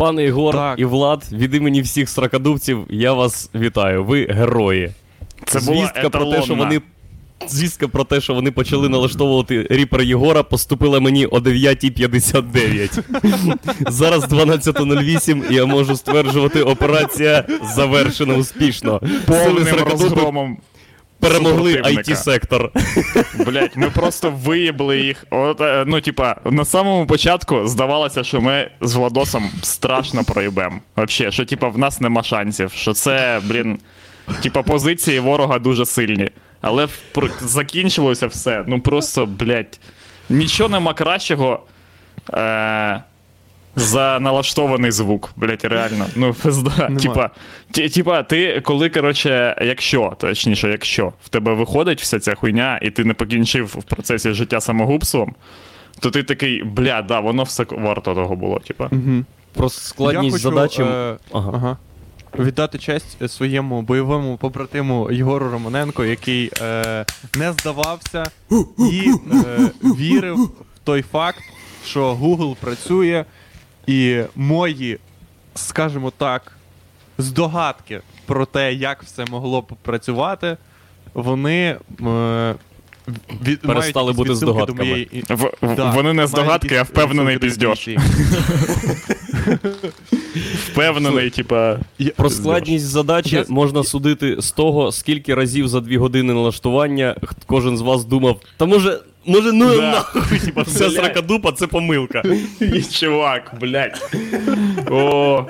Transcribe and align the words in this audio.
Пане 0.00 0.24
Ігор 0.24 0.54
Так. 0.54 0.78
і 0.78 0.84
Влад, 0.84 1.24
від 1.32 1.54
імені 1.54 1.82
всіх 1.82 2.08
сракадубців, 2.08 2.86
я 2.90 3.12
вас 3.12 3.50
вітаю. 3.54 4.04
Ви 4.04 4.26
герої. 4.30 4.90
Це 5.44 5.60
була 5.60 5.76
Звістка 5.76 6.10
про 6.10 6.26
те, 6.26 6.42
що 6.42 6.54
вони. 6.54 6.80
Звістка 7.48 7.88
про 7.88 8.04
те, 8.04 8.20
що 8.20 8.34
вони 8.34 8.50
почали 8.50 8.88
налаштовувати 8.88 9.66
ріпер 9.70 10.02
Єгора, 10.02 10.42
поступила 10.42 11.00
мені 11.00 11.26
о 11.26 11.38
9.59. 11.38 13.02
Зараз 13.90 14.24
12.08, 14.24 15.50
і 15.50 15.54
я 15.54 15.66
можу 15.66 15.96
стверджувати, 15.96 16.62
операція 16.62 17.44
завершена 17.74 18.34
успішно. 18.34 19.00
Повним 19.26 19.66
розгромом. 19.66 20.58
Перемогли 21.20 21.72
супротивника. 21.72 22.12
IT-сектор. 22.12 22.70
Блять, 23.46 23.76
ми 23.76 23.90
просто 23.90 24.30
виїбли 24.30 24.98
їх. 25.00 25.24
От, 25.30 25.60
е, 25.60 25.84
ну, 25.86 26.00
типа, 26.00 26.36
на 26.44 26.64
самому 26.64 27.06
початку 27.06 27.66
здавалося, 27.66 28.24
що 28.24 28.40
ми 28.40 28.70
з 28.80 28.94
Владосом 28.94 29.50
страшно 29.62 30.24
проїбем. 30.24 30.80
Вообще, 30.96 31.30
що 31.30 31.44
типа 31.44 31.68
в 31.68 31.78
нас 31.78 32.00
нема 32.00 32.22
шансів, 32.22 32.72
що 32.72 32.92
це, 32.92 33.40
блін, 33.44 33.78
типа 34.42 34.62
позиції 34.62 35.20
ворога 35.20 35.58
дуже 35.58 35.86
сильні. 35.86 36.30
Але 36.60 36.88
закінчилося 37.40 38.26
все. 38.26 38.64
Ну 38.66 38.80
просто, 38.80 39.26
блять, 39.26 39.80
нічого 40.28 40.68
нема 40.68 40.94
кращого. 40.94 41.62
Е- 42.34 43.00
за 43.76 44.18
налаштований 44.20 44.90
звук, 44.90 45.30
блять, 45.36 45.64
реально. 45.64 46.06
Ну, 46.16 46.34
пизда. 46.34 46.90
Типа, 47.00 47.30
типа, 47.72 48.22
ти 48.22 48.60
коли, 48.60 48.88
коротше, 48.88 49.56
якщо, 49.62 50.16
точніше, 50.18 50.68
якщо 50.68 51.12
в 51.24 51.28
тебе 51.28 51.54
виходить 51.54 52.00
вся 52.00 52.20
ця 52.20 52.34
хуйня, 52.34 52.78
і 52.82 52.90
ти 52.90 53.04
не 53.04 53.14
покінчив 53.14 53.66
в 53.66 53.82
процесі 53.82 54.32
життя 54.32 54.60
самогубством, 54.60 55.34
то 56.00 56.10
ти 56.10 56.22
такий, 56.22 56.64
бля, 56.64 57.02
да, 57.02 57.20
воно 57.20 57.42
все 57.42 57.66
варто 57.70 58.14
того 58.14 58.36
було, 58.36 58.58
типа. 58.58 58.88
Угу. 58.92 59.24
Про 59.54 59.68
складність 59.68 60.44
я 60.44 60.50
хочу, 60.50 60.56
задачі. 60.56 60.82
Е, 60.82 61.16
Ага. 61.32 61.50
ага. 61.54 61.76
Віддати 62.38 62.78
честь 62.78 63.22
е, 63.22 63.28
своєму 63.28 63.82
бойовому 63.82 64.36
побратиму 64.36 65.10
Єгору 65.12 65.50
Романенко, 65.50 66.04
який 66.04 66.50
е, 66.60 67.04
не 67.38 67.52
здавався 67.52 68.24
і 68.78 69.12
е, 69.32 69.70
вірив 69.82 70.36
в 70.44 70.78
той 70.84 71.02
факт, 71.02 71.42
що 71.86 72.14
Google 72.14 72.56
працює, 72.60 73.24
і 73.86 74.22
мої, 74.36 74.98
скажімо 75.54 76.12
так, 76.16 76.52
здогадки 77.18 78.00
про 78.26 78.46
те, 78.46 78.72
як 78.74 79.02
все 79.02 79.24
могло 79.24 79.60
б 79.60 79.72
працювати, 79.82 80.56
вони. 81.14 81.78
Е, 82.06 82.54
від, 83.46 83.60
Перестали 83.60 84.04
мають 84.04 84.16
бути 84.16 84.34
здогадками. 84.34 84.78
моєї- 84.84 85.24
В, 85.28 85.50
Да, 85.76 85.90
вони 85.90 86.12
не 86.12 86.26
здогадки, 86.26 86.76
а 86.76 86.82
впевнений 86.82 87.38
піздьош. 87.38 87.88
Впевнений, 90.72 91.30
типа. 91.30 91.78
Про 92.16 92.30
складність 92.30 92.84
задачі 92.84 93.44
можна 93.48 93.84
судити 93.84 94.36
з 94.38 94.50
того, 94.52 94.92
скільки 94.92 95.34
разів 95.34 95.68
за 95.68 95.80
дві 95.80 95.96
години 95.96 96.34
налаштування 96.34 97.16
кожен 97.46 97.76
з 97.76 97.80
вас 97.80 98.04
думав, 98.04 98.40
та 98.56 98.66
може, 98.66 98.98
може, 99.26 99.52
ну 99.52 99.76
Да. 99.76 99.90
нахуй, 99.90 100.38
типа, 100.44 100.62
вся 100.62 100.78
Блядь. 100.84 100.92
сракадупа 100.92 101.52
це 101.52 101.66
помилка. 101.66 102.22
Чувак, 102.92 103.52
блядь. 103.60 104.10
О. 104.90 105.44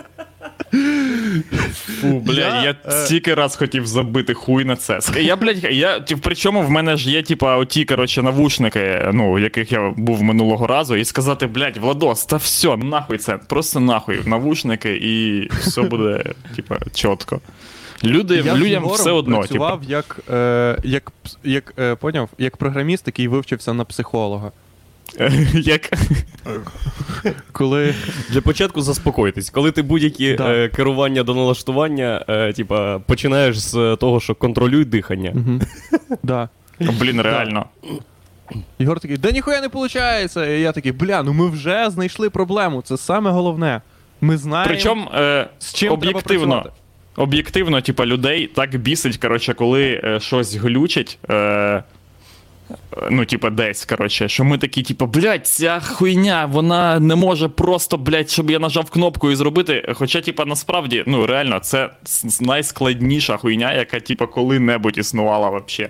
Фу, 2.00 2.19
блядь, 2.20 2.38
Я, 2.38 2.62
я, 2.62 2.74
е, 2.86 2.92
стільки 2.92 3.34
раз 3.34 3.56
хотів 3.56 3.86
забити 3.86 4.34
хуй 4.34 4.64
на 4.64 4.77
це. 4.77 5.00
Я, 5.20 5.36
блядь, 5.36 5.64
я, 5.64 6.05
причому 6.20 6.62
в 6.62 6.70
мене 6.70 6.97
ж 6.97 7.10
є, 7.10 7.22
типа, 7.22 7.56
оті, 7.56 7.84
коротше, 7.84 8.22
навушники, 8.22 9.10
ну, 9.12 9.38
яких 9.38 9.72
я 9.72 9.92
був 9.97 10.22
минулого 10.22 10.66
разу, 10.66 10.97
і 10.97 11.05
сказати, 11.05 11.47
блядь, 11.47 11.77
Владос, 11.77 12.24
та 12.24 12.36
все, 12.36 12.77
нахуй 12.77 13.19
це, 13.19 13.38
просто 13.38 13.80
нахуй, 13.80 14.20
навушники, 14.27 14.97
і 14.97 15.48
все 15.60 15.82
буде, 15.82 16.24
типа, 16.56 16.78
чітко. 16.94 17.41
Люди, 18.04 18.42
Я 18.47 18.54
людям 18.54 18.88
все 18.88 19.10
одно, 19.10 19.36
типа. 19.36 19.47
працював 19.47 19.80
як, 19.88 20.20
е, 20.30 20.78
як, 20.84 21.12
як 21.44 21.75
е, 21.78 21.94
поняв, 21.94 22.28
як 22.38 22.56
програміст, 22.56 23.06
який 23.06 23.28
вивчився 23.28 23.72
на 23.72 23.84
психолога. 23.84 24.53
Як... 25.54 25.91
Коли 27.53 27.94
Для 28.31 28.41
початку 28.41 28.81
заспокойтесь. 28.81 29.50
Коли 29.50 29.71
ти 29.72 29.82
будь-які 29.82 30.34
Да. 30.34 30.53
е, 30.54 30.69
керування 30.69 31.22
до 31.22 31.34
налаштування, 31.34 32.25
е, 32.28 32.53
типа, 32.53 32.98
починаєш 32.98 33.59
з 33.59 33.97
того, 34.00 34.21
що 34.21 34.34
контролюй 34.34 34.84
дихання. 34.84 35.31
Мгм. 35.34 35.60
да. 36.22 36.48
Блін, 36.81 37.21
реально. 37.21 37.66
Єгор 38.78 39.00
такий, 39.00 39.16
да 39.16 39.31
ніхуя 39.31 39.60
не 39.60 39.66
виходить. 39.69 40.37
І 40.37 40.60
я 40.60 40.72
такий, 40.72 40.93
бля, 40.93 41.22
ну 41.22 41.32
ми 41.32 41.50
вже 41.50 41.91
знайшли 41.91 42.31
проблему. 42.31 42.82
Це 42.82 42.97
саме 42.97 43.31
головне. 43.31 43.81
Ми 44.21 44.37
знаємо, 44.37 44.69
Причому 44.69 45.10
е, 45.15 45.48
з 45.59 45.72
чим 45.75 45.88
треба 45.88 45.94
об'єктивно. 46.09 46.47
працювати. 46.47 46.71
Об'єктивно, 47.16 47.81
типа, 47.81 48.06
людей 48.06 48.47
так 48.47 48.77
бісить, 48.77 49.16
коротше, 49.16 49.54
коли 49.54 50.00
е, 50.04 50.21
щось 50.21 50.54
глючить. 50.54 51.19
Е, 51.31 51.82
ну, 53.10 53.25
типа, 53.25 53.50
десь, 53.50 53.84
коротше, 53.84 54.28
що 54.28 54.44
ми 54.44 54.58
такі, 54.58 54.82
типа, 54.82 55.06
блядь, 55.06 55.47
ця 55.47 55.81
хуйня, 55.81 56.47
вона 56.47 57.00
не 57.00 57.14
може 57.16 57.48
просто, 57.48 57.97
блядь, 57.97 58.31
щоб 58.31 58.50
я 58.50 58.58
нажав 58.58 58.91
кнопку 58.91 59.31
і 59.31 59.36
зробити. 59.36 59.94
Хоча, 59.94 60.20
типа, 60.20 60.44
насправді, 60.44 61.04
ну, 61.06 61.26
реально, 61.26 61.60
це 61.60 61.91
найскладніша 62.41 63.36
хуйня, 63.36 63.72
яка, 63.72 64.00
типа, 64.00 64.26
коли-небудь 64.26 64.98
існувала 64.98 65.50
вообще. 65.50 65.88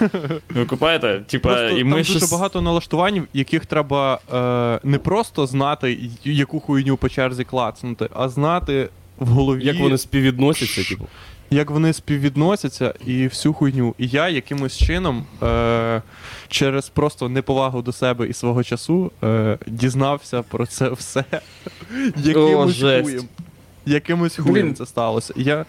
Ви 0.50 0.64
купаєте? 0.64 1.22
Типа, 1.26 1.48
Просто 1.48 1.76
і 1.76 1.78
там 1.78 1.88
ми 1.88 1.98
дуже 1.98 2.18
щось... 2.18 2.32
багато 2.32 2.62
налаштувань, 2.62 3.26
яких 3.32 3.66
треба 3.66 4.18
е, 4.34 4.88
не 4.88 4.98
просто 4.98 5.46
знати, 5.46 5.98
яку 6.24 6.60
хуйню 6.60 6.96
по 6.96 7.08
черзі 7.08 7.44
клацнути, 7.44 8.08
а 8.14 8.28
знати 8.28 8.88
в 9.18 9.28
голові, 9.28 9.64
Як 9.64 9.78
вони 9.78 9.98
співвідносяться, 9.98 10.84
типу. 10.84 11.06
Як 11.50 11.70
вони 11.70 11.92
співвідносяться 11.92 12.94
і 13.06 13.28
всю 13.28 13.52
хуйню. 13.52 13.94
І 13.98 14.08
я 14.08 14.28
якимось 14.28 14.76
чином 14.76 15.26
е, 15.42 16.02
через 16.48 16.88
просто 16.88 17.28
неповагу 17.28 17.82
до 17.82 17.92
себе 17.92 18.28
і 18.28 18.32
свого 18.32 18.64
часу 18.64 19.12
е, 19.24 19.58
дізнався 19.66 20.42
про 20.42 20.66
це 20.66 20.90
все. 20.90 21.24
Якимось 22.16 22.80
хуєм. 22.80 23.28
Якимось 23.86 24.36
хуєм 24.36 24.74
це 24.74 24.86
сталося. 24.86 25.34
Я 25.36 25.64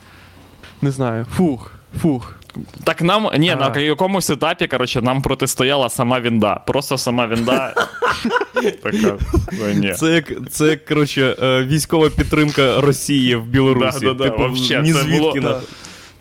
не 0.81 0.91
знаю. 0.91 1.25
Фух, 1.35 1.71
фух. 2.01 2.38
Так 2.83 3.01
нам, 3.01 3.29
ні, 3.37 3.49
А. 3.49 3.55
на 3.69 3.79
якомусь 3.81 4.29
етапі, 4.29 4.67
коротше, 4.67 5.01
нам 5.01 5.21
протистояла 5.21 5.89
сама 5.89 6.19
Вінда. 6.19 6.55
Просто 6.55 6.97
сама 6.97 7.27
Вінда. 7.27 7.73
така, 8.83 9.17
«Ой, 9.65 9.75
ні. 9.75 9.93
Це 9.93 10.07
як, 10.07 10.31
це 10.51 10.65
як 10.67 10.85
коротше, 10.85 11.35
е, 11.43 11.63
військова 11.63 12.09
підтримка 12.09 12.81
Росії 12.81 13.35
в 13.35 13.43
Білорусі. 13.43 13.99
Да-да-да, 13.99 14.23
типу, 14.23 14.37
вообще, 14.37 14.81
ні 14.81 14.93
це 14.93 14.99
звідки 14.99 15.19
було- 15.19 15.35
на- 15.35 15.61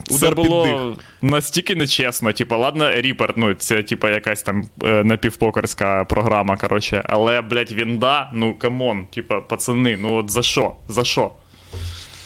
Це 0.03 0.15
удар 0.17 0.35
під 0.35 0.45
дих. 0.45 0.47
було 0.53 0.97
настільки 1.23 1.75
нечесно. 1.77 2.33
Типа, 2.33 2.57
ладно, 2.57 2.91
Reaper, 2.93 3.33
ну 3.37 3.55
це 3.55 3.83
типа 3.83 4.11
якась 4.11 4.43
там 4.43 4.63
е, 4.85 5.05
напівпокерська 5.05 6.05
програма, 6.05 6.57
коротше. 6.57 7.03
Але, 7.09 7.41
блядь, 7.41 7.73
Вінда, 7.73 8.31
ну 8.35 8.55
come 8.55 8.84
on, 8.84 9.07
типа, 9.15 9.41
пацани, 9.41 9.97
ну 10.01 10.15
от 10.15 10.31
за 10.31 10.43
що? 10.43 10.73
За 10.89 11.05
що? 11.05 11.31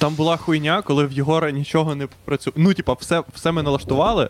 Там 0.02 0.14
була 0.14 0.36
хуйня, 0.36 0.82
коли 0.82 1.06
в 1.06 1.12
Єгора 1.12 1.50
нічого 1.50 1.94
не 1.94 2.08
працює. 2.24 2.52
Ну, 2.56 2.74
типа, 2.74 2.92
все, 2.92 3.22
все 3.34 3.52
ми 3.52 3.62
налаштували, 3.62 4.28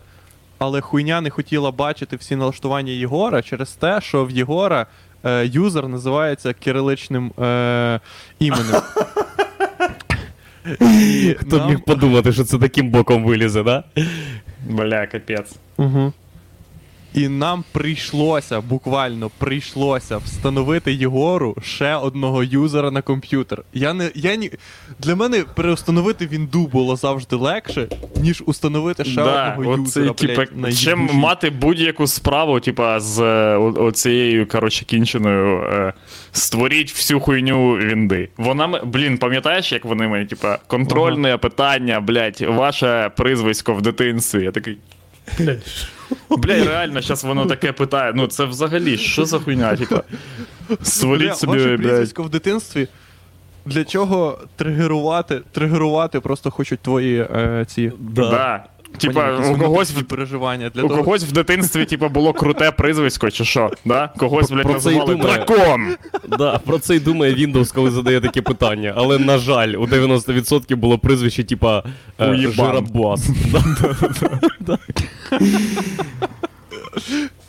але 0.57 0.81
хуйня 0.81 1.21
не 1.21 1.29
хотіла 1.29 1.71
бачити 1.71 2.15
всі 2.15 2.35
налаштування 2.35 2.91
Єгора 2.91 3.41
через 3.41 3.71
те, 3.71 4.01
що 4.01 4.25
в 4.25 4.31
Єгора 4.31 4.85
е, 5.25 5.45
юзер 5.45 5.87
називається 5.87 6.53
кириличним 6.53 7.31
е, 7.39 7.99
іменем. 8.39 8.81
І 10.81 11.35
Хто 11.39 11.57
б 11.57 11.59
нам- 11.59 11.69
міг 11.69 11.79
подумати, 11.83 12.33
що 12.33 12.43
це 12.43 12.57
таким 12.57 12.89
боком 12.89 13.23
вилізе, 13.23 13.63
да? 13.63 13.83
Бля, 14.69 15.07
капець. 15.07 15.55
Угу. 15.77 16.13
І 17.13 17.27
нам 17.27 17.63
прийшлося, 17.71 18.61
буквально 18.61 19.31
прийшлося 19.37 20.17
встановити 20.17 20.93
Єгору 20.93 21.55
ще 21.61 21.95
одного 21.95 22.43
юзера 22.43 22.91
на 22.91 23.01
комп'ютер. 23.01 23.63
Я 23.73 23.93
не, 23.93 24.11
я 24.15 24.35
ні... 24.35 24.51
Для 24.99 25.15
мене 25.15 25.43
переустановити 25.55 26.27
Вінду 26.27 26.67
було 26.67 26.95
завжди 26.95 27.35
легше, 27.35 27.87
ніж 28.15 28.43
установити 28.45 29.05
ще 29.05 29.15
да, 29.15 29.55
одного 29.57 29.71
оце, 29.71 29.99
юзера. 29.99 30.13
типа, 30.13 30.33
блядь, 30.35 30.57
на 30.57 30.71
чим 30.73 30.99
їбучій. 30.99 31.17
мати 31.17 31.49
будь-яку 31.49 32.07
справу, 32.07 32.59
типа, 32.59 32.99
з 32.99 33.19
е, 33.19 33.57
о- 33.57 33.83
оцією, 33.85 34.47
коротше, 34.47 34.85
кінченою. 34.85 35.57
Е, 35.63 35.93
створіть 36.31 36.91
всю 36.93 37.19
хуйню 37.19 37.71
Вінди. 37.77 38.29
Вона, 38.37 38.81
блін, 38.85 39.17
пам'ятаєш, 39.17 39.71
як 39.71 39.85
вони 39.85 40.07
мені, 40.07 40.25
типа, 40.25 40.59
контрольне 40.67 41.37
питання, 41.37 42.01
блядь, 42.01 42.41
ваше 42.41 43.11
призвисько 43.17 43.73
в 43.73 43.81
дитинстві. 43.81 44.43
Я 44.43 44.51
такий. 44.51 44.77
Блядь, 46.29 46.67
реально, 46.67 47.01
зараз 47.01 47.23
воно 47.23 47.45
таке 47.45 47.71
питає. 47.71 48.13
Ну, 48.15 48.27
це 48.27 48.45
взагалі, 48.45 48.97
що 48.97 49.25
за 49.25 49.39
хуйня, 49.39 49.75
типа. 49.75 50.03
Сваліть 50.81 51.37
собі, 51.37 51.57
блядь. 51.57 51.77
прізвисько 51.77 52.23
в 52.23 52.29
дитинстві. 52.29 52.87
Для 53.65 53.83
чого 53.83 54.39
тригерувати, 54.55 55.41
тригерувати 55.51 56.19
просто 56.19 56.51
хочуть 56.51 56.79
твої 56.79 57.19
е, 57.19 57.65
ці. 57.67 57.91
Да. 57.99 58.63
Типа, 58.97 59.37
у 59.53 59.57
когось 59.57 59.91
в 59.91 60.03
переживання 60.03 60.69
для 60.69 60.83
У 60.83 60.87
того. 60.87 61.03
когось 61.03 61.23
в 61.23 61.31
дитинстві, 61.31 61.85
типа, 61.85 62.09
було 62.09 62.33
круте 62.33 62.71
прізвисько, 62.71 63.31
чи 63.31 63.45
що? 63.45 63.71
Да? 63.85 64.09
Когось, 64.17 64.51
блядь, 64.51 64.63
Про 64.63 64.73
це 64.79 64.91
й 64.91 64.93
називали 64.95 65.15
думаю. 65.15 65.35
дракон. 65.45 65.95
Да, 66.37 66.57
про 66.57 66.79
це 66.79 66.95
й 66.95 66.99
думає 66.99 67.35
Windows, 67.35 67.73
коли 67.73 67.91
задає 67.91 68.21
таке 68.21 68.41
питання. 68.41 68.93
Але, 68.97 69.19
на 69.19 69.37
жаль, 69.37 69.69
у 69.69 69.85
90% 69.87 70.75
було 70.75 70.97
прізвище, 70.97 71.43
типа 71.43 71.83
е, 72.19 72.29
Уєбан. 72.31 72.53
Жиробас. 72.67 73.29
Да, 73.51 74.77
да. 74.77 74.77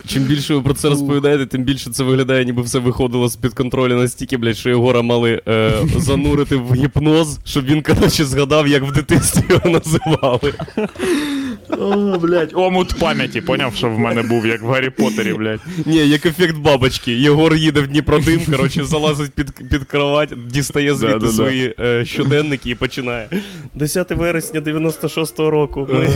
Чим 0.07 0.23
більше 0.23 0.55
ви 0.55 0.63
про 0.63 0.75
це 0.75 0.89
розповідаєте, 0.89 1.47
тим 1.47 1.63
більше 1.63 1.91
це 1.91 2.05
виглядає, 2.05 2.45
ніби 2.45 2.63
все 2.63 2.79
виходило 2.79 3.29
з-під 3.29 3.55
контролю 3.55 3.97
настільки, 3.97 4.37
блядь, 4.37 4.57
що 4.57 4.69
Єгора 4.69 5.03
мали 5.03 5.43
е, 5.49 5.73
занурити 5.99 6.57
в 6.57 6.75
гіпноз, 6.75 7.39
щоб 7.45 7.65
він, 7.65 7.83
коротше, 7.83 8.25
згадав, 8.25 8.69
як 8.69 8.83
в 8.83 8.93
дитинстві 8.93 9.43
його 9.51 9.71
називали. 9.71 10.53
О, 11.71 12.19
блядь. 12.19 12.51
Омут 12.55 12.95
пам'яті, 12.99 13.41
поняв, 13.41 13.75
що 13.75 13.91
в 13.91 13.99
мене 13.99 14.23
був, 14.23 14.47
як 14.47 14.63
в 14.63 14.67
Гаррі 14.67 14.91
Поттері, 14.91 15.33
блядь. 15.33 15.61
Ні, 15.87 16.09
як 16.09 16.27
ефект 16.27 16.57
бабочки. 16.57 17.13
Єгор 17.13 17.57
їде 17.57 17.81
в 17.81 17.87
Дніпродим, 17.87 18.41
коротше, 18.51 18.85
залазить 18.85 19.33
під, 19.33 19.69
під 19.71 19.85
кровать, 19.85 20.35
дістає 20.47 20.95
звідти 20.95 21.13
Да-да-да. 21.13 21.33
свої 21.33 21.75
е, 21.81 22.05
щоденники 22.05 22.71
і 22.71 22.75
починає. 22.75 23.29
10 23.75 24.11
вересня 24.11 24.61
96-го 24.61 25.51
року. 25.51 25.89
Ми... 25.93 26.09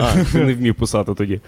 А, 0.00 0.24
ти 0.32 0.38
не 0.38 0.54
вмів 0.54 0.74
писати 0.74 1.12
тоді. 1.14 1.40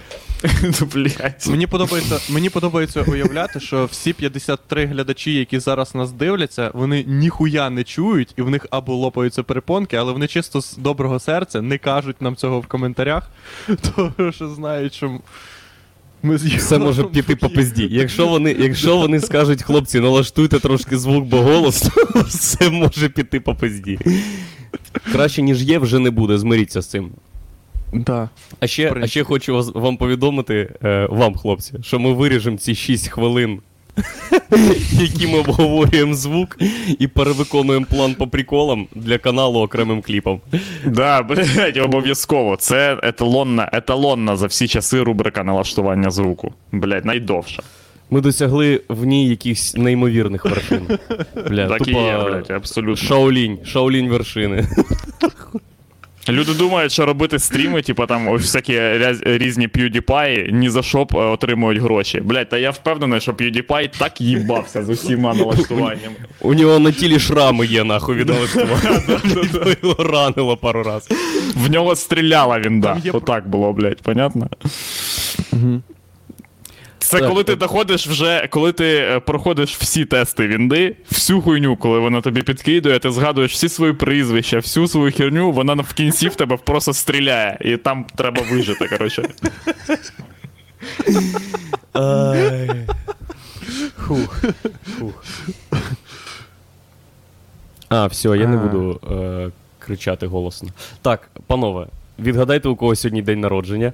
Ну, 0.63 0.89
блядь. 0.95 1.47
Мені 1.51 1.67
подобається, 1.67 2.21
мені 2.33 2.51
подобається 2.51 3.03
уявляти, 3.03 3.61
що 3.61 3.85
всі 3.85 4.13
53 4.13 4.87
глядачі, 4.87 5.35
які 5.35 5.59
зараз 5.59 5.95
нас 5.95 6.13
дивляться, 6.13 6.71
вони 6.75 7.05
ніхуя 7.07 7.71
не 7.71 7.85
чують, 7.85 8.35
і 8.37 8.43
в 8.43 8.51
них 8.51 8.67
або 8.71 8.95
лопаються 8.95 9.43
перепонки, 9.43 9.97
але 9.97 10.13
вони 10.13 10.27
чисто 10.27 10.61
з 10.61 10.77
доброго 10.77 11.21
серця 11.21 11.63
не 11.63 11.79
кажуть 11.79 12.23
нам 12.23 12.37
цього 12.37 12.61
в 12.61 12.67
коментарях, 12.67 13.31
тому 13.97 14.33
що 14.33 14.49
знають, 14.49 14.95
що 14.95 15.21
ми 16.23 16.39
з 16.39 16.45
Все 16.45 16.79
може 16.79 17.05
піти 17.05 17.37
по 17.37 17.49
пизді. 17.49 17.89
Якщо 17.91 18.27
вони, 18.27 18.57
якщо 18.59 18.97
вони 18.97 19.21
скажуть, 19.21 19.63
хлопці, 19.63 20.01
налаштуйте 20.01 20.59
трошки 20.59 20.99
звук, 20.99 21.25
бо 21.25 21.43
голос, 21.43 21.81
то 22.15 22.21
все 22.21 22.71
може 22.71 23.09
піти 23.09 23.41
по 23.41 23.55
пизді. 23.55 23.99
Краще, 25.13 25.43
ніж 25.43 25.63
є, 25.63 25.79
вже 25.79 25.99
не 25.99 26.11
буде. 26.11 26.39
Змиріться 26.39 26.81
з 26.81 26.87
цим. 26.87 27.11
Да. 27.93 28.29
А 28.61 28.67
ще, 28.67 28.93
а 29.03 29.07
ще 29.07 29.25
хочу 29.25 29.55
вас, 29.55 29.71
вам 29.75 29.97
повідомити, 29.97 30.75
е, 30.85 31.07
вам, 31.11 31.35
хлопці, 31.35 31.75
що 31.83 31.99
ми 31.99 32.13
виріжемо 32.13 32.57
ці 32.57 32.75
6 32.75 33.09
хвилин, 33.09 33.61
які 34.93 35.27
ми 35.27 35.39
обговорюємо 35.39 36.15
звук, 36.15 36.59
і 36.99 37.07
перевиконуємо 37.07 37.87
план 37.91 38.15
по 38.15 38.27
приколам 38.27 38.87
для 38.95 39.19
каналу 39.19 39.61
окремим 39.61 40.03
кліпом. 40.03 40.41
Да, 40.87 41.23
блядь, 41.23 41.77
обов'язково. 41.77 42.57
Це 42.57 42.99
еталонна, 43.03 43.71
еталонна 43.73 44.37
за 44.37 44.47
всі 44.47 44.69
часи 44.69 45.03
рубрика 45.03 45.45
налаштування 45.45 46.11
звуку. 46.11 46.55
Блядь, 46.73 47.05
найдовша. 47.05 47.63
Ми 48.11 48.21
досягли 48.21 48.81
в 48.89 49.05
ній 49.05 49.29
якихось 49.29 49.77
неймовірних 49.77 50.45
вершин. 50.45 50.99
Бля, 51.49 51.69
Так 51.69 51.81
і 51.81 51.85
тупо 51.85 52.01
є, 52.01 52.25
блядь, 52.25 52.51
абсолютно. 52.51 52.97
Шаолінь, 52.97 53.59
шаолінь 53.65 54.09
вершини. 54.09 54.69
Люди 56.29 56.55
думають, 56.55 56.93
що 56.93 57.07
робити 57.07 57.39
стріми, 57.39 57.83
типу 57.83 58.07
там 58.07 58.29
ось 58.29 58.43
всякі 58.43 58.73
ряз- 58.79 59.39
різні 59.39 59.69
PewDiePie, 59.69 60.51
ні 60.53 60.71
за 60.71 60.83
що 60.83 61.05
б, 61.05 61.09
е, 61.15 61.19
отримують 61.19 61.79
гроші. 61.83 62.21
Блять, 62.21 62.49
та 62.49 62.59
я 62.59 62.71
впевнений, 62.71 63.21
що 63.21 63.33
PewDiePie 63.33 63.99
так 63.99 64.21
їбався 64.21 64.85
з 64.85 64.89
усіма 64.89 65.35
налаштуваннями. 65.35 66.15
У 66.41 66.55
нього 66.55 66.79
на 66.79 66.91
тілі 66.93 67.19
шрами 67.19 67.67
є, 67.67 67.85
нахуй 67.85 68.17
від 68.17 68.29
налаштування. 68.29 69.01
Його 69.83 70.05
ранило 70.05 70.57
пару 70.57 70.83
раз. 70.83 71.09
В 71.57 71.71
нього 71.71 71.97
стріляла 71.97 72.61
він, 72.61 72.81
да. 72.81 72.97
Отак 73.13 73.49
було, 73.49 73.73
блять, 73.73 74.03
понятно? 74.03 74.49
Це 77.13 77.19
Так, 77.19 77.29
коли 77.29 77.45
ти 77.45 77.57
доходиш 77.57 78.07
вже, 78.07 78.49
коли 78.51 78.73
ти 78.73 78.97
е, 78.97 79.21
проходиш 79.21 79.77
всі 79.77 80.05
тести 80.05 80.47
вінди, 80.47 80.97
всю 81.11 81.43
хуйню, 81.43 81.77
коли 81.77 81.99
вона 81.99 82.21
тобі 82.21 82.43
підкидує, 82.43 82.99
ти 82.99 83.11
згадуєш 83.11 83.53
всі 83.53 83.69
свої 83.69 83.93
прізвища, 83.93 84.57
всю 84.57 84.89
свою 84.89 85.13
херню, 85.13 85.53
вона 85.53 85.75
в 85.75 85.93
кінці 85.93 86.29
в 86.29 86.35
тебе 86.35 86.57
просто 86.57 86.93
стріляє, 86.93 87.59
і 87.61 87.77
там 87.77 88.07
треба 88.17 88.43
вижити, 88.51 88.89
коротше. 88.89 89.29
Хух. 93.97 94.43
Хух. 94.99 95.25
А, 97.89 98.07
все, 98.07 98.29
я 98.29 98.47
не 98.47 98.57
буду 98.57 99.01
е, 99.11 99.51
кричати 99.79 100.27
голосно. 100.27 100.69
Так, 101.03 101.29
панове, 101.47 101.87
відгадайте, 102.19 102.69
у 102.69 102.77
кого 102.77 102.97
сьогодні 102.97 103.23
день 103.23 103.41
народження. 103.41 103.93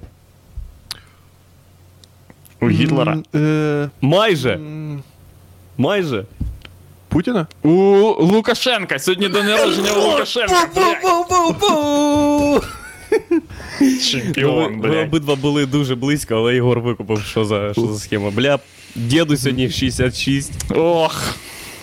У 2.61 2.69
Гітлера. 2.71 3.19
Е, 3.35 3.89
Майже! 4.01 4.61
Майже! 5.79 6.25
Путіна? 7.09 7.47
У 7.63 7.71
Лукашенка. 8.25 8.99
Сьогодні 8.99 9.29
день 9.29 9.47
народження 9.47 9.93
у 9.93 10.11
Лукашенка. 10.11 10.69
бля. 10.75 12.61
Чемпіон, 14.11 14.81
ви 14.81 14.89
блядь. 14.89 15.09
обидва 15.09 15.37
були 15.37 15.67
дуже 15.67 15.95
близько, 15.95 16.35
але 16.37 16.57
Ігор 16.57 16.81
викупив, 16.81 17.23
що 17.23 17.45
за, 17.45 17.73
що 17.73 17.87
за 17.87 17.99
схема. 17.99 18.31
Бля, 18.31 18.59
діду 18.97 19.37
сьогодні 19.37 19.71
66. 19.71 20.53
Ох, 20.75 21.35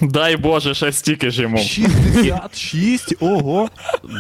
дай 0.02 0.38
Боже, 0.38 0.74
ще 0.74 0.92
стільки 0.92 1.32
ж 1.32 1.42
йому. 1.42 1.58
66? 1.58 3.16
Ого! 3.20 3.70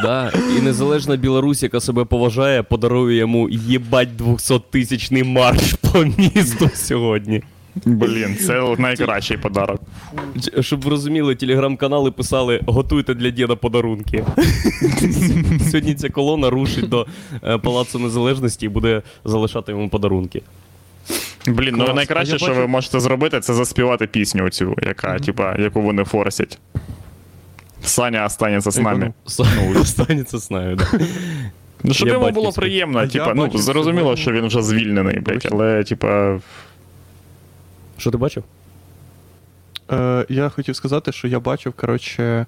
Да, 0.03 0.31
і 0.57 0.61
незалежна 0.61 1.15
Білорусь, 1.15 1.63
яка 1.63 1.79
себе 1.79 2.05
поважає, 2.05 2.63
подарує 2.63 3.17
йому 3.17 3.49
їбать 3.49 4.09
200-тисячний 4.19 5.23
марш 5.23 5.73
по 5.73 6.05
місту 6.17 6.69
сьогодні. 6.73 7.41
Блін, 7.85 8.35
це 8.35 8.75
найкращий 8.77 9.37
подарок. 9.37 9.81
Щоб 10.59 10.81
ви 10.81 10.89
розуміли, 10.89 11.35
телеграм-канали 11.35 12.11
писали 12.11 12.59
готуйте 12.67 13.13
для 13.13 13.29
діда 13.29 13.55
подарунки. 13.55 14.25
Сьогодні 15.71 15.95
ця 15.95 16.09
колона 16.09 16.49
рушить 16.49 16.89
до 16.89 17.07
е, 17.43 17.57
Палацу 17.57 17.99
Незалежності 17.99 18.65
і 18.65 18.69
буде 18.69 19.01
залишати 19.25 19.71
йому 19.71 19.89
подарунки. 19.89 20.41
Блін, 21.47 21.75
ну 21.77 21.93
найкраще, 21.93 22.37
що 22.37 22.53
ви 22.53 22.67
можете 22.67 22.99
зробити, 22.99 23.39
це 23.39 23.53
заспівати 23.53 24.07
пісню 24.07 24.49
цю, 24.49 24.75
яка, 24.81 25.19
типа, 25.19 25.55
яку 25.55 25.81
вони 25.81 26.03
форсять. 26.03 26.59
Саня 27.81 28.25
останеться 28.25 28.71
з 28.71 28.77
нами. 28.79 29.13
С- 29.27 29.43
Останеться 29.81 30.37
з 30.37 30.51
нами, 30.51 30.75
да. 30.75 30.99
Ну, 31.83 31.93
щоб 31.93 32.07
йому 32.07 32.31
було 32.31 32.51
приємно, 32.51 33.07
типа, 33.07 33.33
ну, 33.33 33.51
зрозуміло, 33.57 34.15
що 34.15 34.31
він 34.31 34.47
вже 34.47 34.61
звільнений, 34.61 35.19
блядь, 35.19 35.47
але, 35.51 35.83
типа, 35.83 36.39
Що 37.97 38.11
ти 38.11 38.17
бачив? 38.17 38.43
Е, 39.91 40.25
я 40.29 40.49
хотів 40.49 40.75
сказати, 40.75 41.11
що 41.11 41.27
я 41.27 41.39
бачив, 41.39 41.73
коротше, 41.73 42.45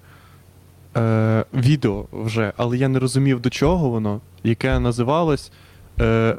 е, 0.96 1.44
відео 1.54 2.04
вже, 2.12 2.52
але 2.56 2.76
я 2.76 2.88
не 2.88 2.98
розумів, 2.98 3.40
до 3.40 3.50
чого 3.50 3.88
воно, 3.90 4.20
яке 4.44 4.78
називалось 4.78 5.52
е, 6.00 6.36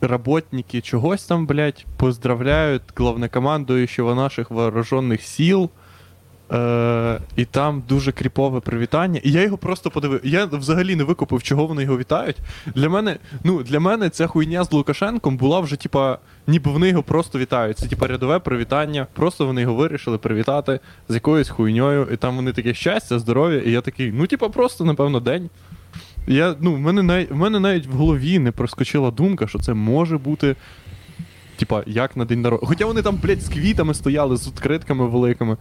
Работники 0.00 0.80
чогось 0.80 1.24
там, 1.24 1.46
блядь, 1.46 1.86
поздравляють 1.96 2.82
главнокомандуючого 2.96 4.14
наших 4.14 4.50
вооружених 4.50 5.22
сил. 5.22 5.70
Е, 6.52 7.20
і 7.36 7.44
там 7.44 7.82
дуже 7.88 8.12
кріпове 8.12 8.60
привітання. 8.60 9.20
І 9.24 9.32
я 9.32 9.42
його 9.42 9.58
просто 9.58 9.90
подивив. 9.90 10.20
Я 10.24 10.44
взагалі 10.44 10.96
не 10.96 11.04
викупив, 11.04 11.42
чого 11.42 11.66
вони 11.66 11.82
його 11.82 11.98
вітають. 11.98 12.36
Для 12.74 12.88
мене, 12.88 13.16
ну, 13.44 13.62
для 13.62 13.80
мене 13.80 14.10
ця 14.10 14.26
хуйня 14.26 14.64
з 14.64 14.72
Лукашенком 14.72 15.36
була 15.36 15.60
вже, 15.60 15.76
типа, 15.76 16.18
ніби 16.46 16.70
вони 16.70 16.88
його 16.88 17.02
просто 17.02 17.38
вітають. 17.38 17.78
Це 17.78 17.86
типа 17.86 18.06
рядове 18.06 18.38
привітання. 18.38 19.06
Просто 19.12 19.46
вони 19.46 19.60
його 19.60 19.74
вирішили 19.74 20.18
привітати 20.18 20.80
з 21.08 21.14
якоюсь 21.14 21.48
хуйньою. 21.48 22.08
І 22.12 22.16
там 22.16 22.36
вони 22.36 22.52
таке 22.52 22.74
щастя, 22.74 23.18
здоров'я. 23.18 23.60
І 23.60 23.70
я 23.70 23.80
такий, 23.80 24.12
ну, 24.12 24.26
типа, 24.26 24.48
просто, 24.48 24.84
напевно, 24.84 25.20
день. 25.20 25.50
Я, 26.26 26.56
ну, 26.60 26.74
в 26.74 26.78
мене, 26.78 27.02
навіть, 27.02 27.30
в 27.30 27.36
мене 27.36 27.60
навіть 27.60 27.86
в 27.86 27.92
голові 27.92 28.38
не 28.38 28.52
проскочила 28.52 29.10
думка, 29.10 29.46
що 29.46 29.58
це 29.58 29.74
може 29.74 30.18
бути. 30.18 30.56
Типа, 31.56 31.82
як 31.86 32.16
на 32.16 32.24
день 32.24 32.40
народження. 32.40 32.68
Хоча 32.68 32.86
вони 32.86 33.02
там, 33.02 33.16
блядь, 33.22 33.42
з 33.42 33.48
квітами 33.48 33.94
стояли, 33.94 34.36
з 34.36 34.46
відкритками 34.46 35.06
великими. 35.06 35.56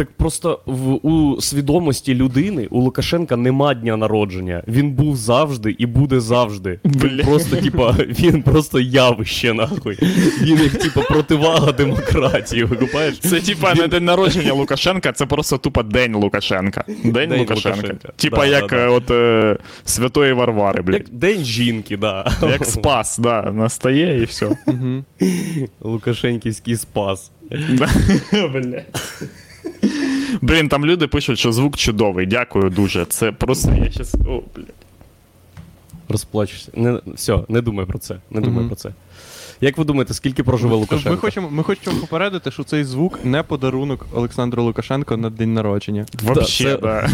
Так 0.00 0.12
просто 0.12 0.60
в 0.66 1.06
у 1.06 1.40
свідомості 1.40 2.14
людини 2.14 2.66
у 2.70 2.80
Лукашенка 2.80 3.36
нема 3.36 3.74
дня 3.74 3.96
народження. 3.96 4.62
Він 4.68 4.92
був 4.92 5.16
завжди 5.16 5.76
і 5.78 5.86
буде 5.86 6.20
завжди. 6.20 6.80
Він 6.84 7.16
Бля. 7.16 7.24
просто, 7.24 7.56
типа, 7.56 7.92
він 8.08 8.42
просто 8.42 8.80
явище, 8.80 9.54
нахуй. 9.54 9.98
Він 10.42 10.58
як 10.58 10.72
типа 10.72 11.00
противага 11.00 11.72
демократії, 11.72 12.64
викупаєш? 12.64 13.18
це, 13.18 13.40
типа, 13.40 13.74
не 13.74 13.88
день 13.88 14.04
народження 14.04 14.52
Лукашенка, 14.52 15.12
це 15.12 15.26
просто 15.26 15.58
тупо 15.58 15.82
день 15.82 16.14
Лукашенка. 16.14 16.84
День, 17.04 17.12
День 17.12 17.38
Лукашенка. 17.38 17.76
Лукашенка. 17.76 18.12
Типа, 18.16 18.36
Да, 18.36 18.46
як 18.46 18.70
да, 18.70 18.88
от 18.88 19.10
е, 19.10 19.56
Святої 19.84 20.32
Варвари, 20.32 20.82
блядь. 20.82 20.94
Як 21.00 21.08
день 21.10 21.44
жінки, 21.44 21.96
да. 21.96 22.32
Як 22.42 22.64
спас, 22.64 23.18
да, 23.18 23.42
настає 23.42 24.22
і 24.22 24.24
все. 24.24 24.56
Лукашенківський 25.80 26.76
спас. 26.76 27.30
Бля. 28.32 28.82
Блін, 30.40 30.68
там 30.68 30.86
люди 30.86 31.06
пишуть, 31.06 31.38
що 31.38 31.52
звук 31.52 31.76
чудовий. 31.76 32.26
Дякую 32.26 32.70
дуже. 32.70 33.04
Це 33.04 33.32
просто 33.32 33.72
я 33.84 33.90
щас. 33.90 34.14
О, 34.14 34.42
блядь. 34.56 34.66
Розплачешся. 36.08 36.70
Не, 36.74 37.00
все, 37.06 37.38
не 37.48 37.60
думай 37.60 37.86
про 37.86 37.98
це. 37.98 38.16
Не 38.30 38.40
думай 38.40 38.58
Мгм. 38.58 38.66
про 38.66 38.76
це. 38.76 38.90
Як 39.60 39.78
ви 39.78 39.84
думаєте, 39.84 40.14
скільки 40.14 40.42
проживе 40.42 40.74
Лукашенко? 40.76 41.10
Ми 41.10 41.16
хочемо, 41.16 41.50
ми 41.50 41.62
хочемо 41.62 42.00
попередити, 42.00 42.50
що 42.50 42.64
цей 42.64 42.84
звук 42.84 43.24
не 43.24 43.42
подарунок 43.42 44.06
Олександру 44.14 44.62
Лукашенко 44.62 45.16
на 45.16 45.30
день 45.30 45.54
народження. 45.54 46.06
Вообще, 46.22 46.64
це- 46.64 46.76
да. 46.76 47.08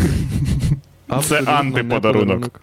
Абсолютно 1.09 1.53
не 1.53 1.59
антиподарунок. 1.59 2.01
подарунок. 2.25 2.61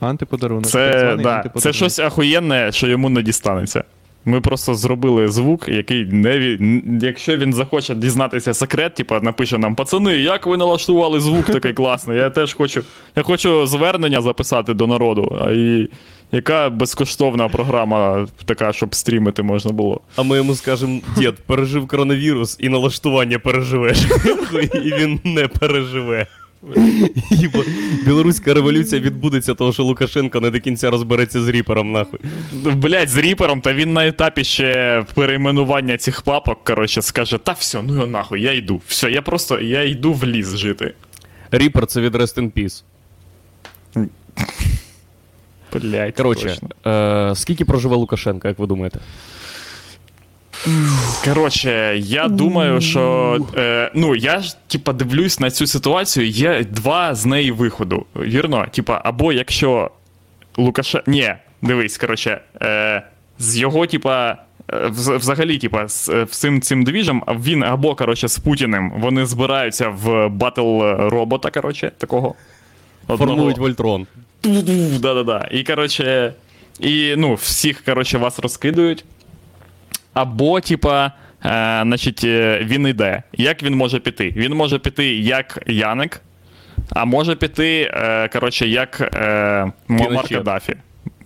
Антиподарунок. 0.00 0.62
так 0.64 0.72
Це, 0.72 1.00
званий 1.00 1.24
да, 1.24 1.30
це 1.30 1.36
антиподарунок. 1.36 1.76
щось 1.76 1.98
ахуєнне, 1.98 2.72
що 2.72 2.86
йому 2.88 3.08
не 3.08 3.22
дістанеться. 3.22 3.84
Ми 4.24 4.40
просто 4.40 4.74
зробили 4.74 5.28
звук, 5.28 5.68
який 5.68 6.04
не 6.04 6.58
якщо 7.02 7.36
він 7.36 7.52
захоче 7.52 7.94
дізнатися 7.94 8.54
секрет, 8.54 8.94
типа 8.94 9.20
напише 9.20 9.58
нам: 9.58 9.74
пацани, 9.74 10.16
як 10.16 10.46
ви 10.46 10.56
налаштували 10.56 11.20
звук 11.20 11.46
такий 11.46 11.72
класний? 11.72 12.18
Я 12.18 12.30
теж 12.30 12.54
хочу. 12.54 12.84
Я 13.16 13.22
хочу 13.22 13.66
звернення 13.66 14.22
записати 14.22 14.74
до 14.74 14.86
народу. 14.86 15.38
А 15.44 15.50
і 15.50 15.88
яка 16.32 16.70
безкоштовна 16.70 17.48
програма 17.48 18.26
така, 18.44 18.72
щоб 18.72 18.94
стрімити 18.94 19.42
можна 19.42 19.72
було? 19.72 20.00
А 20.16 20.22
ми 20.22 20.36
йому 20.36 20.54
скажемо, 20.54 21.00
дід, 21.16 21.34
пережив 21.34 21.86
коронавірус 21.86 22.56
і 22.60 22.68
налаштування 22.68 23.38
переживеш. 23.38 23.98
і 24.84 24.94
він 24.94 25.20
не 25.24 25.48
переживе. 25.48 26.26
Білоруська 28.04 28.54
революція 28.54 29.00
відбудеться, 29.00 29.54
того 29.54 29.72
що 29.72 29.84
Лукашенко 29.84 30.40
не 30.40 30.50
до 30.50 30.60
кінця 30.60 30.90
розбереться 30.90 31.42
з 31.42 31.48
ріпером, 31.48 31.92
нахуй. 31.92 32.20
Блять, 32.52 33.08
з 33.08 33.16
ріпером, 33.16 33.60
та 33.60 33.72
він 33.72 33.92
на 33.92 34.06
етапі 34.06 34.44
ще 34.44 35.04
перейменування 35.14 35.96
цих 35.96 36.22
папок, 36.22 36.64
коротше, 36.64 37.02
скаже: 37.02 37.38
та 37.38 37.52
все, 37.52 37.82
ну 37.82 37.94
його 37.94 38.06
нахуй, 38.06 38.42
я 38.42 38.52
йду. 38.52 38.80
Все, 38.86 39.10
я 39.10 39.22
просто 39.22 39.60
я 39.60 39.82
йду 39.82 40.12
в 40.12 40.24
ліс 40.24 40.56
жити. 40.56 40.94
Ріпер 41.50 41.86
це 41.86 42.00
від 42.00 42.14
Rest 42.14 42.38
in 42.38 42.50
Peace. 42.52 42.82
Блять, 45.72 46.16
Коротше, 46.16 46.56
е, 46.86 47.32
скільки 47.34 47.64
проживе 47.64 47.96
Лукашенко, 47.96 48.48
як 48.48 48.58
ви 48.58 48.66
думаєте? 48.66 48.98
Коротше, 51.24 51.94
я 51.98 52.28
думаю, 52.28 52.80
що 52.80 53.38
е, 53.56 53.90
ну 53.94 54.16
я 54.16 54.40
ж 54.40 54.56
типа 54.68 54.92
дивлюсь 54.92 55.40
на 55.40 55.50
цю 55.50 55.66
ситуацію. 55.66 56.26
Є 56.28 56.64
два 56.70 57.14
з 57.14 57.26
неї 57.26 57.50
виходу. 57.52 58.06
Вірно? 58.16 58.66
Типа, 58.72 59.00
або 59.04 59.32
якщо 59.32 59.90
Лукаше. 60.56 61.02
Ні, 61.06 61.34
дивись, 61.62 61.98
коротше, 61.98 62.40
е, 62.62 63.02
з 63.38 63.58
його, 63.58 63.86
типа. 63.86 64.36
е, 64.72 64.86
Взагалі, 65.16 65.58
типа, 65.58 65.88
з 65.88 66.08
е, 66.08 66.24
всім 66.24 66.60
цим 66.60 66.84
двіжем, 66.84 67.22
він 67.28 67.62
або, 67.62 67.94
коротше, 67.94 68.28
з 68.28 68.38
Путіним 68.38 68.92
вони 68.96 69.26
збираються 69.26 69.88
в 69.88 70.28
батл 70.28 70.80
робота, 70.98 71.50
коротше, 71.50 71.92
такого. 71.98 72.34
одного. 73.08 73.26
Формують 73.32 73.58
Вольтрон. 73.58 74.06
Да-да-да. 75.00 75.48
І, 75.50 75.62
коротше, 75.64 76.34
і, 76.80 77.14
ну, 77.16 77.34
всіх, 77.34 77.84
коротше, 77.84 78.18
вас 78.18 78.38
розкидують. 78.38 79.04
Або, 80.14 80.60
типа, 80.60 81.06
е, 81.06 81.10
значить, 81.82 82.24
е, 82.24 82.60
він 82.62 82.86
йде. 82.86 83.22
Як 83.32 83.62
він 83.62 83.76
може 83.76 83.98
піти? 83.98 84.32
Він 84.36 84.54
може 84.54 84.78
піти 84.78 85.14
як 85.14 85.58
Яник, 85.66 86.20
а 86.90 87.04
може 87.04 87.36
піти, 87.36 87.90
е, 87.94 88.28
коротше, 88.28 88.68
як 88.68 89.00
е, 89.00 89.72
Муаммар. 89.88 90.28
Каддафі. 90.28 90.76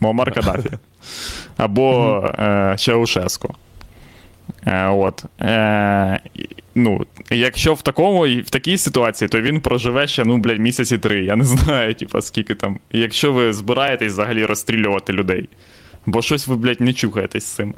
Муаммар 0.00 0.32
Каддафі. 0.32 0.70
Або 1.56 2.18
е, 2.38 2.76
Чаушеску. 2.78 3.54
Е, 4.66 4.86
от. 4.86 5.24
Е, 5.40 6.20
ну, 6.74 7.06
якщо 7.30 7.74
в 7.74 7.82
такому, 7.82 8.26
в 8.26 8.50
такій 8.50 8.78
ситуації, 8.78 9.28
то 9.28 9.40
він 9.40 9.60
проживе 9.60 10.06
ще, 10.06 10.24
ну, 10.24 10.38
блядь, 10.38 10.58
місяці 10.58 10.98
три. 10.98 11.24
Я 11.24 11.36
не 11.36 11.44
знаю, 11.44 11.94
типа, 11.94 12.22
скільки 12.22 12.54
там. 12.54 12.78
Якщо 12.92 13.32
ви 13.32 13.52
збираєтесь 13.52 14.12
взагалі 14.12 14.44
розстрілювати 14.44 15.12
людей. 15.12 15.48
Бо 16.06 16.22
щось 16.22 16.46
ви, 16.46 16.56
блядь, 16.56 16.80
не 16.80 16.92
чухаєтесь 16.92 17.44
з 17.44 17.54
цим. 17.54 17.74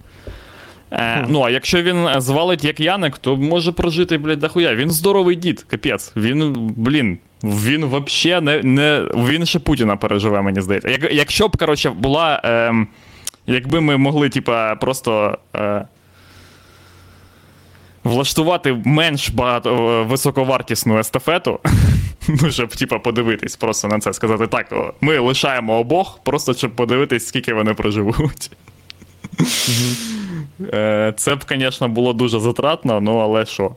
Е, 0.90 1.26
ну, 1.28 1.42
а 1.42 1.50
якщо 1.50 1.82
він 1.82 2.06
е, 2.06 2.20
звалить 2.20 2.64
як 2.64 2.80
Яник, 2.80 3.18
то 3.18 3.36
може 3.36 3.72
прожити, 3.72 4.18
блядь, 4.18 4.38
дохуя. 4.38 4.74
Він 4.74 4.90
здоровий 4.90 5.36
дід, 5.36 5.62
капець. 5.62 6.12
Він, 6.16 6.54
блін, 6.76 7.18
він 7.42 7.84
вообще 7.84 8.40
не, 8.40 8.62
не. 8.62 9.04
Він 9.14 9.46
ще 9.46 9.58
Путіна 9.58 9.96
переживе, 9.96 10.42
мені 10.42 10.60
здається. 10.60 10.88
Як, 10.88 11.12
якщо 11.12 11.48
б, 11.48 11.56
коротше, 11.56 11.90
була. 11.90 12.40
ем, 12.44 12.88
якби 13.46 13.80
ми 13.80 13.96
могли, 13.96 14.28
типа, 14.28 14.74
просто. 14.74 15.38
Е, 15.56 15.84
влаштувати 18.04 18.82
менш 18.84 19.28
багато 19.28 19.90
е, 19.90 20.02
високовартісну 20.02 20.98
естафету, 20.98 21.60
ну, 22.28 22.50
щоб 22.50 22.76
типа, 22.76 22.98
подивитись 22.98 23.56
просто 23.56 23.88
на 23.88 23.98
це, 23.98 24.12
сказати 24.12 24.46
так, 24.46 24.94
ми 25.00 25.18
лишаємо 25.18 25.78
обох, 25.78 26.20
просто 26.24 26.54
щоб 26.54 26.76
подивитись, 26.76 27.26
скільки 27.26 27.54
вони 27.54 27.74
проживуть. 27.74 28.50
Е, 30.60 31.14
Це 31.16 31.34
б, 31.34 31.44
звісно, 31.48 31.88
було 31.88 32.12
дуже 32.12 32.40
затратно, 32.40 33.00
ну 33.00 33.16
але 33.18 33.46
що? 33.46 33.70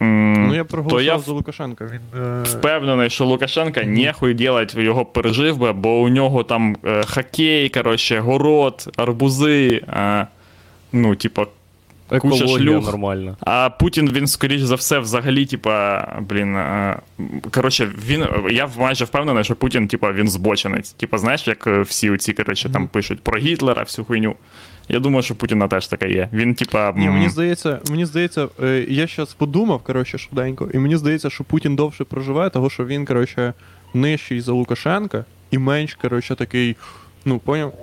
Ну 0.00 0.54
я 0.54 0.64
проголосував 0.64 1.04
я 1.04 1.18
за 1.18 1.32
Лукашенка. 1.32 1.84
Він, 1.92 2.20
е, 2.22 2.42
впевнений, 2.42 3.10
що 3.10 3.24
Лукашенка 3.24 3.82
ніхуй 3.84 4.34
делать 4.34 4.74
його 4.74 5.04
пережив 5.04 5.56
би, 5.58 5.72
бо 5.72 6.00
у 6.00 6.08
нього 6.08 6.44
там 6.44 6.76
е, 6.84 7.02
хокей, 7.06 7.68
коротше, 7.68 8.20
город, 8.20 8.92
арбузи. 8.96 9.82
Е, 9.88 10.26
ну, 10.92 11.14
типа, 11.16 11.46
Куча 12.20 12.46
шлюх. 12.48 12.84
нормальна. 12.86 13.36
А 13.40 13.70
Путін, 13.70 14.10
він, 14.12 14.26
скоріш 14.26 14.60
за 14.62 14.74
все, 14.74 14.98
взагалі, 14.98 15.46
типа, 15.46 16.06
блін. 16.20 16.56
е, 16.56 16.98
Коротше, 17.50 17.88
він. 18.08 18.26
Я 18.50 18.68
майже 18.78 19.04
впевнений, 19.04 19.44
що 19.44 19.56
Путін, 19.56 19.88
типа, 19.88 20.12
він 20.12 20.28
збочинець. 20.28 20.92
Типа, 20.92 21.18
знаєш, 21.18 21.48
як 21.48 21.66
е, 21.66 21.80
всі 21.80 22.10
оці, 22.10 22.32
коротше, 22.32 22.68
там 22.70 22.88
пишуть 22.88 23.20
про 23.22 23.38
Гітлера, 23.38 23.82
всю 23.82 24.04
хуйню. 24.04 24.34
Я 24.88 25.00
думаю, 25.00 25.22
що 25.22 25.34
Путіна 25.34 25.68
теж 25.68 25.86
таке 25.86 26.10
є. 26.10 26.28
Він, 26.32 26.54
типа. 26.54 26.92
Ні, 26.96 27.08
мені 27.10 27.28
здається, 27.28 27.80
мені 27.90 28.06
здається, 28.06 28.48
е, 28.62 28.86
я 28.88 29.06
зараз 29.06 29.34
подумав, 29.34 29.82
коротше, 29.82 30.18
швиденько, 30.18 30.68
і 30.74 30.78
мені 30.78 30.96
здається, 30.96 31.30
що 31.30 31.44
Путін 31.44 31.76
довше 31.76 32.04
проживе, 32.04 32.50
того 32.50 32.70
що 32.70 32.84
він, 32.84 33.04
коротше, 33.06 33.52
нижчий 33.94 34.40
за 34.40 34.52
Лукашенка 34.52 35.24
і 35.50 35.58
менш, 35.58 35.94
коротше, 35.94 36.34
такий, 36.34 36.76
ну, 37.24 37.38
поняв? 37.38 37.74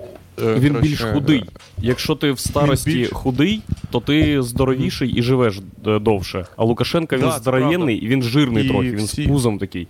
Е, 0.43 0.53
Він 0.53 0.73
коротше, 0.73 0.89
більш 0.89 1.01
худий. 1.01 1.45
Якщо 1.77 2.15
ти 2.15 2.31
в 2.31 2.39
старості 2.39 2.91
більш- 2.91 3.09
худий, 3.11 3.61
то 3.91 3.99
ти 3.99 4.41
здоровіший 4.41 5.09
і 5.09 5.21
живеш 5.21 5.59
е, 5.87 5.99
довше. 5.99 6.45
А 6.57 6.63
Лукашенка 6.63 7.15
він 7.17 7.25
Да, 7.25 7.31
це 7.31 7.39
здоровенний 7.39 7.97
і 7.97 8.07
він 8.07 8.23
жирний 8.23 8.65
І 8.65 8.67
трохи, 8.69 8.91
він 8.91 9.05
всі- 9.05 9.23
з 9.23 9.27
пузом 9.27 9.57
такий. 9.57 9.87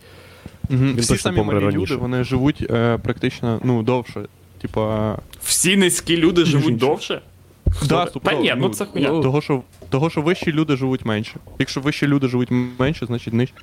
Мгм, 0.70 0.88
Він 0.88 0.96
Всі 0.98 1.08
точно 1.08 1.18
самі 1.18 1.38
помре 1.38 1.60
раніше. 1.60 1.78
люди, 1.80 1.96
вони 1.96 2.24
живуть 2.24 2.68
е, 2.72 2.98
практично, 2.98 3.60
ну, 3.64 3.84
довше. 3.84 4.22
Типа, 4.66 5.18
Всі 5.44 5.78
низькі 5.78 6.18
люди 6.18 6.46
живуть 6.46 6.78
довше? 6.78 7.22
да, 7.90 8.06
Та 8.06 8.34
ні, 8.34 8.54
ну 8.58 8.70
це 8.70 8.86
хуйня. 8.86 9.08
Того 9.10 9.42
що, 9.42 9.62
того, 9.90 10.10
що 10.10 10.22
вищі 10.22 10.52
люди 10.52 10.76
живуть 10.76 11.06
менше. 11.06 11.34
Якщо 11.60 11.82
вищі 11.82 12.08
люди 12.08 12.28
живуть 12.28 12.50
менше, 12.80 13.06
значить 13.06 13.34
нижчі 13.34 13.54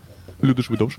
люди 0.45 0.63
живуть 0.63 0.79
довше. 0.79 0.99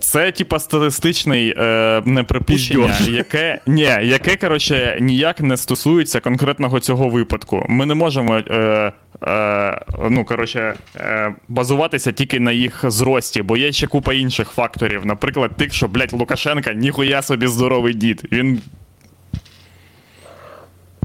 Це, 0.00 0.32
типа, 0.32 0.58
статистичний 0.58 1.54
е, 1.58 2.02
неприпущення, 2.04 2.98
яке, 3.08 3.60
ні, 3.66 3.82
яке, 4.02 4.36
коротше, 4.36 4.98
ніяк 5.00 5.40
не 5.40 5.56
стосується 5.56 6.20
конкретного 6.20 6.80
цього 6.80 7.08
випадку. 7.08 7.66
Ми 7.68 7.86
не 7.86 7.94
можемо. 7.94 8.36
Е, 8.36 8.92
е, 9.22 9.80
ну, 10.10 10.24
коротше, 10.24 10.74
е, 10.96 11.34
базуватися 11.48 12.12
тільки 12.12 12.40
на 12.40 12.52
їх 12.52 12.84
зрості, 12.90 13.42
бо 13.42 13.56
є 13.56 13.72
ще 13.72 13.86
купа 13.86 14.14
інших 14.14 14.48
факторів. 14.48 15.06
Наприклад, 15.06 15.50
тих, 15.56 15.74
що, 15.74 15.88
блядь, 15.88 16.12
Лукашенка 16.12 16.72
ніхуя 16.72 17.22
собі 17.22 17.46
здоровий 17.46 17.94
дід. 17.94 18.28
Він 18.32 18.60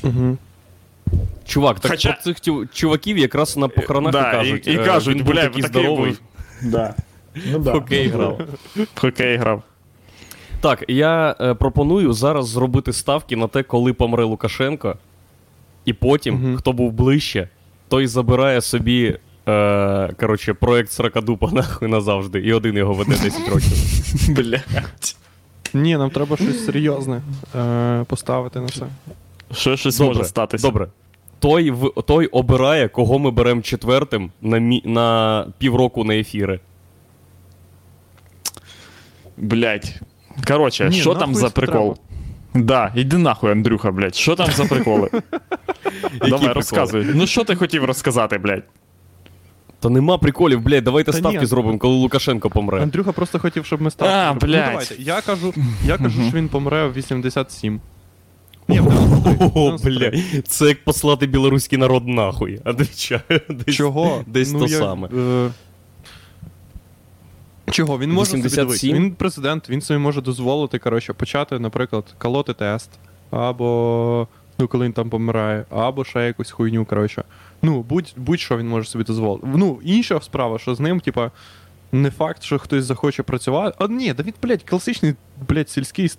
Угу. 0.04 0.38
Чувак, 1.46 1.80
так 1.80 1.92
Хоча- 1.92 2.12
про 2.12 2.22
цих 2.34 2.38
чуваків 2.74 3.18
якраз 3.18 3.58
на 3.58 3.68
похоронах 3.68 4.12
да, 4.12 4.30
і 4.30 4.32
кажуть. 4.32 4.68
і, 4.68 4.72
і 4.72 4.78
е, 4.80 4.86
кажуть, 4.86 5.18
він 5.18 5.24
бля, 5.26 5.42
такий 5.42 5.64
здоровий. 5.64 6.14
Да. 6.64 6.96
Ну, 7.52 7.60
да. 7.60 7.72
Хокей 7.72 8.08
грав. 8.08 8.42
Хокей 8.96 9.38
грав. 9.38 9.64
Так, 10.62 10.84
я 10.88 11.36
е, 11.42 11.54
пропоную 11.54 12.14
зараз 12.14 12.48
зробити 12.48 12.94
ставки 12.94 13.36
на 13.36 13.48
те, 13.48 13.64
коли 13.64 13.94
помре 13.94 14.24
Лукашенко, 14.24 14.96
і 15.86 15.94
потім, 15.94 16.36
Мгм. 16.36 16.58
хто 16.58 16.74
був 16.74 16.92
ближче, 16.92 17.50
той 17.88 18.08
забирає 18.08 18.62
собі. 18.62 19.18
Е, 19.48 20.14
коротше, 20.20 20.54
проект 20.54 20.92
Сракадупа 20.92 21.52
нахуй 21.52 21.88
назавжди, 21.88 22.40
і 22.40 22.54
один 22.54 22.78
його 22.78 22.94
веде 22.94 23.12
10 23.24 23.50
років. 23.50 23.72
Блядь. 24.36 25.16
Ні, 25.74 25.98
нам 25.98 26.10
треба 26.10 26.38
щось 26.38 26.66
серйозне 26.66 27.22
е, 27.56 28.04
поставити 28.08 28.60
на 28.60 28.68
це. 28.68 28.86
Що 29.54 29.78
щось 29.78 29.98
Добре, 29.98 30.14
може 30.16 30.28
статися. 30.30 30.68
Добре. 30.68 30.88
Той, 31.40 31.72
в, 31.72 31.92
той 32.08 32.26
обирає, 32.28 32.88
кого 32.88 33.20
ми 33.20 33.32
беремо 33.32 33.62
четвертим 33.62 34.32
на, 34.42 34.58
мі, 34.58 34.82
на 34.86 35.46
півроку 35.58 36.04
на 36.04 36.16
ефіри. 36.16 36.60
Блять. 39.38 40.00
Короче, 40.48 40.90
Ні, 40.90 40.96
що 41.02 41.16
там 41.16 41.36
за 41.36 41.50
прикол? 41.50 41.98
Да, 42.54 42.92
іди 42.96 43.18
нахуй, 43.18 43.52
Андрюха, 43.52 43.92
блядь. 43.92 44.16
Що 44.16 44.36
там 44.36 44.52
за 44.52 44.66
приколи? 44.66 45.10
Давай, 45.12 46.30
приколи? 46.30 46.54
розказуй. 46.54 47.06
Ну 47.16 47.28
що 47.28 47.44
ти 47.44 47.56
хотів 47.56 47.86
розказати, 47.86 48.38
блядь? 48.38 48.64
Та 49.80 49.90
нема 49.90 50.18
приколів, 50.18 50.62
блядь, 50.62 50.84
давайте 50.84 51.12
Та 51.12 51.18
ставки 51.18 51.40
ні. 51.40 51.46
зробимо, 51.46 51.78
коли 51.78 51.96
Лукашенко 51.96 52.50
помре. 52.50 52.82
Андрюха 52.84 53.12
просто 53.12 53.40
хотів, 53.40 53.66
щоб 53.66 53.82
ми 53.82 53.92
ставили. 53.92 54.18
А, 54.18 54.34
Ну, 54.34 54.40
блядь. 54.40 54.66
давайте. 54.70 54.96
Я 55.00 55.22
кажу, 55.22 55.54
я 55.86 55.98
кажу, 55.98 56.24
що 56.28 56.38
він 56.38 56.48
помре 56.50 56.88
в 56.88 56.94
87. 56.94 57.82
Ні, 58.72 58.80
в 58.80 58.84
93. 58.90 59.52
О, 59.56 59.78
бля, 59.84 60.12
це 60.48 60.66
як 60.66 60.84
послати 60.84 61.28
білоруський 61.28 61.78
народ 61.80 62.08
нахуй. 62.08 62.60
Отвечаю. 62.66 63.22
Десь, 63.50 63.76
Чого? 63.76 64.24
Десь 64.28 64.52
Ну, 64.54 64.60
то 64.60 64.66
я, 64.68 64.78
саме. 64.80 65.08
е, 65.08 65.50
Чого? 67.72 68.00
Він 68.00 68.12
може 68.12 68.30
собі 68.32 68.42
87? 68.44 68.66
дивитися. 68.68 68.94
Він 68.94 69.12
президент, 69.16 69.70
він 69.70 69.82
собі 69.82 69.98
може 70.00 70.22
дозволити, 70.22 70.80
коротше, 70.80 71.14
почати, 71.14 71.60
наприклад, 71.60 72.04
колоти 72.18 72.54
тест, 72.54 72.90
або. 73.32 74.28
Ну, 74.60 74.68
коли 74.68 74.86
він 74.86 74.94
там 74.94 75.10
помирає, 75.10 75.66
або 75.70 76.04
ще 76.06 76.26
якусь 76.26 76.52
хуйню, 76.52 76.86
коротше. 76.86 77.24
Ну, 77.62 77.82
будь, 77.82 78.14
будь-що 78.18 78.58
він 78.58 78.68
може 78.68 78.90
собі 78.90 79.04
дозволити. 79.04 79.48
Ну, 79.56 79.80
інша 79.84 80.22
справа, 80.22 80.60
що 80.60 80.76
з 80.76 80.80
ним, 80.80 81.00
типа, 81.00 81.32
не 81.92 82.12
факт, 82.12 82.44
що 82.44 82.60
хтось 82.60 82.86
захоче 82.86 83.24
працювати. 83.24 83.76
А 83.80 83.88
ні, 83.88 84.14
да 84.14 84.24
він, 84.24 84.34
блядь, 84.44 84.64
класичний, 84.64 85.14
блядь, 85.50 85.70
сільський 85.70 86.12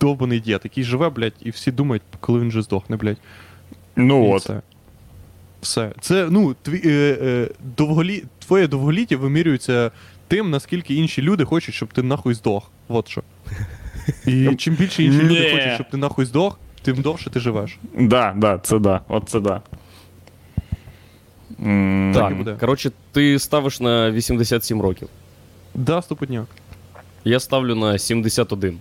довбаний 0.00 0.40
дід, 0.40 0.60
який 0.64 0.84
живе, 0.84 1.10
блядь, 1.10 1.34
і 1.40 1.50
всі 1.50 1.72
думають, 1.72 2.02
коли 2.20 2.40
він 2.40 2.48
вже 2.48 2.62
здохне, 2.62 2.96
блядь. 2.96 3.16
Ну 3.96 4.28
І 4.28 4.32
от. 4.32 4.42
Все. 4.42 4.60
Все. 5.60 5.92
Це, 6.00 6.28
ну, 6.30 6.54
тві, 6.62 6.82
е, 6.84 7.18
е, 7.22 7.48
довголі... 7.76 8.24
твоє 8.38 8.66
довголіття 8.68 9.16
вимірюється 9.16 9.90
тим, 10.28 10.50
наскільки 10.50 10.94
інші 10.94 11.22
люди 11.22 11.44
хочуть, 11.44 11.74
щоб 11.74 11.92
ти 11.92 12.02
нахуй 12.02 12.34
здох. 12.34 12.70
От 12.88 13.08
що. 13.08 13.22
І 14.26 14.54
чим 14.54 14.74
більше 14.74 15.02
інші 15.02 15.22
люди 15.22 15.50
хочуть, 15.52 15.74
щоб 15.74 15.90
ти 15.90 15.96
нахуй 15.96 16.24
здох, 16.24 16.58
тим 16.82 17.02
довше 17.02 17.30
ти 17.30 17.40
живеш. 17.40 17.78
Да, 17.98 18.34
да, 18.36 18.58
це 18.58 18.78
да. 18.78 19.00
От 19.08 19.28
це 19.28 19.40
да. 19.40 19.62
М, 21.64 22.12
Так 22.14 22.26
і 22.26 22.28
Так, 22.28 22.36
буде. 22.38 22.56
коротше, 22.60 22.90
ти 23.12 23.38
ставиш 23.38 23.80
на 23.80 24.10
87 24.10 24.80
років. 24.82 25.08
Да, 25.74 26.02
стопудняк. 26.02 26.46
Я 27.24 27.40
ставлю 27.40 27.74
на 27.74 27.98
71. 27.98 28.78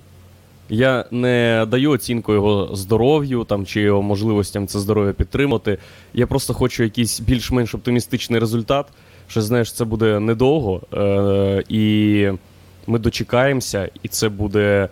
Я 0.70 1.06
не 1.12 1.66
даю 1.70 1.92
оцінку 1.92 2.34
його 2.34 2.70
здоров'ю 2.76 3.44
там, 3.44 3.66
чи 3.66 3.82
його 3.82 4.02
можливостям 4.02 4.68
це 4.68 4.80
здоров'я 4.80 5.14
підтримати. 5.14 5.78
Я 6.14 6.28
просто 6.28 6.54
хочу 6.54 6.84
якийсь 6.84 7.20
більш-менш 7.20 7.76
оптимістичний 7.76 8.40
результат. 8.40 8.86
Що 9.28 9.42
знаєш, 9.42 9.74
це 9.74 9.86
буде 9.86 10.20
недовго, 10.20 10.82
е- 10.94 11.64
і 11.70 12.28
ми 12.88 13.00
дочекаємося, 13.00 13.90
і 14.04 14.08
це 14.08 14.30
буде, 14.30 14.90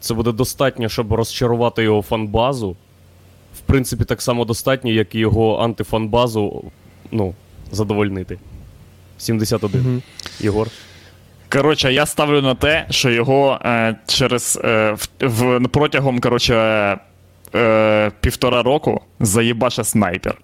це 0.00 0.14
буде 0.14 0.32
достатньо, 0.32 0.88
щоб 0.88 1.12
розчарувати 1.12 1.82
його 1.82 2.02
фанбазу. 2.02 2.76
В 3.56 3.60
принципі, 3.60 4.04
так 4.04 4.22
само 4.22 4.44
достатньо, 4.44 4.90
як 4.90 5.14
і 5.14 5.18
його 5.18 5.56
антифанбазу 5.56 6.64
ну, 7.10 7.34
задовольнити. 7.72 8.38
71. 9.18 9.80
Мгм. 9.80 10.02
Єгор. 10.40 10.68
Коротше, 11.52 11.92
я 11.92 12.06
ставлю 12.06 12.42
на 12.42 12.54
те, 12.54 12.86
що 12.90 13.10
його 13.10 13.58
е, 13.64 13.96
через 14.06 14.60
е, 14.64 14.96
в, 15.20 15.28
в, 15.28 15.68
протягом 15.68 16.20
коротше, 16.20 16.54
е, 17.54 18.10
півтора 18.20 18.62
року 18.62 19.00
заїбаше 19.20 19.84
снайпер. 19.84 20.34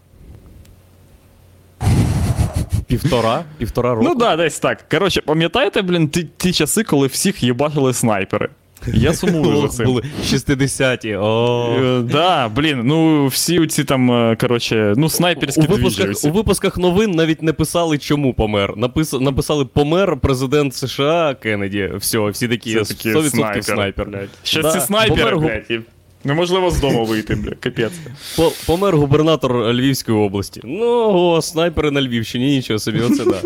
Півтора? 2.87 3.45
Півтора 3.59 3.95
року. 3.95 4.05
Ну 4.09 4.15
да, 4.15 4.37
десь 4.37 4.59
так. 4.59 4.88
Коротше, 4.88 5.21
пам'ятаєте, 5.21 5.83
блін, 5.83 6.09
ті, 6.09 6.29
ті 6.37 6.53
часи, 6.53 6.85
коли 6.85 7.07
всіх 7.07 7.43
їбашили 7.43 7.95
снайпери? 7.95 8.49
Я 8.87 9.15
сумую 9.15 9.61
за 9.61 9.69
цим. 9.69 9.87
Були 9.87 10.03
60-ті. 10.25 11.15
О. 11.17 11.77
Е, 11.83 12.01
Да, 12.03 12.49
блін, 12.49 12.81
ну 12.85 13.27
всі 13.27 13.67
ці 13.67 13.85
там, 13.85 14.11
е, 14.13 14.37
коротше, 14.41 14.95
ну 14.97 15.09
снайперські 15.09 15.61
У 15.61 15.65
двіжі 15.65 15.79
випусках, 15.79 16.11
оці. 16.11 16.29
у 16.29 16.33
випусках 16.33 16.77
новин 16.79 17.11
навіть 17.11 17.43
не 17.43 17.53
писали, 17.53 17.99
чому 17.99 18.35
помер. 18.35 18.77
Напис, 18.77 19.13
написали 19.13 19.65
помер 19.65 20.17
президент 20.17 20.75
США 20.75 21.37
Кеннеді. 21.43 21.91
Все, 21.97 22.29
всі 22.31 22.49
такі 22.49 22.75
Це 22.75 22.95
такі 22.95 23.09
100% 23.11 23.31
снайпер, 23.31 23.65
снайпер. 23.65 24.07
блядь. 24.09 24.29
Ще 24.43 24.63
Да, 24.63 24.73
ці 24.73 24.81
снайпери, 24.81 25.21
помер, 25.23 25.37
гу- 25.37 25.41
блядь, 25.47 25.67
і 25.71 25.81
неможливо 26.25 26.71
з 26.71 26.81
дому 26.81 27.05
вийти, 27.05 27.35
блядь, 27.35 27.59
капець. 27.61 27.93
по- 28.37 28.53
помер 28.67 28.97
губернатор 28.97 29.75
Львівської 29.75 30.19
області. 30.19 30.61
Ну, 30.65 30.87
о, 31.13 31.43
снайпери 31.43 31.91
на 31.91 32.03
Львівщині, 32.03 32.47
нічого 32.57 32.79
собі, 32.79 33.01
оце 33.01 33.25
да. 33.25 33.41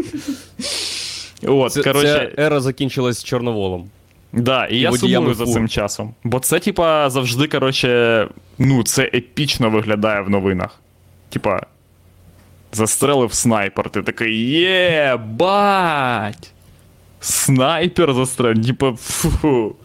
От, 1.47 1.73
Це, 1.73 1.83
коротше, 1.83 2.31
ця 2.37 2.43
ера 2.43 2.61
закінчилась 2.61 3.25
Чорноволом. 3.25 3.91
Да, 4.33 4.67
і 4.67 4.79
я 4.79 4.91
водіями 4.91 5.35
сумую 5.35 5.35
за 5.35 5.53
цим 5.53 5.69
часом. 5.69 6.15
Бо 6.25 6.39
це, 6.41 6.59
типа, 6.59 7.11
завжди, 7.11 7.47
коротше, 7.49 8.29
ну, 8.59 8.83
це 8.83 9.03
епічно 9.03 9.71
виглядає 9.71 10.21
в 10.21 10.31
новинах. 10.31 10.81
Типа, 11.29 11.61
застрелив 12.73 13.33
снайпер, 13.33 13.91
ти 13.91 14.03
такий 14.03 14.51
є, 14.51 15.17
бать! 15.27 16.53
Снайпер 17.21 18.15
застрелив, 18.15 18.67
типа, 18.67 18.93
фу. 18.93 19.77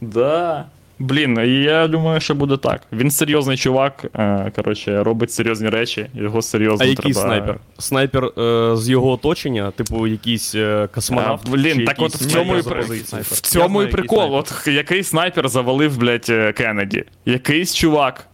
Да. 0.00 0.64
Блін, 0.98 1.38
я 1.62 1.88
думаю, 1.88 2.20
що 2.20 2.34
буде 2.34 2.56
так. 2.56 2.82
Він 2.92 3.10
серйозний 3.10 3.56
чувак, 3.56 4.04
е, 4.14 4.52
коротше, 4.56 5.02
робить 5.02 5.32
серйозні 5.32 5.68
речі, 5.68 6.06
його 6.14 6.42
серйозно 6.42 6.84
А 6.86 6.88
який 6.88 7.12
треба... 7.12 7.26
снайпер? 7.26 7.56
Снайпер 7.78 8.24
е, 8.24 8.76
з 8.76 8.88
його 8.88 9.10
оточення, 9.10 9.70
типу 9.70 10.06
якийсь 10.06 10.54
е, 10.54 10.80
А, 10.84 10.86
космонавт? 10.86 11.48
блін, 11.48 11.78
чи 11.78 11.84
так 11.84 11.96
от 11.98 12.14
в 12.14 12.26
цьому 12.26 12.56
і 12.56 12.60
в 12.60 13.40
цьому 13.40 13.68
знаю, 13.68 13.88
і 13.88 13.92
прикол. 13.92 14.34
От 14.34 14.66
який 14.66 15.02
снайпер 15.02 15.48
завалив, 15.48 15.98
блядь, 15.98 16.26
е, 16.28 16.52
Кеннеді. 16.52 17.04
Якийсь 17.26 17.74
чувак. 17.74 18.26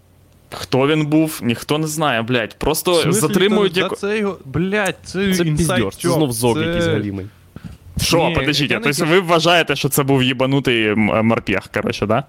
Хто 0.52 0.86
він 0.86 1.06
був, 1.06 1.40
ніхто 1.42 1.78
не 1.78 1.86
знає, 1.86 2.22
блядь. 2.22 2.58
Просто 2.58 2.94
смислі, 2.94 3.20
затримують 3.20 3.72
та- 3.74 3.80
як. 3.80 3.98
Це 3.98 4.18
його, 4.18 4.38
блядь, 4.44 4.96
це, 5.04 5.34
Це 5.34 5.44
піздьор, 5.44 5.94
це 5.94 6.08
знов 6.08 6.32
зог 6.32 6.54
це- 6.54 6.60
якийсь 6.60 6.86
галімий. 6.86 7.26
Що, 8.02 8.32
подождіть, 8.34 8.78
тобто 8.82 9.04
ви 9.04 9.20
вважаєте, 9.20 9.76
що 9.76 9.88
це 9.88 10.02
був 10.02 10.22
їбанутий 10.22 10.94
морпех, 10.94 11.68
коротше, 11.74 12.06
да? 12.06 12.24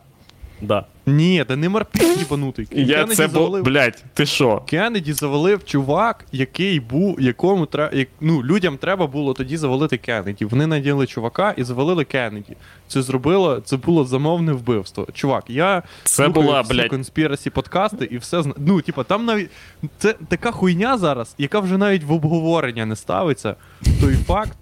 Да. 0.61 0.85
Ні, 1.05 1.45
та 1.47 1.55
не 1.55 1.69
морпіх 1.69 2.17
їбанутий. 2.19 2.67
Я 2.71 2.95
Кеннеді 2.95 3.15
це 3.15 3.27
був. 3.27 3.35
завалив- 3.43 3.63
Блядь, 3.63 4.03
ти 4.13 4.25
що? 4.25 4.63
Кеннеді 4.69 5.13
завалив 5.13 5.65
чувак, 5.65 6.25
який 6.31 6.79
був, 6.79 7.21
якому 7.21 7.65
треба. 7.65 7.97
Як, 7.97 8.07
ну, 8.21 8.43
людям 8.43 8.77
треба 8.77 9.07
було 9.07 9.33
тоді 9.33 9.57
завалити 9.57 9.97
Кеннеді. 9.97 10.45
Вони 10.45 10.67
наділи 10.67 11.07
чувака 11.07 11.53
і 11.57 11.63
завалили 11.63 12.03
Кеннеді. 12.03 12.55
Це 12.87 13.01
зробило, 13.01 13.59
це 13.65 13.77
було 13.77 14.05
замовне 14.05 14.53
вбивство. 14.53 15.07
Чувак, 15.13 15.43
я 15.47 15.83
Це 16.03 16.13
слухаю 16.25 16.33
була, 16.47 16.61
всі 16.61 16.73
блядь. 16.73 16.89
конспірасі 16.89 17.49
подкасти 17.49 18.05
і 18.05 18.17
все 18.17 18.43
зна. 18.43 18.53
Ну, 18.57 18.81
типа, 18.81 19.03
там 19.03 19.25
навіть 19.25 19.49
це 19.97 20.15
така 20.27 20.51
хуйня 20.51 20.97
зараз, 20.97 21.35
яка 21.37 21.59
вже 21.59 21.77
навіть 21.77 22.03
в 22.03 22.11
обговорення 22.11 22.85
не 22.85 22.95
ставиться. 22.95 23.55
Той 24.01 24.15
факт, 24.15 24.57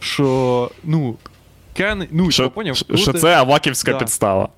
що 0.00 0.70
ну. 0.84 1.16
Кеннеді, 1.76 2.10
ну, 2.12 2.24
Що, 2.30 2.42
що, 2.42 2.50
поняв, 2.50 2.76
що- 2.76 2.86
коли 2.86 2.98
що 2.98 3.12
ти- 3.12 3.18
це 3.18 3.34
аваківська 3.36 3.92
Да. 3.92 3.98
підстава. 3.98 4.48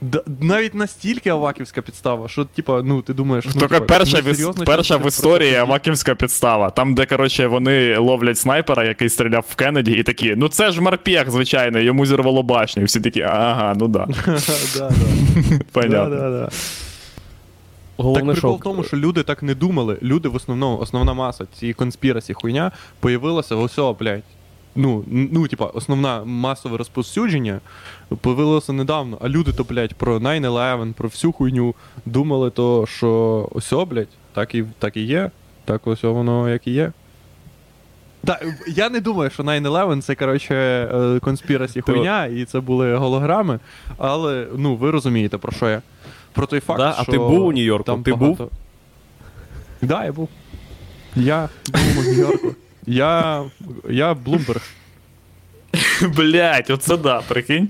Да, 0.00 0.22
навіть 0.40 0.74
настільки 0.74 1.30
аваківська 1.30 1.82
підстава, 1.82 2.28
що, 2.28 2.44
типа, 2.44 2.82
ну, 2.82 3.02
ти 3.02 3.14
думаєш, 3.14 3.44
ну, 3.46 3.52
Тільки 3.52 3.66
типа, 3.66 3.80
перша, 3.80 4.22
ну, 4.26 4.34
серйозно, 4.34 4.64
перша 4.64 4.96
в 4.96 5.08
історії 5.08 5.52
про 5.52 5.60
аваківська 5.60 6.14
підстава. 6.14 6.70
Там, 6.70 6.94
де, 6.94 7.06
коротше, 7.06 7.46
вони 7.46 7.96
ловлять 7.96 8.38
снайпера, 8.38 8.84
який 8.84 9.08
стріляв 9.08 9.44
в 9.48 9.54
Кеннеді, 9.54 9.92
і 9.92 10.02
такі, 10.02 10.34
ну 10.36 10.48
це 10.48 10.70
ж 10.70 10.80
морпех, 10.80 11.30
звичайно, 11.30 11.78
йому 11.78 12.06
зірвало 12.06 12.42
башню. 12.42 12.82
І 12.82 12.86
всі 12.86 13.00
такі, 13.00 13.22
ага, 13.22 13.74
ну 13.76 13.88
да. 13.88 14.06
Понятно. 15.72 16.16
Да. 16.16 16.48
Так 17.98 18.14
прикол 18.14 18.34
що 18.36 18.52
в 18.52 18.60
тому, 18.60 18.84
що 18.84 18.96
люди 18.96 19.22
так 19.22 19.42
не 19.42 19.54
думали. 19.54 19.98
Люди 20.02 20.28
в 20.28 20.34
основному, 20.34 20.78
основна 20.78 21.14
маса 21.14 21.46
цієї 21.58 21.74
конспірасі 21.74 22.34
хуйня 22.34 22.72
появилася 23.00 23.56
ось, 23.56 23.78
о, 23.78 23.96
блядь. 24.00 24.22
Ну, 24.74 25.04
ну, 25.06 25.48
типа, 25.48 25.66
основна 25.66 26.24
масове 26.24 26.76
розповсюдження 26.76 27.60
появилося 28.20 28.72
недавно, 28.72 29.18
а 29.20 29.28
люди 29.28 29.52
то, 29.52 29.64
блядь, 29.64 29.94
про 29.94 30.18
9-11, 30.18 30.92
про 30.92 31.08
всю 31.08 31.32
хуйню 31.32 31.74
думали, 32.06 32.50
то, 32.50 32.86
що 32.86 33.48
ось, 33.52 33.72
блядь, 33.72 34.08
так 34.32 34.54
і, 34.54 34.64
так 34.78 34.96
і 34.96 35.00
є, 35.00 35.30
так 35.64 35.86
ось 35.86 36.02
воно 36.02 36.48
як 36.48 36.66
і 36.66 36.70
є. 36.70 36.92
Та, 38.24 38.40
я 38.66 38.90
не 38.90 39.00
думаю, 39.00 39.30
що 39.30 39.42
9-11 39.42 40.02
це, 40.02 40.14
коротше, 40.14 40.54
е, 40.54 41.18
конспірасі 41.20 41.80
хуйня, 41.80 42.26
і 42.26 42.44
це 42.44 42.60
були 42.60 42.96
голограми, 42.96 43.58
але, 43.98 44.46
ну, 44.56 44.76
ви 44.76 44.90
розумієте, 44.90 45.38
про 45.38 45.52
що 45.52 45.68
я. 45.68 45.82
Про 46.32 46.46
той 46.46 46.60
факт, 46.60 46.78
Да? 46.78 46.94
А 46.98 47.02
що 47.02 47.12
ти 47.12 47.18
був 47.18 47.46
у 47.46 47.52
Нью-Йорку? 47.52 47.84
Там 47.84 48.02
Ти 48.02 48.12
багато... 48.12 48.34
був? 48.34 48.50
Да, 49.82 50.04
я 50.04 50.12
був. 50.12 50.28
Я 51.16 51.48
був 51.72 51.98
у 51.98 52.02
Нью-Йорку. 52.02 52.54
Я. 52.88 53.44
Я 53.88 54.14
Блумберг. 54.14 54.62
Блять, 56.16 56.70
оце 56.70 56.96
да, 56.96 57.20
прикинь. 57.28 57.68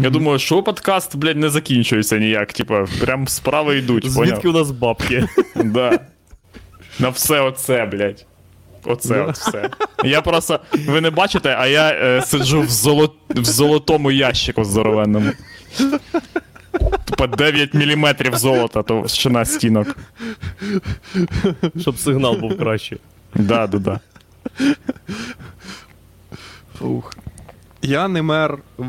Я 0.00 0.10
думаю, 0.10 0.38
що 0.38 0.62
подкаст, 0.62 1.16
блядь, 1.16 1.36
не 1.36 1.50
закінчується 1.50 2.18
ніяк. 2.18 2.52
Типа, 2.52 2.86
прям 3.00 3.28
справи 3.28 3.78
йдуть, 3.78 4.10
звідки 4.10 4.48
у 4.48 4.52
нас 4.52 4.70
бабки? 4.70 5.28
Да. 5.54 6.00
На 6.98 7.08
все 7.08 7.40
оце, 7.40 7.86
блядь. 7.86 8.26
Оце 8.84 9.22
от 9.22 9.36
все. 9.36 9.70
Я 10.04 10.22
просто. 10.22 10.60
Ви 10.86 11.00
не 11.00 11.10
бачите, 11.10 11.56
а 11.58 11.66
я 11.66 11.90
е, 11.90 12.22
сиджу 12.22 12.60
в, 12.60 12.70
золо... 12.70 13.14
в 13.28 13.44
золотому 13.44 14.10
ящику 14.10 14.64
здоровенному. 14.64 15.32
Типа 17.04 17.26
9 17.26 17.74
мм 17.74 18.14
золота, 18.32 18.82
то 18.82 19.08
шина 19.08 19.44
стінок. 19.44 19.96
Щоб 21.80 21.98
сигнал 21.98 22.36
був 22.36 22.58
кращий. 22.58 22.98
Да, 23.38 23.66
да, 23.66 23.78
да. 23.78 24.00
Фух. 26.78 27.14
Я 27.82 28.08
не 28.08 28.22
мер 28.22 28.58
е, 28.78 28.82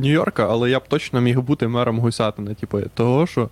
Нью-Йорка, 0.00 0.46
але 0.50 0.70
я 0.70 0.78
б 0.78 0.88
точно 0.88 1.20
міг 1.20 1.40
бути 1.40 1.68
мером 1.68 1.98
Гусятина. 1.98 2.54
Типу, 2.54 2.80
того, 2.94 3.26
що. 3.26 3.48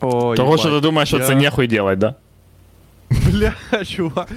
О, 0.00 0.34
Того, 0.36 0.58
що 0.58 0.70
ти 0.70 0.80
думаєш, 0.80 1.08
що 1.08 1.18
Я- 1.18 1.26
це 1.26 1.34
нехуй 1.34 1.66
делать, 1.66 1.98
да? 1.98 2.14
Бля, 3.10 3.52
чувак. 3.84 4.28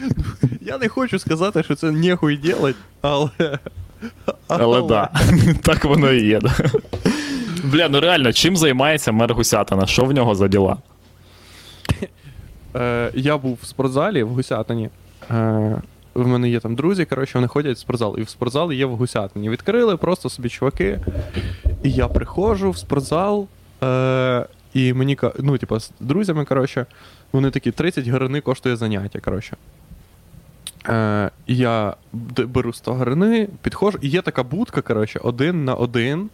Я 0.62 0.78
не 0.78 0.88
хочу 0.88 1.20
сказати, 1.20 1.64
що 1.64 1.76
це 1.76 1.92
нехуй 1.92 2.38
делать, 2.38 2.76
але. 3.02 3.30
Але 4.48 4.82
да. 4.82 5.10
Так 5.64 5.86
воно 5.86 6.12
і 6.12 6.26
є, 6.26 6.40
да. 6.40 6.56
Бля, 7.64 7.90
ну 7.90 8.00
реально, 8.00 8.34
чим 8.34 8.58
займається 8.58 9.12
мер 9.12 9.34
Гусятина? 9.34 9.86
Що 9.86 10.06
в 10.06 10.12
нього 10.12 10.36
за 10.36 10.48
діла? 10.48 10.78
Е, 12.76 13.12
я 13.14 13.38
був 13.38 13.60
в 13.62 13.66
спортзалі 13.66 14.24
в 14.24 14.30
Гусятині. 14.30 14.90
Е, 15.32 15.82
в 16.14 16.28
мене 16.28 16.50
є 16.50 16.60
там 16.60 16.76
друзі, 16.76 17.06
коротше, 17.06 17.32
вони 17.36 17.48
ходять 17.48 17.78
в 17.78 17.80
спортзал. 17.80 18.16
І 18.18 18.22
в 18.22 18.30
спортзал 18.30 18.72
є 18.72 18.86
в 18.86 18.96
Гусятині. 18.96 19.50
Відкрили 19.50 19.98
просто 19.98 20.30
собі 20.30 20.50
чуваки. 20.50 21.00
І 21.84 21.92
я 21.92 22.08
приходжу 22.08 22.72
в 22.72 22.78
спортзал. 22.78 23.48
Е, 23.84 24.46
і 24.74 24.94
мені 24.94 25.18
ну, 25.40 25.58
типа, 25.58 25.80
з 25.80 25.92
друзями, 26.00 26.46
коротше, 26.46 26.86
вони 27.32 27.52
такі 27.52 27.72
30 27.72 28.08
гривни 28.08 28.42
коштує 28.42 28.76
заняття, 28.76 29.20
коротше. 29.20 29.58
Е, 30.90 31.32
я 31.48 31.96
беру 32.38 32.74
100 32.74 32.94
гривни, 32.94 33.48
підходжу, 33.62 34.00
і 34.02 34.08
є 34.08 34.22
така 34.22 34.44
будка, 34.44 34.82
коротше, 34.82 35.20
один 35.24 35.66
на 35.66 35.74
один 35.74 36.30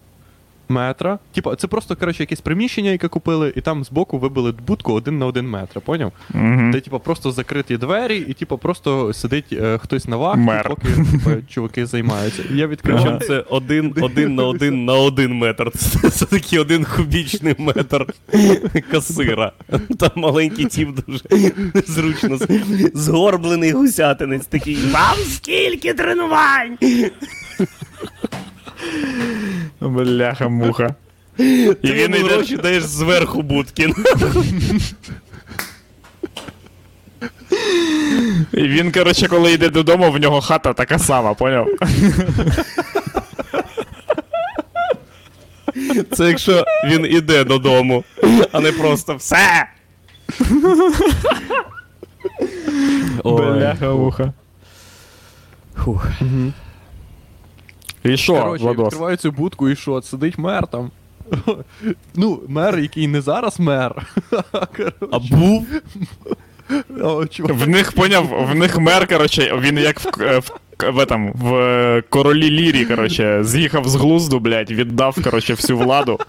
метра. 0.69 1.19
Типа, 1.33 1.55
це 1.55 1.67
просто, 1.67 1.95
коротше, 1.95 2.23
якесь 2.23 2.41
приміщення, 2.41 2.91
яке 2.91 3.07
купили, 3.07 3.53
і 3.55 3.61
там 3.61 3.83
збоку 3.83 4.17
вибили 4.17 4.53
будку 4.67 4.93
один 4.93 5.17
на 5.17 5.25
один 5.25 5.49
метр, 5.49 5.81
поняв? 5.81 6.11
Угу. 6.33 6.71
Де, 6.71 6.81
типа, 6.81 6.99
просто 6.99 7.31
закриті 7.31 7.77
двері, 7.77 8.25
і 8.27 8.33
типа 8.33 8.57
просто 8.57 9.13
сидить 9.13 9.45
е, 9.51 9.77
хтось 9.77 10.07
на 10.07 10.17
вахті, 10.17 10.39
Мер. 10.39 10.69
поки 10.69 10.87
типа, 10.87 11.41
чуваки 11.49 11.85
займаються. 11.85 12.43
І 12.53 12.57
я 12.57 12.67
відкриваю. 12.67 13.05
Причому 13.05 13.19
це 13.19 13.45
один, 13.49 13.93
один 14.01 14.35
на 14.35 14.43
один 14.43 14.85
на 14.85 14.93
один 14.93 15.33
метр. 15.33 15.71
Це, 15.75 16.09
це 16.09 16.25
такий 16.25 16.59
один 16.59 16.85
кубічний 16.95 17.55
метр 17.57 18.05
касира. 18.91 19.51
Там 19.99 20.09
маленький 20.15 20.65
тіп 20.65 20.89
дуже 21.07 21.51
зручно. 21.87 22.39
Згорблений 22.93 23.71
гусятинець 23.71 24.45
такий. 24.45 24.77
Вам 24.91 25.17
скільки 25.27 25.93
тренувань? 25.93 26.77
Бляха-муха. 29.81 30.95
І 31.37 31.43
І 31.81 31.91
він 31.91 32.15
йде- 32.15 32.23
гроші 32.23 32.57
даєш 32.57 32.83
зверху 32.83 33.41
будки. 33.41 33.93
І 38.53 38.61
він, 38.67 38.91
коротше, 38.91 39.27
коли 39.27 39.51
йде 39.51 39.69
додому, 39.69 40.11
в 40.11 40.17
нього 40.19 40.41
хата 40.41 40.73
така 40.73 40.99
сама, 40.99 41.33
поняв? 41.33 41.67
Це 46.11 46.27
якщо 46.27 46.65
він 46.87 47.05
іде 47.05 47.43
додому, 47.43 48.03
а 48.51 48.59
не 48.59 48.71
просто 48.71 49.15
все. 49.15 49.65
Бляха-муха. 53.23 54.33
Фух. 55.83 56.07
Мгм. 56.21 56.53
І 58.05 58.17
що, 58.17 58.33
Коротше, 58.33 58.63
я 58.63 58.71
Владос? 58.71 58.85
відкриваю 58.85 59.17
цю 59.17 59.31
будку, 59.31 59.69
і 59.69 59.75
що? 59.75 60.01
Сидить 60.01 60.37
мер 60.37 60.67
там. 60.67 60.91
Ну, 62.15 62.41
мер, 62.47 62.79
який 62.79 63.07
не 63.07 63.21
зараз 63.21 63.59
мер. 63.59 64.07
А 65.11 65.19
був? 65.19 65.67
о, 67.01 67.25
чувак. 67.25 67.53
В 67.53 67.67
них 67.67 67.91
поняв, 67.91 68.47
в 68.51 68.55
них 68.55 68.77
мер, 68.79 69.07
коротше, 69.07 69.59
він 69.61 69.77
як 69.77 69.99
в, 69.99 70.39
в, 70.39 70.51
в, 70.91 70.99
этом, 70.99 71.31
в 71.33 71.55
е, 71.55 72.03
королі 72.09 72.49
Лірі, 72.49 72.85
коротше, 72.85 73.43
з'їхав 73.43 73.87
з 73.87 73.95
глузду, 73.95 74.39
блядь, 74.39 74.71
віддав, 74.71 75.17
коротше, 75.23 75.53
всю 75.53 75.77
владу. 75.79 76.19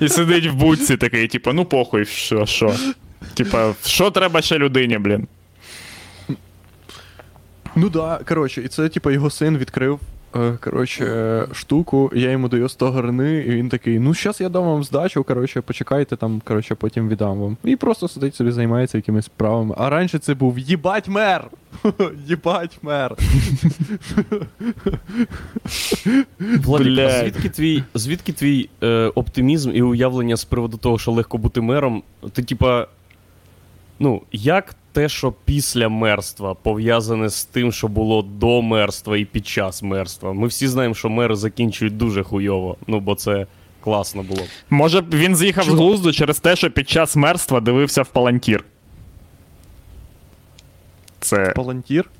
І 0.00 0.08
сидить 0.08 0.46
в 0.46 0.54
будці 0.54 0.96
такий, 0.96 1.28
типу, 1.28 1.52
ну 1.52 1.64
похуй, 1.64 2.04
що, 2.04 2.46
що. 2.46 2.74
Типа, 3.34 3.72
що 3.84 4.10
треба 4.10 4.42
ще 4.42 4.58
людині, 4.58 4.98
блін? 4.98 5.28
Ну 7.76 7.88
да, 7.88 8.20
коротше, 8.28 8.62
і 8.62 8.68
це, 8.68 8.88
типа, 8.88 9.12
його 9.12 9.30
син 9.30 9.58
відкрив. 9.58 10.00
Е, 10.36 10.58
Коротше, 10.60 11.48
штуку, 11.52 12.10
я 12.14 12.30
йому 12.30 12.48
даю 12.48 12.68
100 12.68 12.90
гривни, 12.90 13.36
і 13.36 13.50
він 13.50 13.68
такий: 13.68 13.98
ну, 13.98 14.14
зараз 14.14 14.40
я 14.40 14.48
дам 14.48 14.64
вам 14.64 14.84
здачу, 14.84 15.24
коротше, 15.24 15.60
почекайте 15.60 16.16
там, 16.16 16.42
коротше, 16.44 16.74
потім 16.74 17.08
віддам 17.08 17.38
вам. 17.38 17.56
І 17.64 17.76
просто 17.76 18.08
сидить 18.08 18.34
собі, 18.34 18.50
займається 18.50 18.98
якимись 18.98 19.24
справами. 19.24 19.74
А 19.78 19.90
раніше 19.90 20.18
це 20.18 20.34
був 20.34 20.58
їбать 20.58 21.08
мер! 21.08 21.44
Їбать 22.26 22.78
мер! 22.82 23.16
Владик, 26.38 26.98
а 26.98 27.20
звідки 27.20 27.48
твій, 27.48 27.82
звідки 27.94 28.32
твій 28.32 28.68
е, 28.82 29.12
оптимізм 29.14 29.70
і 29.74 29.82
уявлення 29.82 30.36
з 30.36 30.44
приводу 30.44 30.76
того, 30.76 30.98
що 30.98 31.12
легко 31.12 31.38
бути 31.38 31.60
мером? 31.60 32.02
Ти, 32.32 32.42
типа, 32.42 32.86
ну, 33.98 34.22
як 34.32 34.74
те, 34.96 35.08
що 35.08 35.32
після 35.44 35.88
мерства 35.88 36.54
пов'язане 36.54 37.28
з 37.28 37.44
тим, 37.44 37.72
що 37.72 37.88
було 37.88 38.22
до 38.22 38.62
мерства 38.62 39.16
і 39.16 39.24
під 39.24 39.46
час 39.46 39.82
мерства? 39.82 40.32
Ми 40.32 40.46
всі 40.46 40.68
знаємо, 40.68 40.94
що 40.94 41.08
мери 41.08 41.36
закінчують 41.36 41.96
дуже 41.96 42.22
хуйово. 42.22 42.76
Ну, 42.86 43.00
бо 43.00 43.14
це 43.14 43.46
класно 43.80 44.22
було. 44.22 44.40
Може 44.70 45.00
б 45.00 45.14
він 45.14 45.36
з'їхав 45.36 45.64
з 45.64 45.68
глузду 45.68 46.12
через 46.12 46.40
те, 46.40 46.56
що 46.56 46.70
під 46.70 46.88
час 46.88 47.16
мерства 47.16 47.60
дивився 47.60 48.02
в 48.02 48.08
палантір. 48.08 48.64
Це, 51.20 51.52
Палантір. 51.56 52.10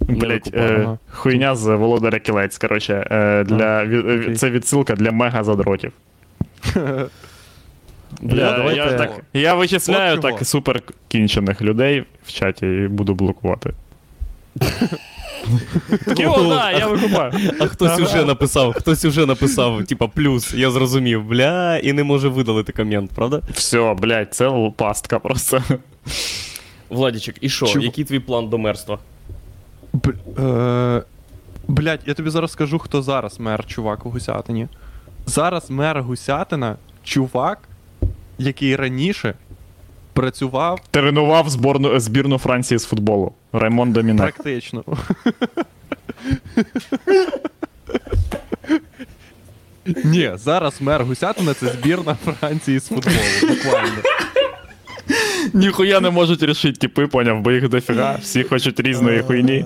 викупав, 0.00 0.62
е, 0.62 0.98
хуйня 1.10 1.54
з 1.54 1.76
Володаря 1.76 2.18
Кілець, 2.18 2.58
коротше. 2.58 3.06
Е, 3.10 3.44
для, 3.44 3.84
е, 3.84 4.34
це 4.36 4.50
відсилка 4.50 4.94
для 4.94 5.12
мега 5.12 5.44
задротів. 5.44 5.92
Бля, 8.20 8.40
я, 8.40 8.56
давайте- 8.56 8.80
я, 8.80 8.98
так, 8.98 9.24
я 9.32 9.54
вичисляю 9.54 10.14
От 10.14 10.22
так 10.22 10.46
супер 10.46 10.82
кінчених 11.08 11.62
людей 11.62 12.04
в 12.24 12.32
чаті 12.32 12.66
і 12.66 12.88
буду 12.88 13.14
блокувати. 13.14 13.72
Такі, 16.04 16.26
о, 16.26 16.48
да, 16.48 16.72
я 16.72 16.86
викупаю. 16.86 17.32
А 17.60 17.66
хтось 17.66 18.00
уже 18.00 18.24
написав, 18.24 18.72
хтось 18.72 19.04
уже 19.04 19.26
написав, 19.26 19.84
типа, 19.84 20.08
плюс, 20.08 20.54
я 20.54 20.70
зрозумів, 20.70 21.24
бля, 21.24 21.76
і 21.76 21.92
не 21.92 22.04
може 22.04 22.28
видалити 22.28 22.72
комент, 22.72 23.10
правда? 23.10 23.40
Все, 23.52 23.94
блядь, 23.94 24.34
це 24.34 24.72
пастка 24.76 25.18
просто. 25.18 25.62
Владічик, 26.88 27.36
і 27.40 27.48
що? 27.48 27.66
Який 27.66 28.04
твій 28.04 28.18
план 28.18 28.48
до 28.48 28.58
мерства? 28.58 28.98
Е... 30.38 31.02
Блять, 31.68 32.00
я 32.06 32.14
тобі 32.14 32.30
зараз 32.30 32.52
скажу, 32.52 32.78
хто 32.78 33.02
зараз 33.02 33.40
мер, 33.40 33.66
чувак 33.66 34.06
у 34.06 34.10
Гусятині. 34.10 34.68
Зараз 35.26 35.70
мер 35.70 36.02
Гусятина, 36.02 36.76
чувак, 37.04 37.58
який 38.40 38.76
раніше 38.76 39.34
працював 40.12 40.80
Тренував 40.90 41.50
зборну, 41.50 42.00
збірну 42.00 42.38
Франції 42.38 42.78
з 42.78 42.84
футболу. 42.84 43.32
Раймон 43.52 43.92
Домінек. 43.92 44.34
практично. 44.34 44.84
Ні, 50.04 50.32
зараз 50.34 50.80
мер 50.80 51.04
Гусятина 51.04 51.54
це 51.54 51.68
збірна 51.68 52.14
Франції 52.24 52.78
з 52.78 52.88
футболу. 52.88 53.16
Буквально. 53.48 54.02
Ніхуя 55.52 56.00
не 56.00 56.10
можуть 56.10 56.42
рішити 56.42 56.78
типи, 56.78 57.06
поняв, 57.06 57.40
бо 57.40 57.52
їх 57.52 57.68
дофіга, 57.68 58.18
всі 58.22 58.42
хочуть 58.42 58.80
різної 58.80 59.22
хуйні. 59.22 59.64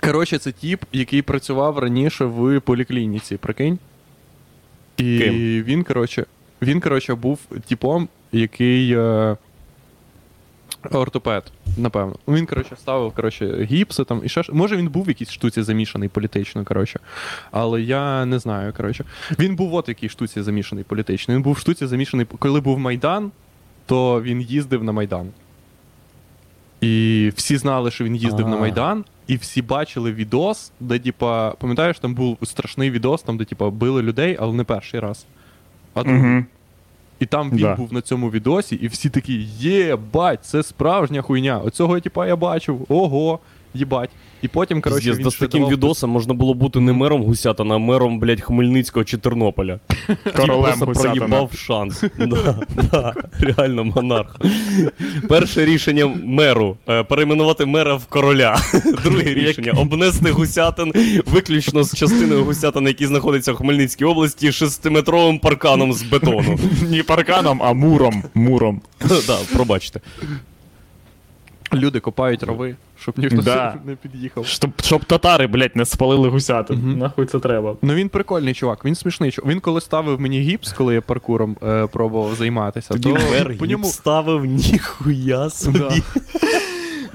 Коротше, 0.00 0.38
це 0.38 0.52
тіп, 0.52 0.82
який 0.92 1.22
працював 1.22 1.78
раніше 1.78 2.24
в 2.24 2.60
поліклініці, 2.60 3.36
прикинь. 3.36 3.78
І 4.96 5.18
Ким? 5.18 5.34
він, 5.62 5.84
коротше, 5.84 6.26
він, 6.62 6.80
коротше, 6.80 7.14
був 7.14 7.38
типом, 7.68 8.08
який. 8.32 8.92
Е... 8.92 9.36
Ортопед, 10.90 11.52
напевно. 11.76 12.16
Він, 12.28 12.46
коротше, 12.46 12.76
ставив 12.76 13.12
коротше, 13.12 13.66
гіпси 13.70 14.04
там 14.04 14.20
і 14.24 14.28
ще. 14.28 14.42
ж- 14.42 14.52
Може, 14.52 14.76
він 14.76 14.88
був 14.88 15.04
в 15.04 15.08
якійсь 15.08 15.30
штуці 15.30 15.62
замішаний 15.62 16.08
політично, 16.08 16.64
коротше. 16.64 17.00
Але 17.50 17.82
я 17.82 18.24
не 18.24 18.38
знаю, 18.38 18.72
коротше. 18.76 19.04
Він 19.38 19.56
був 19.56 19.74
от 19.74 19.88
в 19.88 19.90
якій 19.90 20.08
штуці 20.08 20.42
замішаний 20.42 20.84
політично. 20.84 21.34
Він 21.34 21.42
був 21.42 21.52
в 21.52 21.58
штуці 21.58 21.86
замішаний, 21.86 22.26
коли 22.38 22.60
був 22.60 22.78
Майдан, 22.78 23.30
то 23.86 24.22
він 24.22 24.40
їздив 24.40 24.84
на 24.84 24.92
Майдан. 24.92 25.26
І 26.80 27.32
всі 27.36 27.56
знали, 27.56 27.90
що 27.90 28.04
він 28.04 28.16
їздив 28.16 28.48
на 28.48 28.56
А. 28.56 28.60
Майдан, 28.60 29.04
і 29.26 29.36
всі 29.36 29.62
бачили 29.62 30.12
відос, 30.12 30.72
де, 30.80 30.98
типа, 30.98 31.50
пам'ятаєш, 31.50 31.98
там 31.98 32.14
був 32.14 32.38
страшний 32.42 32.90
відос, 32.90 33.22
там, 33.22 33.36
де, 33.36 33.44
типа, 33.44 33.70
били 33.70 34.02
людей, 34.02 34.36
але 34.40 34.52
не 34.52 34.64
перший 34.64 35.00
раз. 35.00 35.26
А. 35.94 36.00
Угу. 36.00 36.44
І 37.20 37.26
там 37.26 37.50
він 37.50 37.58
Да. 37.58 37.74
був 37.74 37.92
на 37.92 38.00
цьому 38.00 38.30
відосі, 38.30 38.76
і 38.76 38.86
всі 38.88 39.10
такі, 39.10 39.42
є, 39.58 39.96
бать, 39.96 40.44
це 40.44 40.62
справжня 40.62 41.22
хуйня. 41.22 41.58
Оцього, 41.58 42.00
типа, 42.00 42.26
я 42.26 42.36
бачив, 42.36 42.86
ого. 42.88 43.38
Їбать. 43.76 44.10
І 44.42 44.48
потім, 44.48 44.80
коротше, 44.80 45.12
він 45.12 45.30
з 45.30 45.34
таким 45.36 45.68
відосом 45.68 46.10
можна 46.10 46.34
було 46.34 46.54
бути 46.54 46.80
не 46.80 46.92
мером 46.92 47.22
Гусятина, 47.22 47.74
а 47.74 47.78
мером, 47.78 48.18
блядь, 48.18 48.40
Хмельницького 48.40 49.04
чи 49.04 49.18
Тернополя. 49.18 49.80
Королем 50.36 50.80
Гусятина. 50.80 51.14
проїбав 51.14 51.50
шанс. 51.54 52.04
Да, 52.18 52.58
да, 52.92 53.14
реально 53.40 53.84
монарх. 53.84 54.36
Перше 55.28 55.64
рішення 55.64 56.06
меру 56.24 56.76
е, 56.88 57.02
перейменувати 57.02 57.66
мера 57.66 57.94
в 57.94 58.06
короля. 58.06 58.56
Друге 59.04 59.34
рішення 59.34 59.72
обнести 59.72 60.30
гусятин 60.30 60.92
виключно 61.26 61.82
з 61.82 61.94
частиною 61.96 62.44
гусятина, 62.44 62.88
які 62.88 63.06
знаходиться 63.06 63.52
в 63.52 63.56
Хмельницькій 63.56 64.04
області, 64.04 64.52
шестиметровим 64.52 65.38
парканом 65.38 65.92
з 65.92 66.02
бетону. 66.02 66.58
Не 66.90 67.02
парканом, 67.02 67.62
а 67.62 67.72
муром. 67.72 68.22
Муром. 68.34 68.80
Да, 69.00 69.38
пробачте. 69.52 70.00
Люди 71.74 72.00
копають 72.00 72.42
рови, 72.42 72.76
щоб 73.00 73.18
ніхто 73.18 73.42
Да. 73.42 73.74
не 73.84 73.96
під'їхав. 73.96 74.46
Щоб, 74.46 74.70
щоб 74.82 75.04
татари, 75.04 75.46
блядь, 75.46 75.76
не 75.76 75.84
спалили 75.84 76.28
гусятин. 76.28 76.98
Нахуй 76.98 77.26
це 77.26 77.38
треба. 77.38 77.76
Ну 77.82 77.94
він 77.94 78.08
прикольний 78.08 78.54
чувак, 78.54 78.84
він 78.84 78.94
смішний 78.94 79.30
чувак. 79.30 79.50
Він 79.50 79.60
коли 79.60 79.80
ставив 79.80 80.20
мені 80.20 80.40
гіпс, 80.40 80.72
коли 80.72 80.94
я 80.94 81.00
паркуром 81.00 81.56
е, 81.62 81.86
пробував 81.86 82.34
займатися, 82.34 82.88
Тоді 82.90 83.12
то 83.12 83.54
по 83.58 83.66
ньому 83.66 83.84
ставив 83.84 84.44
ніхуя 84.72 85.50
собі. 85.50 85.78
Да. 85.78 85.94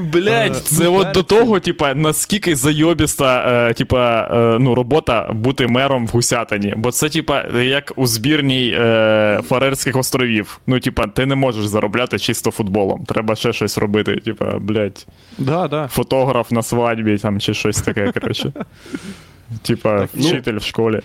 Блять, 0.01 0.55
Е, 0.55 0.59
це 0.59 0.87
от 0.87 1.11
до 1.11 1.23
того, 1.23 1.59
типа, 1.59 1.93
наскільки 1.93 2.55
зайобіста, 2.55 3.45
е, 3.69 3.73
типа, 3.73 4.21
е, 4.31 4.59
ну, 4.59 4.75
робота 4.75 5.31
бути 5.33 5.67
мером 5.67 6.07
в 6.07 6.09
Гусятині. 6.09 6.73
Бо 6.77 6.91
це, 6.91 7.09
типа, 7.09 7.43
як 7.61 7.93
у 7.95 8.07
збірній 8.07 8.71
Фарерських 9.49 9.95
островів. 9.95 10.59
Ну, 10.67 10.79
типа, 10.79 11.07
ти 11.07 11.25
не 11.25 11.35
можеш 11.35 11.65
заробляти 11.65 12.19
чисто 12.19 12.51
футболом. 12.51 13.03
Треба 13.05 13.35
ще 13.35 13.53
щось 13.53 13.77
робити. 13.77 14.15
Типа, 14.15 14.59
блять, 14.59 15.07
Да, 15.37 15.67
да. 15.67 15.87
фотограф 15.87 16.51
на 16.51 16.63
свадьбі 16.63 17.17
там 17.17 17.39
чи 17.39 17.53
щось 17.53 17.81
таке, 17.81 18.11
коротше. 18.11 18.51
Типа, 19.61 20.07
ну- 20.13 20.27
вчитель 20.27 20.57
в 20.57 20.63
школі. 20.63 21.01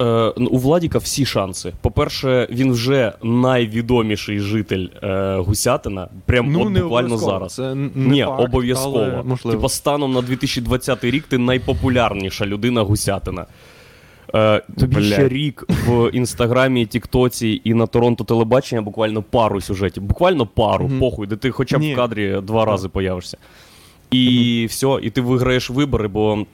Е, 0.00 0.04
у 0.50 0.58
Владіка 0.58 0.98
всі 0.98 1.26
шанси. 1.26 1.72
По-перше, 1.80 2.48
він 2.50 2.72
вже 2.72 3.12
найвідоміший 3.22 4.40
житель 4.40 4.86
е, 5.02 5.36
Гусятина. 5.36 6.08
Прям 6.26 6.52
Ну, 6.52 6.60
от 6.62 6.70
не 6.70 6.82
буквально 6.82 7.16
зараз. 7.16 7.54
Це 7.54 7.74
не 7.74 7.90
Ні, 7.94 8.24
факт, 8.24 8.40
обов'язково. 8.40 9.24
але. 9.44 9.52
Типа 9.54 9.68
станом 9.68 10.12
на 10.12 10.22
2020 10.22 11.04
рік 11.04 11.24
ти 11.28 11.38
найпопулярніша 11.38 12.46
людина 12.46 12.82
Гусятина. 12.82 13.46
Е, 14.34 14.62
тобі 14.78 14.96
Блядь. 14.96 15.04
ще 15.04 15.28
рік 15.28 15.64
в 15.88 16.10
інстаграмі, 16.12 16.86
Тіктоці 16.86 17.60
і 17.64 17.74
на 17.74 17.86
Торонто 17.86 18.24
телебачення 18.24 18.82
буквально 18.82 19.22
пару 19.22 19.60
сюжетів. 19.60 20.02
Буквально 20.02 20.46
пару, 20.46 20.84
Мгм. 20.88 20.98
похуй, 21.00 21.26
де 21.26 21.36
ти 21.36 21.50
хоча 21.50 21.78
б 21.78 21.80
Ні. 21.80 21.92
в 21.92 21.96
кадрі 21.96 22.40
два 22.42 22.64
рази 22.64 22.88
появишся. 22.88 23.38
І 24.10 24.66
все, 24.70 24.98
і 25.02 25.10
ти 25.10 25.20
виграєш 25.20 25.70
вибори, 25.70 26.08
бо 26.08 26.46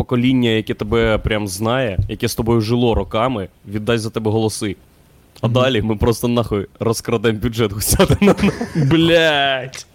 покоління, 0.00 0.50
яке 0.50 0.74
тебе 0.74 1.18
прям 1.18 1.48
знає, 1.48 1.98
яке 2.08 2.28
з 2.28 2.34
тобою 2.34 2.60
жило 2.60 2.94
роками, 2.94 3.48
віддасть 3.68 4.02
за 4.02 4.10
тебе 4.10 4.30
голоси. 4.30 4.76
А 5.40 5.48
далі 5.48 5.82
ми 5.82 5.96
просто 5.96 6.28
нахуй 6.28 6.66
розкрадемо 6.80 7.38
бюджет 7.38 7.72
Гусятина. 7.72 8.34
Блять. 8.90 9.86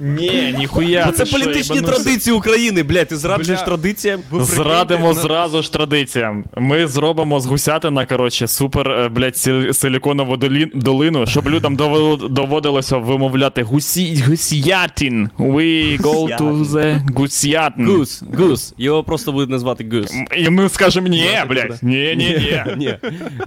Ні, 0.00 0.54
ніхуя. 0.58 1.06
Бо 1.06 1.12
це 1.12 1.18
ти 1.18 1.26
що, 1.26 1.38
політичні 1.38 1.76
єбанувся? 1.76 2.02
традиції 2.04 2.36
України, 2.36 2.82
блядь, 2.82 3.08
ти 3.08 3.16
зраджуєш 3.16 3.60
Бля. 3.60 3.66
традиціям. 3.66 4.20
Ви 4.30 4.44
Зрадимо 4.44 5.08
на- 5.08 5.14
зразу 5.14 5.62
ж 5.62 5.72
традиціям. 5.72 6.44
Ми 6.56 6.86
зробимо 6.86 7.40
з 7.40 7.46
гусятина, 7.46 8.06
коротше, 8.06 8.48
супер, 8.48 8.90
е, 8.90 9.08
блядь, 9.08 9.36
сил- 9.36 9.72
силіконову 9.72 10.36
долі- 10.36 10.70
долину, 10.74 11.26
щоб 11.26 11.48
людям 11.48 11.76
довело- 11.76 12.28
доводилося 12.28 12.96
вимовляти 12.96 13.62
гусі, 13.62 14.24
гусятин. 14.28 15.30
We 15.38 16.00
go 16.00 16.38
to 16.38 16.64
the 16.66 17.14
гусятин. 17.14 17.86
Гус, 17.86 18.22
гус. 18.38 18.74
Його 18.78 19.04
просто 19.04 19.32
будуть 19.32 19.50
назвати 19.50 19.86
Гус. 19.92 20.12
І 20.36 20.50
ми 20.50 20.68
скажемо 20.68 21.08
ні, 21.08 21.24
блядь. 21.48 21.78
Ні, 21.82 22.14
ні, 22.16 22.24
ні. 22.38 22.64
Ні. 22.76 22.94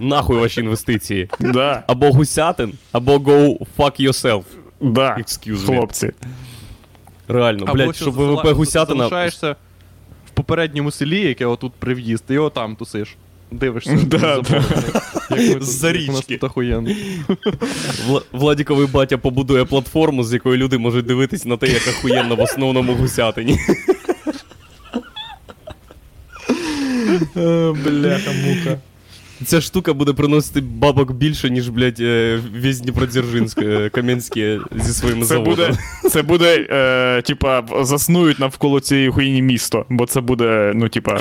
Нахуй 0.00 0.36
ваші 0.38 0.60
інвестиції. 0.60 1.28
Да, 1.40 1.82
Або 1.86 2.10
гусятин, 2.12 2.72
або 2.92 3.16
go 3.16 3.56
fuck 3.78 4.06
yourself. 4.08 4.42
Да. 4.80 5.16
Excuse. 5.16 5.66
Хлопці. 5.66 6.12
Реально, 7.28 7.64
Або 7.64 7.74
блядь, 7.74 7.96
що 7.96 8.04
щоб 8.04 8.14
ВВП 8.14 8.46
гусятина. 8.52 8.98
залишаєшся 8.98 9.56
в 10.26 10.30
попередньому 10.30 10.90
селі, 10.90 11.20
яке 11.20 11.46
отут 11.46 11.72
при 11.78 11.94
в'їзд, 11.94 12.24
ти 12.26 12.34
його 12.34 12.50
там 12.50 12.76
тусиш. 12.76 13.16
Дивишся. 13.50 13.98
Да, 14.06 14.42
за 15.60 15.92
річки. 15.92 16.36
охуєнно. 16.42 16.90
Владіковий 18.32 18.86
батя 18.86 19.18
побудує 19.18 19.64
платформу, 19.64 20.24
з 20.24 20.32
якої 20.32 20.56
люди 20.58 20.78
можуть 20.78 21.06
дивитись 21.06 21.44
на 21.44 21.56
те, 21.56 21.66
як 21.66 21.88
ахуєнно 21.88 22.36
в 22.36 22.40
основному 22.40 22.94
гусятині. 22.94 23.58
Бляха, 27.84 28.30
мука. 28.32 28.78
Ця 29.46 29.60
штука 29.60 29.92
буде 29.92 30.12
приносити 30.12 30.60
бабок 30.60 31.12
більше, 31.12 31.50
ніж, 31.50 31.68
блядь, 31.68 32.00
е, 32.00 32.40
весь 32.62 32.80
Дніпродзержинськ, 32.80 33.58
е, 33.62 33.88
Кам'янське 33.88 34.60
зі 34.76 34.92
своїми 34.92 35.20
Це 35.22 35.26
заводами. 35.26 35.68
буде, 36.02 36.10
це 36.10 36.22
буде, 36.22 36.66
е, 36.70 37.22
типа, 37.22 37.60
в- 37.60 37.84
заснують 37.84 38.38
навколо 38.38 38.80
цієї 38.80 39.10
хуйні 39.10 39.42
місто, 39.42 39.86
бо 39.88 40.06
це 40.06 40.20
буде, 40.20 40.72
ну, 40.74 40.88
типа, 40.88 41.20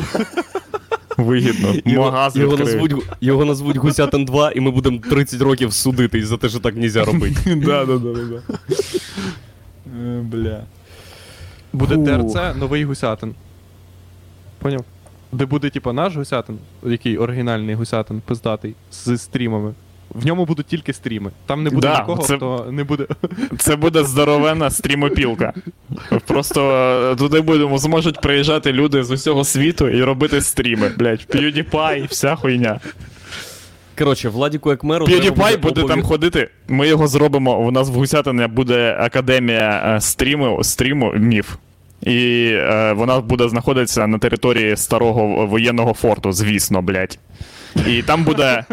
вигідно. 1.18 1.74
Його, 1.86 2.06
Магаз 2.12 2.36
його, 2.36 2.58
назвуть, 2.58 2.94
його 3.22 3.46
назвуть 3.46 3.78
Гусятин 3.78 4.26
2, 4.26 4.52
і 4.52 4.60
ми 4.60 4.72
будемо 4.72 4.98
30 5.10 5.42
років 5.42 5.74
судитись 5.74 6.28
за 6.28 6.38
те, 6.38 6.50
що 6.50 6.60
так 6.60 6.76
нельзя 6.76 7.06
робити. 7.06 7.36
Да, 7.66 7.86
да, 7.86 7.98
да, 7.98 8.14
да. 8.14 8.42
Бля. 10.22 10.64
Буде. 11.74 11.96
ТРЦ 11.98 12.36
новий 12.60 12.84
гусятин. 12.86 13.36
Поняв? 14.60 14.86
Де 15.34 15.46
буде, 15.46 15.70
типа, 15.70 15.94
наш 15.94 16.16
гусятин, 16.16 16.58
який 16.84 17.18
оригінальний 17.18 17.76
гусятин, 17.76 18.22
пиздатий, 18.26 18.76
з 18.92 19.18
стрімами. 19.18 19.74
В 20.10 20.26
ньому 20.26 20.46
будуть 20.46 20.66
тільки 20.66 20.94
стріми. 20.94 21.32
Там 21.46 21.64
не 21.64 21.70
буде 21.70 21.88
Да, 21.88 22.00
нікого, 22.00 22.24
це- 22.24 22.36
хто 22.36 22.68
не 22.72 22.84
буде. 22.84 23.08
Це 23.58 23.76
буде 23.76 24.04
здоровенна 24.04 24.70
стрімопілка. 24.70 25.54
Просто 26.28 26.72
е, 27.12 27.16
туди 27.16 27.42
будемо, 27.42 27.78
зможуть 27.78 28.22
приїжджати 28.22 28.74
люди 28.74 29.04
з 29.04 29.12
усього 29.12 29.44
світу 29.44 29.90
і 29.90 30.04
робити 30.04 30.42
стріми. 30.42 30.92
Блять, 30.98 31.28
PewDiePie, 31.36 32.08
вся 32.10 32.36
хуйня. 32.36 32.80
Коротше, 33.98 34.30
Владіку 34.30 34.70
як 34.70 34.84
меру. 34.84 35.06
PewDiePie 35.06 35.60
буде 35.60 35.84
там 35.84 36.04
ходити. 36.04 36.50
Ми 36.68 36.88
його 36.88 37.08
зробимо. 37.08 37.60
У 37.60 37.72
нас 37.72 37.90
в 37.90 37.94
Гусятині 37.94 38.48
буде 38.48 38.98
академія 39.00 39.94
е, 39.96 40.02
стріму, 40.02 40.64
стріму 40.64 41.14
міф. 41.16 41.56
І 42.06 42.50
е, 42.54 42.94
вона 42.94 43.20
буде 43.20 43.50
знаходитися 43.50 44.08
на 44.08 44.18
території 44.18 44.78
старого 44.78 45.46
воєнного 45.46 45.94
форту, 45.94 46.32
звісно, 46.32 46.82
блять. 46.82 47.20
І 47.88 48.02
там 48.02 48.24
буде 48.24 48.64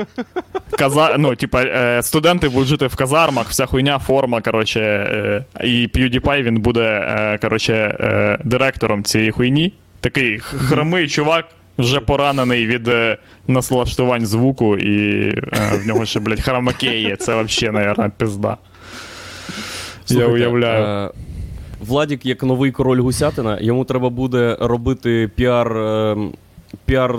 каза... 0.78 1.16
ну, 1.18 1.36
типа, 1.36 1.62
е, 1.62 2.02
студенти 2.02 2.48
будуть 2.48 2.68
жити 2.68 2.86
в 2.86 2.96
казармах, 2.96 3.48
вся 3.48 3.66
хуйня, 3.66 3.98
форма, 3.98 4.40
коротше. 4.40 4.80
Е, 4.80 5.44
і 5.66 5.88
PewDiePie 5.94 6.42
він 6.42 6.56
буде, 6.56 6.82
е, 6.82 7.38
коротше, 7.38 7.74
е, 7.74 8.38
директором 8.44 9.04
цієї 9.04 9.30
хуйні. 9.30 9.72
Такий 10.00 10.38
хромий 10.38 11.08
чувак, 11.08 11.44
вже 11.78 12.00
поранений 12.00 12.66
від 12.66 12.88
е, 12.88 13.16
наслаштувань 13.48 14.26
звуку, 14.26 14.76
і 14.76 15.28
е, 15.28 15.42
в 15.72 15.86
нього 15.86 16.06
ще, 16.06 16.20
блядь, 16.20 16.40
хромакеє. 16.40 17.16
Це 17.16 17.42
взагалі, 17.42 17.74
наверное, 17.74 18.10
пизда. 18.16 18.56
Я 20.08 20.26
уявляю. 20.26 21.10
Владік, 21.86 22.26
як 22.26 22.42
новий 22.42 22.70
король 22.72 23.00
Гусятина, 23.00 23.58
йому 23.60 23.84
треба 23.84 24.10
буде 24.10 24.56
робити 24.60 25.30
піар 25.34 25.76
е, 25.78 26.16
піар 26.84 27.16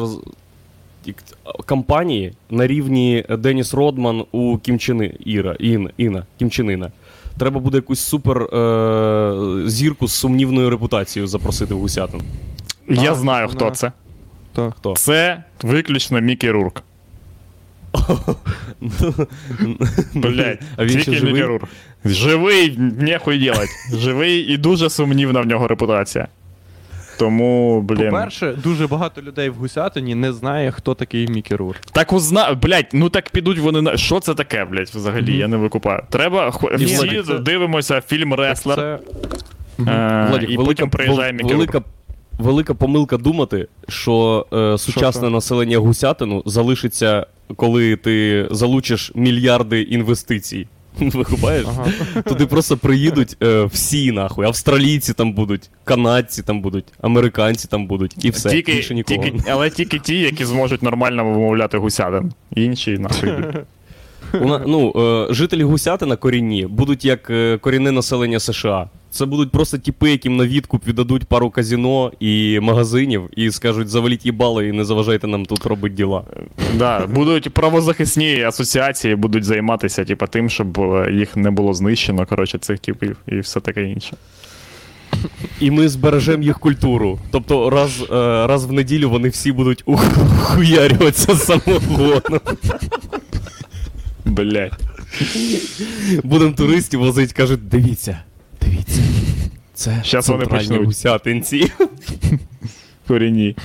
кампанії 1.66 2.34
на 2.50 2.68
рівні 2.68 3.26
Деніс 3.40 3.74
Родман 3.74 4.24
у 4.32 4.58
Кім 4.58 4.82
Чен 4.82 5.14
Іра, 5.26 5.56
Ин, 5.60 5.90
Ина, 5.98 6.26
Кім 6.40 6.54
Чен 6.54 6.73
Ина. 6.73 6.92
Треба 7.38 7.60
буде 7.60 7.78
якусь 7.78 8.00
супер 8.00 8.42
е, 8.44 9.70
зірку 9.70 10.08
з 10.08 10.14
сумнівною 10.14 10.70
репутацією 10.70 11.28
запросити 11.28 11.74
в 11.74 11.80
Гусятин. 11.80 12.22
Я 12.90 13.12
А, 13.12 13.16
знаю, 13.16 13.48
хто 13.48 13.66
вона- 13.66 13.76
це. 13.76 13.92
То. 14.54 14.74
Хто? 14.78 14.94
Це 14.94 15.44
виключно 15.64 16.20
Мікі 16.22 16.52
Рурк. 16.52 16.84
Блять, 20.14 20.60
А 20.78 20.86
він 20.86 21.00
ще 21.00 21.14
живий? 21.14 21.34
Мікі 21.34 21.46
Рурк. 21.46 21.68
Живий, 22.06 22.78
нехуй 22.78 23.40
делать. 23.40 23.70
Живий 23.94 24.40
і 24.40 24.58
дуже 24.58 24.90
сумнівна 24.90 25.42
в 25.42 25.46
нього 25.46 25.68
репутація. 25.68 26.28
Тому, 27.20 27.82
блін. 27.82 28.10
По-перше, 28.10 28.54
дуже 28.64 28.88
багато 28.88 29.22
людей 29.22 29.50
в 29.50 29.54
Гусятині 29.54 30.16
не 30.16 30.34
знає, 30.34 30.72
хто 30.72 30.94
такий 30.94 31.28
Мікі 31.28 31.56
Рур. 31.56 31.76
Так 31.92 32.14
узна... 32.14 32.54
блять, 32.54 32.90
ну 32.94 33.10
так 33.10 33.30
підуть 33.30 33.60
вони 33.60 33.82
на. 33.82 33.98
Що 33.98 34.20
це 34.20 34.34
таке, 34.34 34.66
блять, 34.66 34.90
взагалі? 34.90 35.38
Я 35.38 35.48
не 35.48 35.58
викупаю. 35.58 36.04
Треба. 36.10 36.54
Ні, 36.78 36.86
Всі 36.86 37.24
це- 37.28 37.40
дивимося 37.40 38.02
фільм 38.02 38.34
Реслер. 38.34 38.76
Це 38.76 39.00
е, 39.80 40.28
Владик, 40.30 40.50
і 40.50 40.58
велика, 40.58 40.66
потім 40.66 40.90
приїжджає 40.90 41.34
Мікі 41.34 41.54
велика, 41.54 41.82
велика 42.40 42.74
помилка 42.74 43.18
думати, 43.18 43.68
що 43.90 44.46
е, 44.54 44.78
сучасне 44.78 45.22
що? 45.22 45.30
населення 45.30 45.78
Гусятину 45.78 46.44
залишиться, 46.46 47.26
коли 47.56 47.96
ти 47.96 48.48
залучиш 48.52 49.12
мільярди 49.16 49.82
інвестицій. 49.82 50.68
Викупаєш? 51.00 51.66
Ага. 51.68 51.92
Туди 52.22 52.46
просто 52.46 52.78
приїдуть 52.78 53.38
е, 53.44 53.64
всі 53.64 54.12
нахуй. 54.12 54.46
Австралійці 54.46 55.14
там 55.14 55.34
будуть, 55.34 55.70
канадці 55.84 56.44
там 56.44 56.62
будуть, 56.62 56.86
американці 57.02 57.68
там 57.68 57.88
будуть, 57.88 58.26
і 58.26 58.30
все. 58.30 58.50
тільки, 58.50 58.74
більше 58.74 58.94
нікого. 58.96 59.24
тільки, 59.24 59.52
але 59.52 59.70
тільки 59.70 60.00
ті, 60.00 60.20
які 60.20 60.46
зможуть 60.46 60.84
нормально 60.84 61.26
вимовляти 61.26 61.78
гусятин. 61.78 62.34
Інші 62.56 62.98
нахуй. 62.98 63.30
йдуть. 63.30 63.56
У 64.42 64.46
на- 64.46 64.60
ну, 64.68 64.94
е, 65.30 65.34
жителі 65.34 65.64
Гусятина 65.64 66.16
корінні 66.16 66.66
будуть 66.66 67.06
як 67.06 67.30
е, 67.30 67.58
корінне 67.58 67.92
населення 67.92 68.40
США. 68.40 68.90
Це 69.12 69.26
будуть 69.26 69.52
просто 69.52 69.78
тіпи, 69.78 70.12
яким 70.12 70.38
на 70.38 70.46
відкуп 70.46 70.88
віддадуть 70.88 71.26
пару 71.26 71.50
казіно 71.50 72.12
і 72.20 72.60
магазинів 72.60 73.30
і 73.36 73.52
скажуть, 73.52 73.90
заваліть 73.90 74.26
їбало 74.26 74.64
і 74.64 74.72
не 74.72 74.86
заважайте 74.86 75.28
нам 75.28 75.46
тут 75.46 75.66
робити 75.66 75.96
діла. 75.96 76.24
Да, 76.76 77.08
будуть 77.08 77.50
правозахисні 77.50 78.44
асоціації, 78.44 79.16
будуть 79.16 79.44
займатися 79.44 80.06
типа, 80.06 80.28
тим, 80.28 80.50
щоб 80.50 80.80
е, 80.80 81.12
їх 81.14 81.36
не 81.36 81.52
було 81.52 81.74
знищено, 81.74 82.26
коротше, 82.26 82.58
цих 82.58 82.80
типів 82.80 83.18
і 83.28 83.40
все 83.40 83.60
таке 83.60 83.84
інше. 83.84 84.18
І 85.60 85.72
ми 85.72 85.90
збережемо 85.90 86.44
їх 86.44 86.60
культуру. 86.60 87.20
Тобто 87.32 87.70
раз, 87.70 88.02
е, 88.02 88.08
раз 88.48 88.66
в 88.66 88.72
неділю 88.72 89.10
вони 89.10 89.30
всі 89.30 89.52
будуть 89.52 89.84
ухуярюватися 89.86 91.36
самогоном. 91.36 92.40
Блять. 94.26 94.74
Будемо 96.24 96.52
туристів 96.52 97.00
возить, 97.00 97.34
кажуть, 97.34 97.68
дивіться, 97.68 98.20
дивіться. 98.62 99.02
Це 99.74 100.00
Щас 100.04 100.28
вони 100.28 100.46
почнуть. 100.46 100.86
гусятинці. 100.86 101.72
Корінні. 103.08 103.56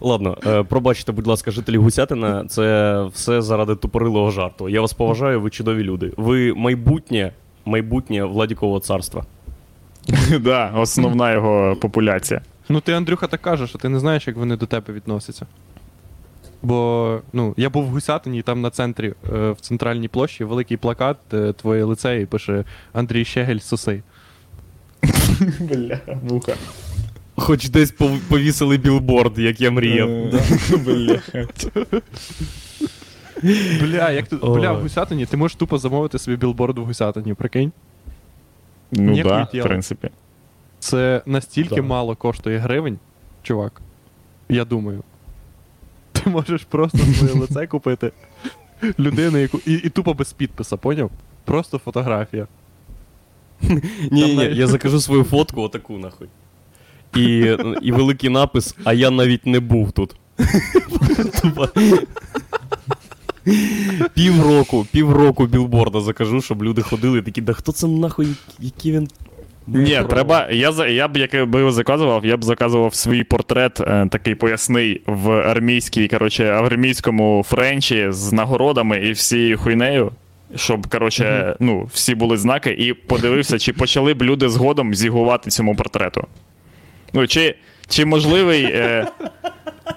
Ладно, 0.00 0.38
е, 0.46 0.62
пробачте, 0.62 1.12
будь 1.12 1.26
ласка, 1.26 1.50
жителі 1.50 1.76
Гусятина, 1.76 2.44
це 2.48 3.02
все 3.14 3.42
заради 3.42 3.74
тупорилого 3.74 4.30
жарту. 4.30 4.68
Я 4.68 4.80
вас 4.80 4.92
поважаю, 4.92 5.40
ви 5.40 5.50
чудові 5.50 5.82
люди. 5.82 6.12
Ви 6.16 6.54
майбутнє, 6.54 7.32
майбутнє 7.64 8.24
Владікового 8.24 8.80
царства. 8.80 9.24
Да, 10.40 10.70
основна 10.76 11.32
його 11.32 11.76
популяція. 11.80 12.40
Ну 12.68 12.80
ти, 12.80 12.92
Андрюха, 12.92 13.26
так 13.26 13.42
кажеш, 13.42 13.72
а 13.74 13.78
ти 13.78 13.88
не 13.88 13.98
знаєш, 14.00 14.26
як 14.26 14.36
вони 14.36 14.56
до 14.56 14.66
тебе 14.66 14.94
відносяться. 14.94 15.46
Бо 16.62 17.20
ну, 17.32 17.54
я 17.56 17.70
був 17.70 17.84
в 17.84 17.88
Гусятині, 17.88 18.38
і 18.38 18.42
там 18.42 18.60
на 18.60 18.70
центрі, 18.70 19.14
е, 19.32 19.50
в 19.50 19.60
центральній 19.60 20.08
площі, 20.08 20.44
великий 20.44 20.76
плакат, 20.76 21.16
е, 21.32 21.52
твоє 21.52 21.84
лице, 21.84 22.20
і 22.20 22.26
пише 22.26 22.64
Андрій 22.92 23.24
Щегель 23.24 23.58
соси. 23.58 24.02
Бля, 25.60 25.98
муха. 26.22 26.54
Хоч 27.36 27.68
десь 27.68 27.94
пов- 27.94 28.18
повісили 28.28 28.76
білборд, 28.76 29.38
як 29.38 29.60
я 29.60 29.70
мріяв. 29.70 30.08
Бля. 30.84 31.20
Бля, 33.80 34.10
як 34.10 34.28
ти. 34.28 34.36
Бля, 34.36 34.72
в 34.72 34.82
Гусятині 34.82 35.26
ти 35.26 35.36
можеш 35.36 35.56
тупо 35.56 35.78
замовити 35.78 36.18
собі 36.18 36.36
білборд 36.36 36.78
в 36.78 36.84
Гусятині, 36.84 37.34
прикинь. 37.34 37.72
Ну 38.92 39.22
да, 39.22 39.48
в 39.54 39.62
принципі. 39.62 40.10
Це 40.78 41.22
настільки 41.26 41.74
Да. 41.74 41.82
мало 41.82 42.16
коштує 42.16 42.58
гривень, 42.58 42.98
чувак. 43.42 43.82
Я 44.48 44.64
думаю. 44.64 45.02
Ти 46.24 46.30
можеш 46.30 46.64
просто 46.64 46.98
своє 46.98 47.32
лице 47.34 47.66
купити 47.66 48.12
людини, 48.98 49.40
яку. 49.40 49.60
І, 49.66 49.72
і 49.74 49.88
тупо 49.88 50.14
без 50.14 50.32
підписа, 50.32 50.76
поняв? 50.76 51.10
Просто 51.44 51.78
фотографія. 51.78 52.46
Ні, 53.62 53.78
ні, 54.10 54.34
навіть- 54.36 54.56
я 54.58 54.66
закажу 54.66 55.00
свою 55.00 55.24
фотку, 55.24 55.62
отаку 55.62 55.98
нахуй. 55.98 56.28
І, 57.16 57.56
і 57.82 57.92
великий 57.92 58.30
напис, 58.30 58.76
а 58.84 58.92
я 58.92 59.10
навіть 59.10 59.46
не 59.46 59.60
був 59.60 59.92
тут. 59.92 60.16
Тупо. 61.42 61.68
Півроку, 64.14 64.86
півроку 64.92 65.46
білборда 65.46 66.00
закажу, 66.00 66.42
щоб 66.42 66.62
люди 66.62 66.82
ходили 66.82 67.18
і 67.18 67.22
такі, 67.22 67.40
да 67.40 67.52
хто 67.52 67.72
це 67.72 67.86
нахуй, 67.86 68.28
який 68.58 68.92
він. 68.92 69.08
Ні, 69.66 70.02
треба. 70.08 70.48
Я 70.50 70.86
я 70.88 71.08
б 71.08 71.16
як 71.16 71.46
би 71.46 71.72
заказував, 71.72 72.26
я 72.26 72.36
б 72.36 72.44
заказував 72.44 72.94
свій 72.94 73.24
портрет, 73.24 73.80
е, 73.80 74.08
такий 74.10 74.34
поясний 74.34 75.02
в 75.06 75.30
армійській, 75.30 76.08
коротше, 76.08 76.44
армійському 76.44 77.44
френчі 77.48 78.06
з 78.10 78.32
нагородами 78.32 78.98
і 78.98 79.12
всією 79.12 79.58
хуйнею. 79.58 80.12
Щоб, 80.56 80.86
коротше, 80.86 81.56
ну, 81.60 81.88
всі 81.92 82.14
були 82.14 82.36
знаки, 82.36 82.70
і 82.70 82.92
подивився, 82.92 83.58
чи 83.58 83.72
почали 83.72 84.14
б 84.14 84.22
люди 84.22 84.48
згодом 84.48 84.94
зігувати 84.94 85.50
цьому 85.50 85.76
портрету. 85.76 86.26
Ну, 87.12 87.26
чи, 87.26 87.54
чи 87.88 88.04
можливий. 88.04 88.64
Е, 88.64 89.06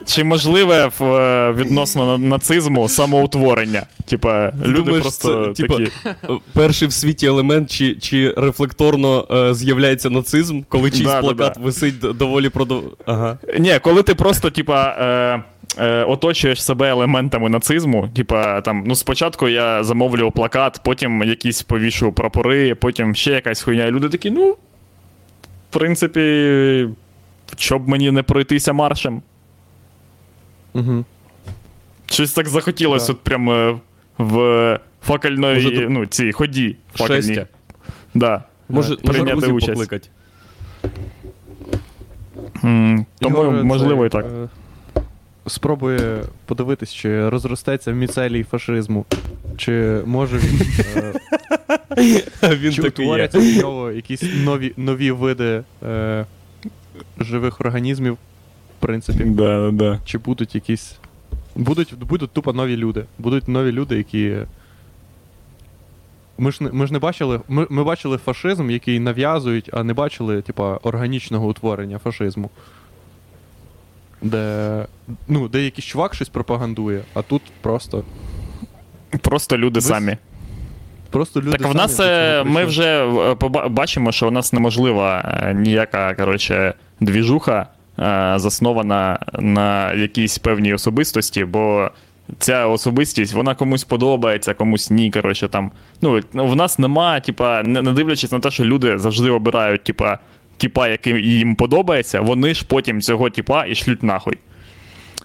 чи 0.05 0.23
можливе 0.23 0.91
в, 0.99 1.03
е, 1.03 1.51
відносно 1.51 2.17
нацизму 2.17 2.89
самоутворення? 2.89 3.83
Типа, 4.05 4.51
люди 4.65 4.81
Думаєш, 4.81 5.01
просто 5.01 5.53
це, 5.55 5.61
типа, 5.61 5.77
такі. 5.77 5.91
Перший 6.53 6.87
в 6.87 6.93
світі 6.93 7.25
елемент, 7.25 7.71
чи, 7.71 7.95
чи 7.95 8.33
рефлекторно 8.37 9.27
е, 9.31 9.53
з'являється 9.53 10.09
нацизм, 10.09 10.61
коли 10.69 10.91
чийсь 10.91 11.03
Да, 11.03 11.15
да, 11.15 11.21
плакат 11.21 11.53
да. 11.57 11.63
висить 11.63 11.99
доволі 11.99 12.49
продов... 12.49 12.83
Ага. 13.05 13.37
Ні, 13.59 13.79
коли 13.81 14.03
ти 14.03 14.15
просто, 14.15 14.49
типа, 14.49 14.95
е, 14.99 15.43
е, 15.83 16.03
оточуєш 16.03 16.63
себе 16.63 16.89
елементами 16.89 17.49
нацизму, 17.49 18.09
типа, 18.15 18.61
там, 18.61 18.83
ну, 18.87 18.95
спочатку 18.95 19.49
я 19.49 19.83
замовлював 19.83 20.31
плакат, 20.31 20.81
потім 20.83 21.23
якісь 21.23 21.61
повішу 21.61 22.11
прапори, 22.11 22.75
потім 22.75 23.15
ще 23.15 23.31
якась 23.31 23.61
хуйня. 23.61 23.85
І 23.85 23.91
люди 23.91 24.09
такі, 24.09 24.31
ну, 24.31 24.51
в 25.69 25.73
принципі, 25.73 26.87
щоб 27.57 27.89
мені 27.89 28.11
не 28.11 28.23
пройтися 28.23 28.73
маршем. 28.73 29.21
Угу. 30.75 31.05
Щось 32.05 32.33
так 32.33 32.47
захотілося, 32.47 33.07
Да. 33.07 33.13
от 33.13 33.19
прям 33.19 33.49
е, 33.49 33.77
в 34.17 34.79
факельної, 35.03 35.63
Може, 35.63 35.89
ну, 35.89 36.05
цій 36.05 36.31
ході 36.31 36.75
факельній. 36.95 37.45
Да. 38.13 38.43
Може, 38.69 38.89
може 38.89 39.01
прийняти 39.01 39.31
друзів 39.31 39.55
участь. 39.55 39.71
покликати. 39.73 40.09
М, 42.63 43.05
Тому, 43.19 43.37
Ігор, 43.41 43.63
можливо, 43.63 44.01
це, 44.01 44.07
і 44.07 44.09
так. 44.21 44.25
е, 44.25 44.47
Спробує 45.47 46.21
подивитись, 46.45 46.93
чи 46.93 47.29
розростеться 47.29 47.91
міцелій 47.91 48.43
фашизму, 48.43 49.05
чи 49.57 50.01
може 50.05 50.37
він. 50.37 50.61
е, 50.95 51.13
Він 52.55 52.73
чи 52.73 52.81
є. 52.81 52.87
утворяться 52.87 53.39
в 53.39 53.43
нього 53.57 53.91
якісь 53.91 54.23
нові, 54.45 54.73
нові 54.77 55.11
види 55.11 55.63
е, 55.83 56.25
живих 57.19 57.61
організмів, 57.61 58.13
в 58.13 58.17
принципі. 58.85 59.23
Да, 59.23 59.71
да. 59.71 59.99
Чи 60.05 60.17
будуть 60.17 60.55
якісь. 60.55 60.95
Будуть, 61.55 61.93
будуть 61.93 62.31
тупо 62.31 62.53
нові 62.53 62.77
люди. 62.77 63.05
Будуть 63.19 63.47
нові 63.47 63.71
люди, 63.71 63.97
які. 63.97 64.35
Ми 66.37 66.51
ж 66.51 66.63
не, 66.63 66.71
ми 66.71 66.87
ж 66.87 66.93
не 66.93 66.99
бачили. 66.99 67.41
Ми, 67.47 67.67
ми 67.69 67.83
бачили 67.83 68.17
фашизм, 68.17 68.69
який 68.69 68.99
нав'язують, 68.99 69.69
а 69.73 69.83
не 69.83 69.93
бачили, 69.93 70.41
типа, 70.41 70.79
органічного 70.83 71.47
утворення 71.47 71.97
фашизму. 71.97 72.49
Де. 74.21 74.85
Ну, 75.27 75.47
де 75.47 75.63
якийсь 75.63 75.85
чувак 75.85 76.13
щось 76.15 76.29
пропагандує, 76.29 77.01
а 77.13 77.21
тут 77.21 77.41
просто. 77.61 78.03
Просто 79.21 79.57
люди 79.57 79.79
Ви 79.79 79.81
самі. 79.81 80.17
Просто 81.09 81.41
люди. 81.41 81.57
Так 81.57 81.73
в 81.73 81.75
нас 81.75 81.99
е, 81.99 82.43
ми 82.43 82.65
вже 82.65 83.05
е, 83.07 83.35
бачимо, 83.69 84.11
що 84.11 84.27
у 84.27 84.31
нас 84.31 84.53
неможлива 84.53 85.39
е, 85.43 85.53
ніяка 85.53 86.13
коротше, 86.13 86.73
двіжуха, 86.99 87.67
заснована 88.35 89.19
на 89.39 89.93
якійсь 89.93 90.37
певній 90.37 90.73
особистості, 90.73 91.45
бо 91.45 91.91
ця 92.39 92.67
особистість 92.67 93.33
вона 93.33 93.55
комусь 93.55 93.83
подобається, 93.83 94.53
комусь 94.53 94.89
ні. 94.91 95.11
Коротше, 95.11 95.47
там. 95.47 95.71
Ну, 96.01 96.21
в 96.33 96.55
нас 96.55 96.79
нема, 96.79 97.19
типа, 97.19 97.63
не, 97.63 97.81
не 97.81 97.91
дивлячись 97.91 98.31
на 98.31 98.39
те, 98.39 98.51
що 98.51 98.65
люди 98.65 98.97
завжди 98.97 99.29
обирають, 99.29 99.83
типа, 99.83 100.19
типа, 100.57 100.87
який 100.87 101.29
їм 101.37 101.55
подобається, 101.55 102.21
вони 102.21 102.53
ж 102.53 102.65
потім 102.67 103.01
цього 103.01 103.29
типа 103.29 103.65
і 103.65 103.75
шлють 103.75 104.03
нахуй. 104.03 104.37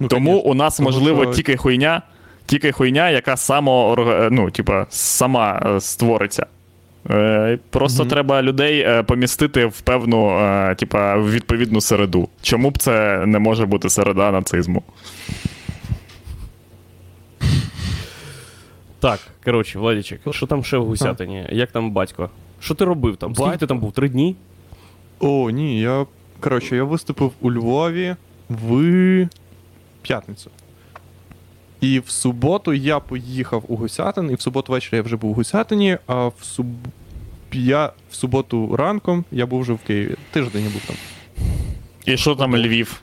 Ну, 0.01 0.09
Тому 0.09 0.31
конечно. 0.31 0.51
у 0.51 0.55
нас 0.55 0.77
Тому 0.77 0.89
можливо 0.89 1.23
що- 1.23 1.33
тільки 1.33 1.57
хуйня, 1.57 2.03
тільки 2.47 2.73
хуйня, 2.73 3.11
яка 3.11 3.37
само, 3.37 3.97
ну, 4.31 4.51
типа, 4.51 4.87
сама 4.91 5.63
е, 5.77 5.81
створиться. 5.81 6.47
Е, 7.11 7.59
Просто 7.71 8.03
Мгм. 8.03 8.11
треба 8.11 8.43
людей 8.43 8.81
е, 8.81 9.03
помістити 9.03 9.67
в 9.67 9.81
певну, 9.81 10.31
е, 10.39 10.75
типа, 10.75 11.19
відповідну 11.19 11.81
середу. 11.81 12.29
Чому 12.43 12.71
б 12.71 12.79
це 12.79 13.27
не 13.27 13.39
може 13.39 13.67
бути 13.67 13.89
середа 13.91 14.31
нацизму? 14.31 14.83
Так, 19.01 19.21
коротше, 19.45 19.79
Владічик, 19.79 20.21
що 20.31 20.47
там 20.47 20.65
ще 20.65 20.77
в 20.79 20.85
Гусятині? 20.85 21.47
Як 21.53 21.71
там 21.73 21.91
батько? 21.91 22.31
Що 22.61 22.75
ти 22.75 22.85
робив 22.85 23.17
там? 23.17 23.35
Скільки 23.35 23.57
ти 23.57 23.67
там 23.67 23.79
був? 23.79 23.93
Три 23.93 24.09
дні? 24.09 24.37
О, 25.21 25.51
ні, 25.51 25.81
я. 25.81 26.07
Коротше, 26.41 26.77
я 26.77 26.85
виступив 26.85 27.33
у 27.41 27.53
Львові 27.53 28.17
в 28.49 29.29
п'ятницю. 30.03 30.51
І 31.81 32.01
в 32.01 32.11
суботу 32.11 32.73
я 32.73 33.01
поїхав 33.01 33.65
у 33.69 33.77
Гусятин, 33.77 34.31
і 34.31 34.35
в 34.35 34.41
суботу 34.41 34.73
ввечері 34.73 34.97
я 34.97 35.03
вже 35.03 35.17
був 35.17 35.31
у 35.31 35.35
Гусятині, 35.35 35.99
а 36.07 36.27
в, 36.27 36.35
суб... 36.43 36.67
я... 37.53 37.93
в 38.11 38.15
суботу 38.15 38.77
ранком 38.77 39.25
я 39.33 39.47
був 39.47 39.61
вже 39.61 39.73
в 39.73 39.79
Києві. 39.79 40.15
Тиждень 40.31 40.65
я 40.65 40.71
був 40.71 40.83
там. 40.87 40.97
І 42.05 42.17
що 42.17 42.35
там 42.35 42.57
Львів? 42.57 43.03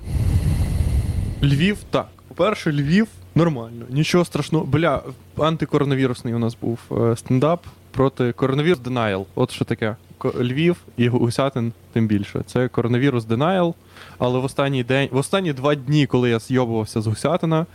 Львів, 1.43 1.78
так. 1.89 2.07
По-перше, 2.28 2.71
Львів 2.71 3.07
Нормально, 3.38 3.86
нічого 3.89 4.25
страшного. 4.25 4.65
Бля, 4.65 5.01
антикоронавірусний 5.38 6.34
у 6.34 6.39
нас 6.39 6.57
був 6.61 6.80
е, 6.91 7.15
стендап 7.15 7.65
проти 7.91 8.32
коронавірус 8.32 8.80
Denial. 8.80 9.25
От 9.36 9.51
що 9.51 9.65
таке. 9.65 9.95
Львів 10.39 10.78
і 10.97 11.07
Гусятин 11.07 11.73
тим 11.93 12.07
більше. 12.07 12.41
Це 12.45 12.67
коронавірус 12.67 13.25
Denial. 13.28 13.73
Але 14.17 14.39
в 14.39 14.43
останній 14.43 14.84
день, 14.84 15.09
в 15.11 15.17
останні 15.17 15.53
два 15.53 15.75
дні, 15.75 16.05
коли 16.05 16.30
я 16.30 16.39
зйобувався 16.39 17.01
з 17.01 17.07
Гусятина, 17.07 17.65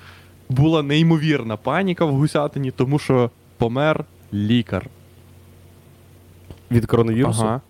була 0.52 0.82
неймовірна 0.82 1.56
паніка 1.56 2.04
в 2.04 2.14
Гусятині, 2.14 2.70
тому 2.70 2.98
що 2.98 3.30
помер 3.56 4.04
лікар. 4.34 4.86
Від 6.70 6.86
коронавірусу? 6.86 7.42
Ага. 7.42 7.60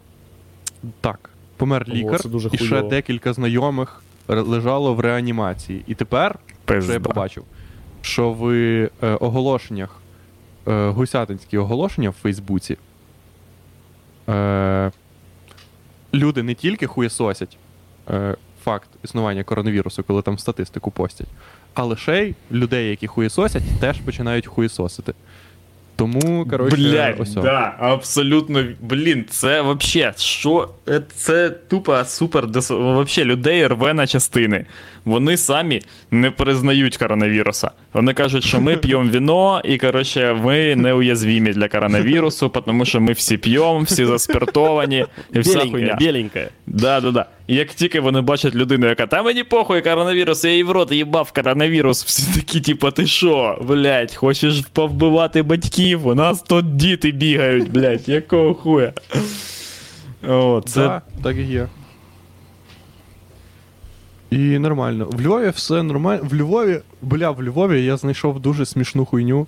Так. 1.01 1.31
Помер 1.57 1.89
лікар, 1.89 2.21
це 2.21 2.29
дуже 2.29 2.49
і 2.53 2.57
ще 2.57 2.69
хуйово. 2.69 2.89
декілька 2.89 3.33
знайомих 3.33 4.03
лежало 4.29 4.95
в 4.95 5.01
реанімації. 5.01 5.85
І 5.87 5.95
тепер 5.95 6.39
що 6.67 6.93
я 6.93 7.01
побачив, 7.01 7.45
що 8.01 8.31
в 8.33 8.51
е, 8.53 8.91
оголошеннях, 9.03 10.01
е, 10.69 10.89
гусятинські 10.89 11.59
оголошення 11.59 12.11
в 12.11 12.13
Фейсбуці, 12.13 12.77
е, 14.29 14.91
люди 16.15 16.43
не 16.43 16.55
тільки 16.55 16.87
хуєсосять 16.87 17.57
е, 18.11 18.37
факт 18.65 18.89
існування 19.05 19.45
коронавірусу, 19.45 20.03
коли 20.03 20.23
там 20.23 20.39
статистику 20.39 20.91
постять, 20.91 21.29
але 21.75 21.97
ще 21.97 22.19
й 22.23 22.35
людей, 22.53 22.91
які 22.91 23.07
хуєсосять, 23.07 23.63
теж 23.81 23.97
починають 23.99 24.47
хуєсосити. 24.47 25.13
Тому, 25.97 26.47
коротше, 26.51 26.77
Блядь, 26.77 27.21
ось. 27.21 27.35
да, 27.35 27.75
абсолютно. 27.79 28.65
Блін, 28.81 29.25
це 29.31 29.61
вообще, 29.61 30.13
що? 30.17 30.69
Е, 30.89 31.03
Це 31.17 31.51
тупо 31.51 32.05
супер. 32.05 32.47
Вообще 32.71 33.25
людей 33.25 33.67
рве 33.67 33.95
на 33.95 34.07
частини. 34.07 34.67
Вони 35.05 35.37
самі 35.37 35.83
не 36.11 36.31
признають 36.31 36.97
коронавіруса. 36.97 37.71
Вони 37.93 38.15
кажуть, 38.15 38.45
що 38.45 38.61
ми 38.61 38.77
п'ємо 38.77 39.11
віно, 39.11 39.61
і 39.65 39.79
коротше, 39.79 40.37
ми 40.45 40.77
неуязвімі 40.77 41.53
для 41.53 41.69
коронавірусу, 41.69 42.49
тому 42.67 42.85
що 42.85 43.01
ми 43.01 43.13
всі 43.13 43.37
п'ємо, 43.37 43.79
всі 43.81 44.05
заспиртовані, 44.05 45.05
і 45.35 45.39
вся 45.41 45.53
Біленька, 45.53 45.71
хуйня. 45.71 45.97
біленька. 46.01 46.41
Да, 46.67 47.01
да, 47.01 47.11
да. 47.11 47.27
І 47.47 47.55
як 47.55 47.69
тільки 47.69 48.01
вони 48.01 48.21
бачать 48.21 48.55
людину, 48.55 48.87
яка 48.89 49.07
та 49.07 49.23
мені 49.23 49.45
похуй 49.45 49.81
коронавірус, 49.83 50.45
я 50.45 50.51
їй 50.51 50.65
в 50.65 50.71
рот 50.71 50.93
їбав 50.93 51.33
коронавірус, 51.33 52.05
всі 52.05 52.41
такі, 52.41 52.61
типа, 52.61 52.91
ти 52.91 53.07
що, 53.07 53.59
блядь, 53.69 54.15
хочеш 54.15 54.61
повбивати 54.73 55.43
батьків? 55.43 56.07
У 56.07 56.15
нас 56.15 56.43
тут 56.43 56.77
діти 56.77 57.11
бігають, 57.11 57.71
блядь, 57.71 58.09
якого 58.09 58.55
хуя? 58.55 58.93
О, 60.29 60.63
це 60.67 60.81
Да, 60.81 61.03
так 61.23 61.37
і 61.37 61.43
є. 61.43 61.67
І 64.33 64.59
нормально. 64.59 65.09
В 65.11 65.21
Львові 65.21 65.49
все 65.49 65.83
нормально. 65.83 66.23
В 66.31 66.35
Львові, 66.35 66.81
бля, 67.03 67.31
в 67.31 67.43
Львові 67.43 67.85
я 67.85 67.97
знайшов 67.97 68.41
дуже 68.41 68.67
смішну 68.67 69.05
хуйню. 69.05 69.47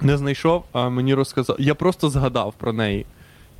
Не 0.00 0.16
знайшов, 0.18 0.64
а 0.72 0.88
мені 0.88 1.14
розказав. 1.14 1.56
Я 1.58 1.74
просто 1.74 2.10
згадав 2.10 2.54
про 2.58 2.72
неї. 2.72 3.06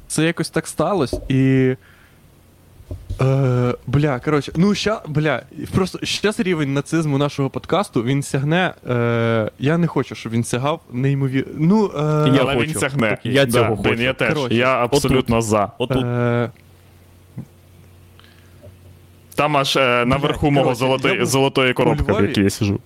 Це 0.09 0.25
якось 0.25 0.51
так 0.51 0.67
сталося, 0.67 1.21
і. 1.29 1.75
Е, 3.21 3.75
бля, 3.87 4.19
коротше, 4.21 4.53
ну 4.57 4.75
ща, 4.75 5.03
бля, 5.09 5.43
просто 5.75 5.99
щас 6.03 6.41
рівень 6.41 6.73
нацизму 6.73 7.19
нашого 7.19 7.51
подкасту 7.51 8.03
він 8.03 8.23
сягне. 8.23 8.75
Е, 8.89 9.51
я 9.59 9.79
не 9.79 9.87
хочу, 9.87 10.15
щоб 10.15 10.33
він 10.33 10.45
сягав 10.45 10.81
неймовірно. 10.93 11.53
Ну, 11.59 11.87
е, 11.97 11.99
Я 12.35 12.41
але 12.41 12.55
хочу. 12.55 12.67
він 12.67 12.75
сягне. 12.75 13.19
Я 13.25 13.47
цього 13.47 13.75
блін, 13.77 13.85
хочу. 13.93 14.03
Я 14.03 14.13
теж. 14.13 14.35
Коротше, 14.35 14.55
я 14.55 14.85
абсолютно 14.85 15.41
за. 15.43 15.73
Отут. 15.79 16.05
е, 16.05 16.51
Там 19.35 19.57
аж 19.57 19.77
е, 19.77 20.05
наверху 20.07 20.51
мого 20.51 20.65
коротше, 20.65 20.79
золотої, 20.79 21.19
був 21.19 21.27
золотої 21.27 21.73
коробки, 21.73 22.03
в 22.05 22.09
Львові. 22.11 22.29
якій 22.29 22.41
я 22.43 22.51
сижу. 22.51 22.81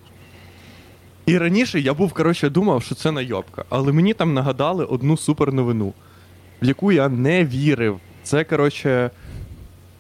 І 1.27 1.39
раніше 1.39 1.81
я 1.81 1.95
був, 1.95 2.13
коротше, 2.13 2.51
думав, 2.51 2.83
що 2.83 2.95
це 2.95 3.13
найобка. 3.13 3.65
Але 3.69 3.93
мені 3.93 4.15
там 4.15 4.35
нагадали 4.35 4.85
одну 4.85 5.17
супер 5.17 5.53
новину, 5.53 5.93
в 6.63 6.65
яку 6.65 6.93
я 6.93 7.09
не 7.09 7.45
вірив. 7.45 8.01
Це, 8.23 8.45
коротше, 8.45 9.11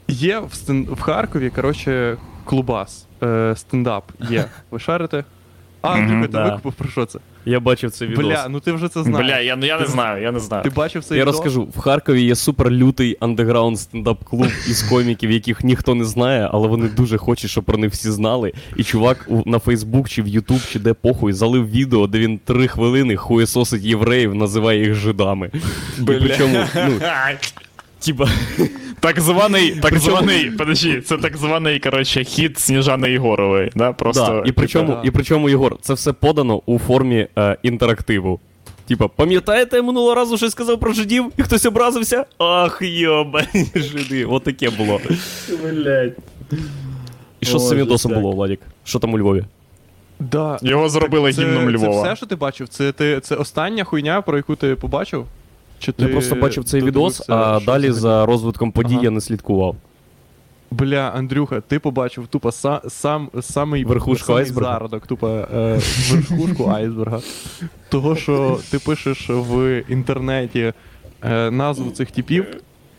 є 0.09 0.39
в, 0.39 0.55
стен... 0.55 0.83
в 0.91 1.01
Харкові, 1.01 1.51
коротше, 1.51 2.17
клубас. 2.45 3.07
Е, 3.23 3.55
стендап 3.57 4.05
є. 4.31 4.45
Ви 4.71 4.79
шарите? 4.79 5.25
А, 5.83 5.97
Мгм, 5.97 6.03
Андрюха, 6.05 6.27
ти 6.27 6.33
да. 6.33 6.45
викупив 6.45 6.73
про 6.73 6.89
що 6.89 7.07
це? 7.07 7.19
Я 7.49 7.61
бачив 7.61 7.91
це 7.91 8.07
відео. 8.07 8.23
Бля, 8.29 8.47
ну 8.51 8.61
ти 8.61 8.73
вже 8.73 8.89
це 8.89 9.03
знаєш. 9.03 9.27
Бля, 9.31 9.41
я, 9.41 9.57
ну, 9.57 9.67
я 9.67 9.81
не 9.81 9.87
знаю, 9.87 10.23
я 10.23 10.33
не 10.33 10.41
знаю. 10.41 10.63
Ти 10.63 10.71
бачив 10.71 11.05
це 11.05 11.15
Я 11.15 11.21
відео? 11.21 11.33
розкажу, 11.33 11.63
в 11.77 11.79
Харкові 11.79 12.23
є 12.23 12.35
суперлютий 12.35 13.17
андеграунд 13.21 13.79
стендап-клуб 13.79 14.47
із 14.69 14.83
коміків, 14.83 15.31
яких 15.31 15.65
ніхто 15.65 15.95
не 15.95 16.05
знає, 16.05 16.49
але 16.53 16.69
вони 16.69 16.89
дуже 16.89 17.19
хочуть, 17.19 17.51
щоб 17.51 17.65
про 17.65 17.79
них 17.79 17.93
всі 17.93 18.11
знали. 18.11 18.53
І 18.77 18.85
чувак 18.85 19.27
у- 19.29 19.51
на 19.51 19.59
Фейсбук 19.59 20.09
чи 20.09 20.23
в 20.23 20.29
Ютуб, 20.29 20.61
чи 20.73 20.79
де 20.79 20.93
похуй, 20.95 21.33
залив 21.33 21.71
відео, 21.71 22.07
де 22.07 22.19
він 22.19 22.39
три 22.45 22.69
хвилини 22.69 23.17
хуєсосить 23.17 23.83
євреїв, 23.83 24.35
називає 24.35 24.81
їх 24.85 24.95
жидами. 24.95 25.51
І 25.99 26.03
причому, 26.03 26.59
ну, 26.75 26.93
типа, 27.99 28.29
Так 29.01 29.21
званий, 29.21 29.71
так 29.83 29.99
званий, 29.99 30.51
подожди, 30.51 31.01
це 31.01 31.17
так 31.19 31.37
званий, 31.37 31.79
коротше, 31.79 32.25
хід 32.25 32.59
Сніжани 32.59 33.11
Єгорової, 33.11 33.71
да, 33.75 33.93
просто. 33.93 34.27
да, 34.27 34.49
і 34.49 34.53
причому, 34.53 34.89
да. 34.89 35.01
і 35.05 35.11
причому, 35.11 35.49
Єгор, 35.49 35.77
це 35.81 35.95
все 35.95 36.13
подано 36.13 36.63
у 36.67 36.79
формі 36.79 37.27
е, 37.39 37.57
інтерактиву. 37.63 38.41
Типа, 38.89 39.09
пам'ятаєте, 39.09 39.77
я 39.77 39.83
минулого 39.83 40.15
разу 40.15 40.37
щось 40.37 40.53
сказав 40.53 40.81
про 40.81 40.93
жидів, 40.93 41.33
і 41.37 41.43
хтось 41.43 41.67
образився? 41.67 42.25
Ах, 42.39 42.79
йобані 42.83 43.67
жиди. 43.75 44.25
От 44.25 44.45
таке 44.45 44.71
було. 44.71 45.01
Блядь. 45.63 46.13
І 47.41 47.47
що 47.47 47.59
з 47.59 47.69
цим 47.69 47.79
відосом 47.79 48.15
було, 48.15 48.33
Владік? 48.33 48.61
Що 48.85 48.99
там 48.99 49.15
у 49.15 49.19
Львові? 49.19 49.45
Да. 50.21 50.59
Його 50.63 50.89
зробили 50.89 51.33
Це, 51.33 51.43
гімном 51.43 51.79
це 51.81 51.89
все, 51.89 52.17
що 52.17 52.27
ти 52.27 52.37
бачив? 52.37 52.69
Це, 52.69 52.93
ти, 52.93 53.21
це 53.21 53.35
остання 53.35 53.85
хуйня, 53.85 54.23
про 54.23 54.37
яку 54.37 54.57
ти 54.57 54.75
побачив? 54.75 55.27
Чи 55.79 55.93
ти 55.93 56.03
Я 56.03 56.09
просто 56.09 56.35
бачив 56.35 56.65
цей 56.65 56.83
відос, 56.83 57.23
а 57.29 57.61
далі 57.67 57.91
за 57.91 58.27
розвитком 58.27 58.73
подій 58.73 58.95
Ага. 58.95 59.05
я 59.05 59.11
не 59.11 59.21
слідкував. 59.21 59.77
Бля, 60.71 61.13
Андрюха, 61.17 61.61
ти 61.61 61.79
побачив 61.79 62.27
тупо 62.27 62.53
са, 62.53 62.81
сам, 62.89 63.29
самий 63.41 63.85
Верхушку 63.85 64.27
самий 64.27 64.43
айсберга. 64.43 64.73
зародок, 64.73 65.07
тупо 65.07 65.29
е, 65.29 65.81
верхушку 66.13 66.65
айсберга. 66.77 67.21
Того, 67.89 68.17
що 68.17 68.59
ти 68.71 68.79
пишеш 68.79 69.27
в 69.31 69.83
інтернеті 69.89 70.73
е, 71.25 71.51
назву 71.51 71.91
цих 71.91 72.11
типів. 72.11 72.47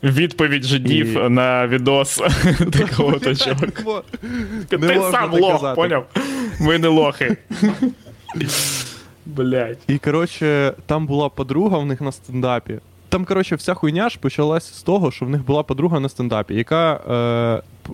Відповідь 0.04 0.64
жидів 0.64 1.18
І- 1.18 1.30
на 1.30 1.68
відос 1.68 2.16
такого-то 2.72 3.36
чувака. 3.36 4.02
Ти 4.70 5.02
сам 5.12 5.34
лох, 5.34 5.76
поняв? 5.76 6.06
Ми 6.62 6.78
не 6.78 6.88
лохи. 6.88 7.38
Блять. 9.36 9.78
І 9.88 9.98
коротше, 9.98 10.74
там 10.86 11.08
була 11.08 11.30
подруга 11.30 11.78
в 11.78 11.86
них 11.86 12.02
на 12.02 12.12
стендапі. 12.12 12.80
Там, 13.10 13.26
коротше, 13.26 13.56
вся 13.56 13.74
хуйня 13.74 14.10
ж 14.10 14.20
почалась 14.20 14.74
з 14.74 14.82
того, 14.84 15.12
що 15.12 15.26
в 15.26 15.30
них 15.30 15.46
була 15.46 15.64
подруга 15.64 16.00
на 16.00 16.10
стендапі, 16.10 16.56
яка, 16.56 16.94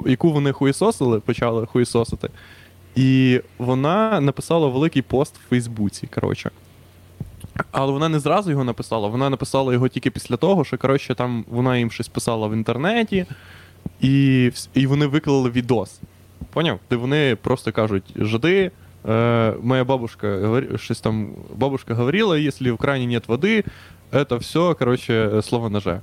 е, 0.06 0.10
яку 0.10 0.32
вони 0.32 0.52
хуєсосили, 0.52 1.20
почали 1.20 1.66
хуєсосити. 1.66 2.30
І 2.96 3.42
вона 3.58 4.22
написала 4.22 4.68
великий 4.68 5.02
пост 5.02 5.36
в 5.38 5.50
Фейсбуці. 5.50 6.08
коротше. 6.08 6.52
Але 7.72 7.92
вона 7.92 8.10
не 8.10 8.20
зразу 8.20 8.52
його 8.52 8.64
написала, 8.64 9.08
вона 9.08 9.30
написала 9.30 9.74
його 9.74 9.88
тільки 9.88 10.12
після 10.12 10.38
того, 10.38 10.64
що 10.64 10.78
коротше, 10.78 11.16
там 11.16 11.46
вона 11.48 11.78
їм 11.78 11.92
щось 11.92 12.08
писала 12.08 12.48
в 12.48 12.54
інтернеті, 12.54 13.26
і, 14.02 14.52
і 14.74 14.88
вони 14.88 15.08
виклали 15.08 15.50
відос. 15.50 16.00
Поняв? 16.54 16.80
Де 16.90 16.96
вони 16.96 17.38
просто 17.42 17.72
кажуть: 17.72 18.04
жиди, 18.16 18.72
э, 19.08 19.54
моя 19.62 19.84
бабушка 19.84 20.28
говори- 20.28 20.78
щось 20.78 21.00
там, 21.02 21.30
бабушка 21.56 21.94
говорила, 21.94 22.38
если 22.40 22.72
в 22.72 22.78
крані 22.78 23.08
нет 23.08 23.28
води, 23.28 23.64
это 24.14 24.38
все, 24.38 24.74
короче, 24.74 25.42
слово 25.42 25.70
ноже. 25.70 26.00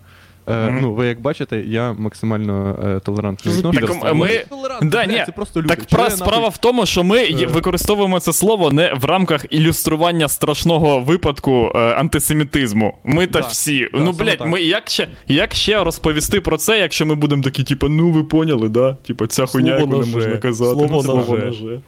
Е, 0.49 0.67
Мгм. 0.67 0.79
Ну, 0.83 0.95
ви 0.95 1.07
як 1.07 1.21
бачите, 1.21 1.61
я 1.61 1.93
максимально 1.93 2.79
е, 2.85 3.01
толерантний. 3.01 3.63
Так, 3.63 4.15
ми- 4.15 4.45
Ну, 4.51 4.59
Да, 4.83 5.07
ні, 5.07 5.23
це 5.27 5.33
просто 5.33 5.61
люди. 5.63 5.69
Так 5.77 5.87
Чого 5.87 6.11
справа 6.11 6.37
нахуй- 6.49 6.55
в 6.55 6.59
тому, 6.59 6.87
що 6.87 7.05
ми 7.05 7.19
Е. 7.19 7.47
використовуємо 7.47 8.21
це 8.21 8.33
слово 8.33 8.71
не 8.71 8.95
в 8.95 9.05
рамках 9.05 9.47
ілюстрування 9.51 10.29
страшного 10.29 11.01
випадку 11.01 11.73
е, 11.75 11.79
антисемітизму. 11.79 12.99
Ми 13.05 13.27
та 13.27 13.41
Да, 13.41 13.47
всі. 13.47 13.89
да, 13.95 13.99
ну, 14.01 14.13
блядь, 14.13 14.47
ми 14.47 14.63
як 14.63 14.91
ще, 14.91 15.09
як 15.29 15.55
ще 15.55 15.85
розповісти 15.85 16.41
про 16.41 16.57
це, 16.57 16.79
якщо 16.79 17.07
ми 17.07 17.15
будемо 17.15 17.43
такі, 17.43 17.65
типу, 17.65 17.89
ну 17.89 18.11
ви 18.11 18.25
поняли, 18.25 18.69
да? 18.69 18.97
Типу, 19.07 19.27
ця 19.27 19.47
хуйня, 19.47 19.79
Слово 19.79 19.97
яку 19.97 20.07
не 20.07 20.15
можна 20.15 20.37
казати. 20.37 20.71
Слово 20.73 21.03
Слово 21.03 21.37
ноже. 21.37 21.81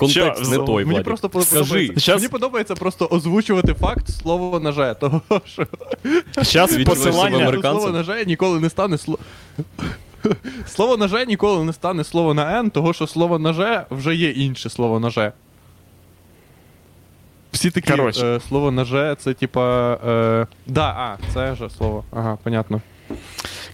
Контекст 0.00 0.42
Що, 0.42 0.50
не 0.50 0.66
той, 0.66 0.84
Мені 0.84 0.90
Владік. 0.90 1.04
просто 1.04 1.28
Скажи. 1.42 1.62
подобається. 1.64 2.00
Щас- 2.00 2.16
Мені 2.16 2.28
подобається 2.28 2.74
просто 2.74 3.06
озвучувати 3.10 3.74
факт 3.74 4.08
слово 4.10 4.60
ноже. 4.60 4.96
Того, 5.00 5.20
що 5.46 5.66
себе 6.68 6.84
посилання. 6.84 7.36
американцем? 7.36 7.80
слово 7.80 7.90
ноже 7.90 8.24
ніколи 8.26 8.60
не 8.60 8.70
стане 8.70 8.98
слово. 8.98 9.18
Слово 10.66 10.96
ноже 10.96 11.26
ніколи 11.26 11.64
не 11.64 11.72
стане 11.72 12.04
слово 12.04 12.34
на 12.34 12.60
Н, 12.60 12.70
того 12.70 12.92
що 12.92 13.06
слово 13.06 13.38
ноже 13.38 13.86
вже 13.90 14.14
є 14.14 14.30
інше 14.30 14.70
слово 14.70 15.00
ноже. 15.00 15.32
Всі 17.52 17.70
такі 17.70 17.92
е, 18.22 18.40
слово 18.48 18.70
ноже, 18.70 19.16
це 19.18 19.34
типа. 19.34 19.92
Е, 20.06 20.46
да, 20.66 20.84
а, 20.86 21.16
це 21.34 21.54
же 21.54 21.70
слово. 21.70 22.04
Ага, 22.12 22.38
понятно. 22.42 22.80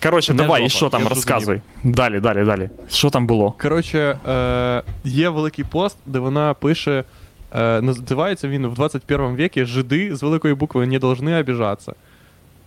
Коротше, 0.03 0.33
Не 0.33 0.43
давай, 0.43 0.65
і 0.65 0.69
жопа, 0.69 0.77
що 0.77 0.89
там 0.89 1.03
я 1.03 1.09
розказуй. 1.09 1.61
Далі, 1.83 2.19
далі, 2.19 2.45
далі. 2.45 2.69
Що 2.89 3.09
там 3.09 3.27
було? 3.27 3.51
Коротше, 3.61 4.17
е, 4.29 4.83
є 5.03 5.29
великий 5.29 5.65
пост, 5.65 5.97
де 6.05 6.19
вона 6.19 6.53
пише 6.53 7.03
Е, 7.55 7.81
називається 7.81 8.47
він 8.47 8.67
в 8.67 8.73
21 8.73 9.35
векі 9.35 9.65
Жиди 9.65 10.15
з 10.15 10.23
великої 10.23 10.53
букви 10.53 10.87
не 10.87 10.99
должны 10.99 11.39
обижаться. 11.39 11.93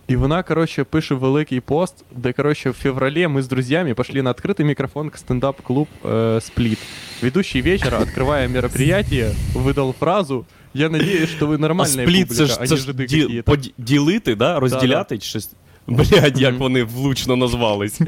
И 0.09 0.15
вона, 0.15 0.43
короче, 0.43 0.83
пише 0.83 1.15
великий 1.15 1.59
пост, 1.59 2.05
де, 2.11 2.33
короче, 2.33 2.69
в 2.69 2.73
феврале 2.73 3.27
мы 3.27 3.39
с 3.39 3.47
друзьями 3.47 3.93
пошли 3.93 4.21
на 4.21 4.31
открытый 4.31 4.63
микрофон 4.63 5.09
к 5.09 5.17
стендап-клуб 5.17 5.87
э, 6.03 6.39
«Сплит». 6.41 6.77
Ведущий 7.23 7.61
вечера, 7.61 7.97
открывая 7.97 8.47
мероприятие, 8.47 9.31
выдал 9.55 9.93
фразу 9.93 10.45
«Я 10.73 10.89
надеюсь, 10.89 11.29
что 11.29 11.47
вы 11.47 11.55
А 11.55 11.57
нормальная 11.57 12.05
спліт 12.07 12.27
публика, 12.27 12.35
це 12.35 12.45
ж 12.45 12.57
а 12.61 12.67
це 12.67 12.75
не 12.75 12.81
ж 12.81 12.91
жиды 12.91 13.05
ді, 13.05 13.21
какие-то». 13.21 13.51
поді- 13.51 13.71
ділити, 13.77 14.35
да? 14.35 14.59
розділяти 14.59 15.17
чи 15.17 15.29
щось. 15.29 15.49
Блядь, 15.86 16.40
як 16.40 16.58
вони 16.58 16.84
влучно 16.84 17.36
назвались. 17.36 18.00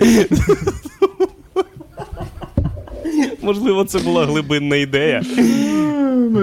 Можливо, 3.42 3.84
це 3.84 3.98
була 3.98 4.26
глибинна 4.26 4.76
ідея. 4.76 5.22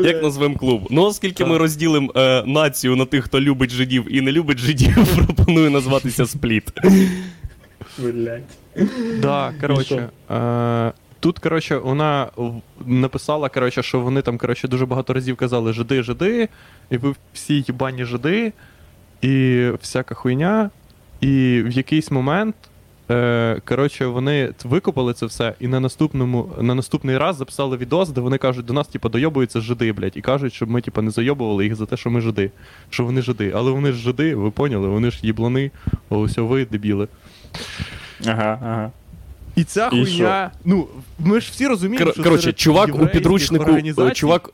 Як 0.04 0.24
назвемо 0.24 0.56
клуб? 0.56 0.88
Ну, 0.90 1.04
оскільки 1.04 1.46
ми 1.46 1.58
розділимо 1.58 2.12
е, 2.16 2.44
націю 2.46 2.96
на 2.96 3.06
тих, 3.06 3.24
хто 3.26 3.42
любить 3.42 3.72
жидів 3.72 4.16
і 4.16 4.22
не 4.22 4.32
любить 4.32 4.58
жидів, 4.58 5.08
пропоную 5.26 5.70
назватися 5.70 6.26
спліт. 6.26 6.64
Да, 9.22 9.54
коротше. 9.62 10.10
Е, 10.32 10.92
тут, 11.20 11.40
коротше, 11.40 11.78
вона 11.78 12.28
написала, 12.86 13.50
коротше, 13.50 13.84
що 13.84 14.00
вони 14.00 14.22
там, 14.22 14.38
коротше, 14.38 14.68
дуже 14.68 14.86
багато 14.86 15.14
разів 15.14 15.36
казали 15.36 15.74
жиди, 15.74 16.04
жиди, 16.04 16.50
і 16.90 16.98
ви 16.98 17.16
всі 17.34 17.54
їбані 17.68 18.06
жиди, 18.06 18.54
і 19.22 19.66
всяка 19.82 20.16
хуйня. 20.16 20.70
І 21.22 21.62
в 21.66 21.72
якийсь 21.72 22.12
момент, 22.12 22.56
е, 23.12 23.62
коротше, 23.66 24.06
вони 24.06 24.54
викопали 24.64 25.14
це 25.14 25.26
все, 25.26 25.54
і 25.60 25.68
на 25.68 25.80
наступному, 25.80 26.50
на 26.62 26.76
наступний 26.76 27.18
раз 27.18 27.36
записали 27.38 27.78
відос, 27.78 28.10
де 28.10 28.22
вони 28.22 28.38
кажуть, 28.38 28.66
до 28.66 28.74
нас, 28.74 28.88
типу, 28.88 29.10
дойобуються 29.10 29.62
жиди, 29.62 29.92
блядь, 29.94 30.18
і 30.18 30.22
кажуть, 30.22 30.54
щоб 30.54 30.70
ми, 30.70 30.82
типу, 30.82 31.02
не 31.02 31.12
зайобували 31.12 31.64
їх 31.64 31.76
за 31.76 31.86
те, 31.86 31.98
що 31.98 32.10
ми 32.10 32.22
жиди. 32.22 32.52
Що 32.90 33.06
вони 33.06 33.22
жиди. 33.22 33.52
Але 33.56 33.72
вони 33.72 33.92
ж 33.92 33.98
жиди, 33.98 34.36
ви 34.36 34.52
поняли, 34.52 34.88
вони 34.88 35.12
ж 35.12 35.20
їблани, 35.24 35.72
ось 36.10 36.38
ви 36.38 36.66
дебіли. 36.66 37.08
Ага, 38.26 38.60
ага. 38.64 38.92
І 39.56 39.64
ця 39.64 39.88
І 39.88 39.90
хуйня. 39.90 40.52
Ну, 40.66 40.88
ми 41.20 41.42
ж 41.42 41.50
всі 41.52 41.68
розуміємо, 41.68 42.06
Кор- 42.06 42.14
що 42.14 42.24
коротше, 42.24 42.54
чувак 42.54 42.96
у 42.96 43.08
підручнику. 43.08 43.64
організацій- 43.66 44.16
Чувак. 44.16 44.50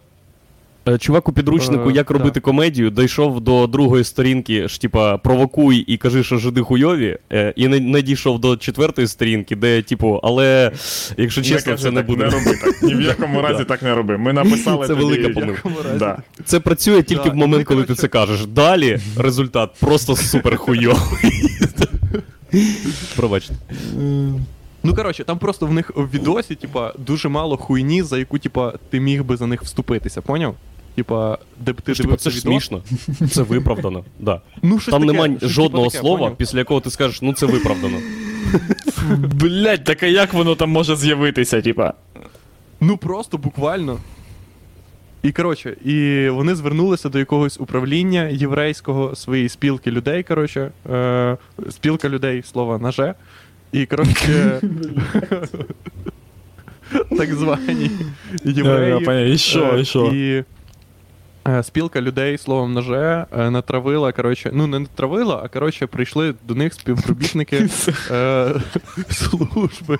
Е, 0.87 0.97
Чувак 0.97 1.29
у 1.29 1.33
підручнику, 1.33 1.89
Е, 1.89 1.93
як 1.93 2.07
да. 2.07 2.13
робити 2.13 2.39
комедію, 2.39 2.89
дійшов 2.89 3.41
до 3.41 3.67
другої 3.67 4.03
сторінки, 4.03 4.67
ж 4.67 4.81
типа 4.81 5.17
провокуй 5.17 5.77
і 5.77 5.97
кажи, 5.97 6.23
що 6.23 6.37
жиди 6.37 6.61
хуйові, 6.61 7.17
е, 7.31 7.53
і 7.55 7.67
не, 7.67 7.79
не 7.79 8.01
дійшов 8.01 8.39
до 8.39 8.57
четвертої 8.57 9.07
сторінки, 9.07 9.55
де, 9.55 9.81
типу, 9.81 10.19
але 10.23 10.71
якщо 11.17 11.41
чесно, 11.41 11.71
кажи 11.71 11.83
це 11.83 11.91
не 11.91 11.97
так, 12.01 12.07
буде. 12.07 12.23
Не 12.25 12.29
роби 12.29 12.57
так. 12.63 12.83
Ні 12.83 12.95
в 12.95 13.01
якому 13.01 13.41
разі 13.47 13.63
так 13.63 13.81
не 13.81 13.95
роби. 13.95 14.17
Ми 14.17 14.33
написали 14.33 14.87
Це 14.87 14.93
тобі- 14.95 15.05
велика 15.05 15.29
помилка. 15.29 15.69
Да. 15.99 16.17
Це 16.45 16.59
працює 16.59 17.03
тільки 17.03 17.23
Да, 17.29 17.29
в 17.29 17.35
момент, 17.35 17.65
коли 17.65 17.83
ти 17.83 17.95
це 17.95 18.07
кажеш. 18.07 18.45
Далі 18.45 18.99
результат 19.17 19.69
просто 19.79 20.15
супер 20.15 20.57
хуйовий. 20.57 21.31
Пробачте. 23.15 23.53
Ну, 24.83 24.95
коротше, 24.95 25.23
там 25.23 25.39
просто 25.39 25.65
в 25.65 25.73
них 25.73 25.91
в 25.95 26.09
відосі, 26.13 26.55
типа, 26.55 26.93
дуже 26.97 27.29
мало 27.29 27.57
хуйні, 27.57 28.03
за 28.03 28.17
яку, 28.17 28.39
типа, 28.39 28.73
ти 28.89 28.99
міг 28.99 29.23
би 29.23 29.37
за 29.37 29.47
них 29.47 29.63
вступитися, 29.63 30.21
поняв? 30.21 30.55
Типа, 30.95 31.37
де 31.59 31.73
б 31.73 31.81
ти 31.81 31.93
Типа, 31.93 32.03
дивився 32.03 32.23
це 32.23 32.29
ж 32.29 32.37
відос. 32.37 32.51
смішно. 32.51 32.81
Це 33.31 33.41
виправдано. 33.41 34.03
Да. 34.19 34.41
Ну, 34.61 34.79
щось 34.79 34.91
Там 34.91 35.01
таке, 35.01 35.13
немає 35.13 35.37
щось, 35.37 35.51
жодного 35.51 35.85
таке, 35.87 35.99
слова, 35.99 36.17
поняв? 36.17 36.37
після 36.37 36.59
якого 36.59 36.79
ти 36.79 36.89
скажеш, 36.89 37.21
ну 37.21 37.33
це 37.33 37.45
виправдано. 37.45 37.97
Блять, 39.17 39.83
так 39.83 40.03
а 40.03 40.05
як 40.05 40.33
воно 40.33 40.55
там 40.55 40.69
може 40.69 40.95
з'явитися, 40.95 41.61
типа? 41.61 41.93
Ну 42.81 42.97
просто 42.97 43.37
буквально. 43.37 43.99
І 45.23 45.31
коротше, 45.31 45.75
і 45.85 46.29
вони 46.29 46.55
звернулися 46.55 47.09
до 47.09 47.19
якогось 47.19 47.59
управління 47.59 48.23
єврейського 48.23 49.15
своєї 49.15 49.49
спілки 49.49 49.91
людей. 49.91 50.23
Коротше, 50.23 50.71
е, 50.91 51.37
спілка 51.69 52.09
людей, 52.09 52.43
слово 52.43 52.77
наже. 52.77 53.13
І 53.71 53.85
коротше. 53.85 54.61
так 57.17 57.33
звані 57.33 57.91
євреї. 58.45 58.89
Я 58.89 58.99
поняв. 58.99 59.25
І 59.25 59.37
що, 59.37 59.73
е, 59.73 59.81
і 59.81 59.85
що? 59.85 60.05
І 60.05 60.31
е, 60.37 60.43
спілка 61.62 62.00
людей 62.00 62.38
словом 62.38 62.72
ноже 62.72 63.26
е, 63.38 63.50
натравила, 63.50 64.12
коротше, 64.12 64.50
ну 64.52 64.66
не 64.66 64.78
натравила, 64.78 65.40
а 65.44 65.48
коротше, 65.48 65.86
прийшли 65.86 66.34
до 66.44 66.54
них 66.54 66.74
співробітники 66.74 67.68
е, 68.10 68.54
служби. 69.10 69.98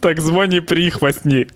Так 0.00 0.20
звані 0.20 0.60
прихвостні. 0.60 1.46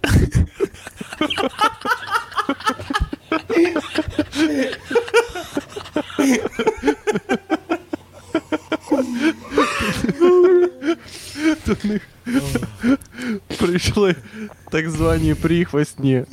прийшли 13.58 14.14
так 14.70 14.90
звані 14.90 15.34
прихвостні. 15.34 16.14
Е, 16.14 16.24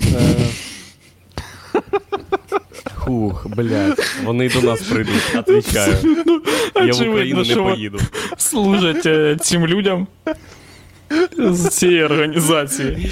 Хух, 2.94 3.46
блядь. 3.48 3.98
Вони 4.24 4.48
до 4.48 4.62
нас 4.62 4.80
прийдуть, 4.80 5.34
отвічаю. 5.38 5.96
Я 6.74 6.92
в 6.92 7.10
Україну 7.10 7.44
не 7.44 7.56
поїду. 7.56 7.98
Служать 8.36 9.06
е, 9.06 9.36
цим 9.40 9.66
людям 9.66 10.06
з 11.38 11.68
цієї 11.68 12.04
організації. 12.04 13.10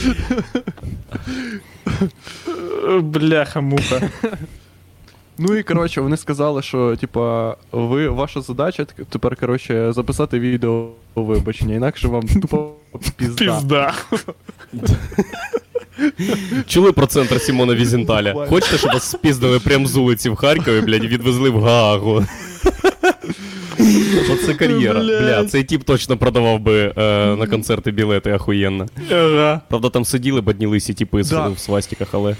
Бляха-муха. 3.01 4.11
Ну 5.39 5.57
і 5.57 5.63
коротше, 5.63 6.01
вони 6.01 6.17
сказали, 6.17 6.63
що 6.63 6.97
типа, 6.97 7.57
ви 7.73 8.09
ваша 8.09 8.41
задача 8.41 8.87
тепер, 9.09 9.37
коротше, 9.37 9.93
записати 9.93 10.39
відео 10.39 10.89
вибачення, 11.15 11.75
інакше 11.75 12.09
вам 12.09 12.29
тупо 12.29 12.73
пізда. 13.17 13.55
Пізда. 13.55 13.95
Чули 16.67 16.93
про 16.93 17.07
центр 17.07 17.41
Сімона 17.41 17.75
Візенталя? 17.75 18.47
Хочете, 18.49 18.79
щоб 18.79 18.93
вас 18.93 19.11
спіздили 19.11 19.59
прямо 19.61 19.87
з 19.87 19.97
вулиці 19.97 20.31
в 20.31 20.35
Харкові, 20.37 20.81
блядь, 20.81 21.05
і 21.05 21.09
відвезли 21.09 21.51
в 21.51 21.61
Гаагу? 21.63 22.25
Оце 24.33 24.55
кар'єра. 24.55 25.01
Бля, 25.01 25.45
цей 25.45 25.65
тіп 25.65 25.85
точно 25.85 26.17
продавав 26.17 26.61
би 26.61 26.93
е, 26.97 27.37
на 27.37 27.47
концерти 27.47 27.91
білети 27.91 28.31
ахуєнно. 28.33 28.87
Ага. 29.11 29.61
Правда, 29.69 29.91
там 29.91 30.05
сиділи 30.05 30.41
бідні 30.41 30.67
лисі 30.67 30.95
тіпи 30.95 31.23
Да. 31.23 31.49
в 31.49 31.59
свастиках, 31.59 32.09
але. 32.13 32.37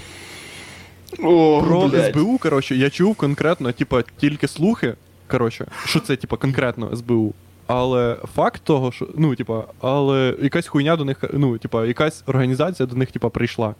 О, 1.23 1.61
Про 1.67 1.87
блядь. 1.87 2.13
СБУ, 2.15 2.37
коротше, 2.37 2.75
я 2.75 2.89
чув 2.89 3.15
конкретно, 3.15 3.71
типа, 3.71 4.03
тільки 4.17 4.47
слухи. 4.47 4.93
Коротше, 5.27 5.65
що 5.85 5.99
це, 5.99 6.15
типа, 6.15 6.37
конкретно 6.37 6.95
СБУ. 6.95 7.33
Але 7.67 8.17
факт 8.35 8.61
того, 8.63 8.91
що, 8.91 9.07
ну, 9.17 9.35
типа, 9.35 9.63
але 9.81 10.35
якась 10.41 10.67
хуйня 10.67 10.95
до 10.95 11.05
них, 11.05 11.23
ну, 11.33 11.57
типа, 11.57 11.85
якась 11.85 12.23
організація 12.25 12.87
до 12.87 12.95
них, 12.95 13.11
типа, 13.11 13.29
прийшла. 13.29 13.75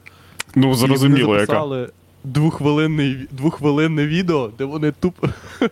Ну, 0.56 0.64
І 0.64 0.66
вони 0.66 0.76
зрозуміло, 0.76 1.34
яка. 1.34 1.46
записали 1.46 1.90
двохвилинний, 2.26 3.28
двохвилинне 3.32 4.08
відео, 4.08 4.52
де 4.58 4.66
вони 4.66 4.92
тупо. 4.92 5.30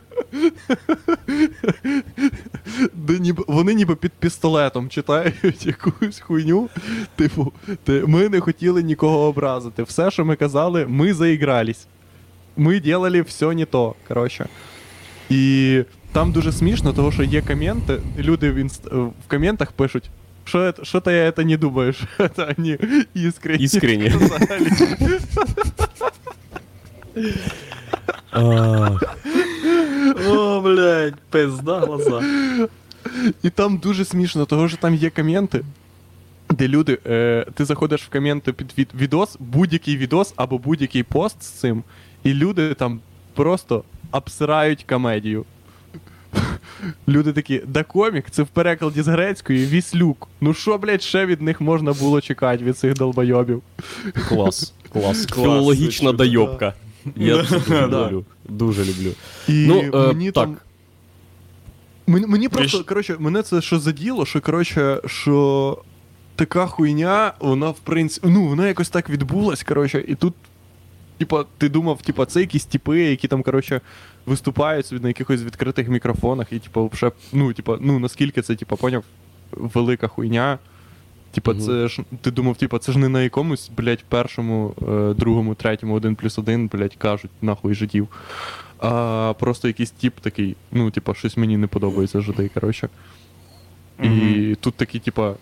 де 2.93 3.19
ніби, 3.19 3.43
вони 3.47 3.73
ніби 3.73 3.95
під 3.95 4.11
пістолетом 4.11 4.89
читають 4.89 5.65
якусь 5.65 6.19
хуйню. 6.19 6.69
Типу, 7.15 7.53
ти, 7.83 8.03
ми 8.07 8.29
не 8.29 8.39
хотіли 8.39 8.83
нікого 8.83 9.19
образити. 9.19 9.83
Все, 9.83 10.11
що 10.11 10.25
ми 10.25 10.35
казали, 10.35 10.85
ми 10.87 11.13
заігрались. 11.13 11.87
Ми 12.57 12.79
делали 12.79 13.21
все 13.21 13.53
не 13.53 13.65
то. 13.65 13.95
Коротше. 14.07 14.47
І 15.29 15.83
там 16.13 16.31
дуже 16.31 16.51
смішно, 16.51 16.93
тому 16.93 17.11
що 17.11 17.23
є 17.23 17.41
коменти, 17.41 17.99
люди 18.17 18.51
в, 18.51 18.55
інст... 18.55 18.85
в 18.91 19.27
коментах 19.27 19.71
пишуть. 19.71 20.09
Що, 20.45 20.73
що 20.83 20.99
ти 20.99 21.11
это 21.11 21.43
не 21.45 21.57
думаєш? 21.57 22.01
Це 22.35 22.55
вони 22.57 22.77
іскренні. 23.13 23.63
Іскренні. 23.63 24.11
О, 30.27 30.61
блядь, 30.61 31.15
пизда 31.29 31.79
глаза. 31.79 32.21
І 33.43 33.49
там 33.49 33.77
дуже 33.77 34.05
смішно, 34.05 34.45
того 34.45 34.67
що 34.67 34.77
там 34.77 34.95
є 34.95 35.09
коменти, 35.09 35.63
де 36.49 36.67
люди, 36.67 36.97
е, 37.05 37.45
ти 37.53 37.65
заходиш 37.65 38.01
в 38.03 38.09
коменти 38.09 38.53
під 38.53 38.73
від, 38.77 38.89
відос, 38.95 39.37
будь-який 39.39 39.97
відос 39.97 40.33
або 40.35 40.57
будь-який 40.57 41.03
пост 41.03 41.43
з 41.43 41.47
цим, 41.47 41.83
і 42.23 42.33
люди 42.33 42.73
там 42.73 42.99
просто 43.33 43.83
обсирають 44.11 44.83
комедію. 44.83 45.45
Люди 47.07 47.33
такі, 47.33 47.61
да 47.67 47.83
комік, 47.83 48.25
це 48.31 48.43
в 48.43 48.47
перекладі 48.47 49.01
з 49.01 49.07
грецької 49.07 49.65
віслюк. 49.65 50.27
Ну 50.41 50.53
що, 50.53 50.77
блядь, 50.77 51.01
ще 51.01 51.25
від 51.25 51.41
них 51.41 51.61
можна 51.61 51.93
було 51.93 52.21
чекати 52.21 52.63
від 52.63 52.77
цих 52.77 52.93
долбойобів? 52.93 53.61
Клас, 54.27 54.73
клас. 54.93 55.25
Клас, 55.25 55.27
Філологічна 55.27 56.11
дойобка. 56.11 56.73
Я 57.15 57.45
це 57.45 57.59
дуже 57.59 57.87
люблю. 57.87 58.25
Дуже 58.49 58.81
люблю. 58.81 59.11
І 59.47 59.65
Ну, 59.67 59.81
е, 59.93 60.07
мені 60.07 60.31
так. 60.31 60.45
там. 60.45 60.57
Мені, 62.07 62.25
мені 62.27 62.49
просто, 62.49 62.83
коротше, 62.83 63.15
мене 63.19 63.43
це 63.43 63.61
що 63.61 63.79
заділо, 63.79 64.25
що, 64.25 64.41
коротше, 64.41 65.01
що 65.05 65.77
така 66.35 66.67
хуйня, 66.67 67.33
вона, 67.39 67.69
в 67.69 67.79
принципі, 67.79 68.27
ну, 68.29 68.47
вона 68.47 68.67
якось 68.67 68.89
так 68.89 69.09
відбулась, 69.09 69.63
коротше, 69.63 70.03
і 70.07 70.15
тут 70.15 70.33
типа, 71.17 71.45
ти 71.57 71.69
думав, 71.69 72.01
типа, 72.01 72.25
це 72.25 72.39
якісь 72.39 72.65
типи, 72.65 72.99
які 73.01 73.27
там, 73.27 73.43
коротше, 73.43 73.81
виступають 74.25 74.85
собі 74.85 75.01
на 75.01 75.07
якихось 75.07 75.43
відкритих 75.43 75.87
мікрофонах, 75.87 76.53
і, 76.53 76.59
типа, 76.59 76.89
вже, 76.91 77.11
ну, 77.33 77.53
типа, 77.53 77.77
ну, 77.81 77.99
наскільки 77.99 78.41
це, 78.41 78.55
типа, 78.55 78.75
поняв, 78.75 79.03
велика 79.51 80.07
хуйня. 80.07 80.59
Типа, 81.31 81.55
це 81.55 81.87
ж 81.87 82.03
ти 82.21 82.31
думав, 82.31 82.55
типа, 82.55 82.79
це 82.79 82.91
ж 82.91 82.99
не 82.99 83.09
на 83.09 83.21
якомусь, 83.21 83.71
блядь, 83.77 84.03
першому, 84.03 84.75
е, 84.81 85.13
другому, 85.13 85.55
третьому, 85.55 85.93
один 85.93 86.15
плюс 86.15 86.39
один, 86.39 86.67
блядь, 86.67 86.95
кажуть, 86.95 87.31
нахуй 87.41 87.73
життів. 87.73 88.07
А 88.79 89.33
просто 89.39 89.67
якийсь 89.67 89.91
тип 89.91 90.19
такий, 90.19 90.55
ну, 90.71 90.91
типа, 90.91 91.13
щось 91.13 91.37
мені 91.37 91.57
не 91.57 91.67
подобається 91.67 92.21
жити, 92.21 92.49
коротше. 92.53 92.89
І 94.03 94.55
тут 94.59 94.75
такий, 94.75 95.01
типа, 95.01 95.35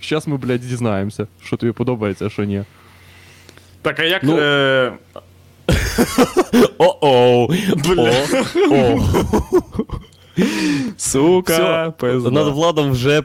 щас 0.00 0.26
ми, 0.26 0.36
блядь, 0.36 0.60
дізнаємося, 0.60 1.26
що 1.42 1.56
тобі 1.56 1.72
подобається, 1.72 2.26
а 2.26 2.30
що 2.30 2.44
ні. 2.44 2.64
Так, 3.82 3.98
а 4.00 4.02
як. 4.02 4.22
Ну, 4.22 4.38
е, 4.38 4.92
О-оу. 6.78 7.48
О-о. 8.68 8.98
Сука, 10.96 11.92
пизда. 11.98 12.30
над 12.30 12.48
владом 12.54 12.90
вже 12.90 13.18
е, 13.18 13.24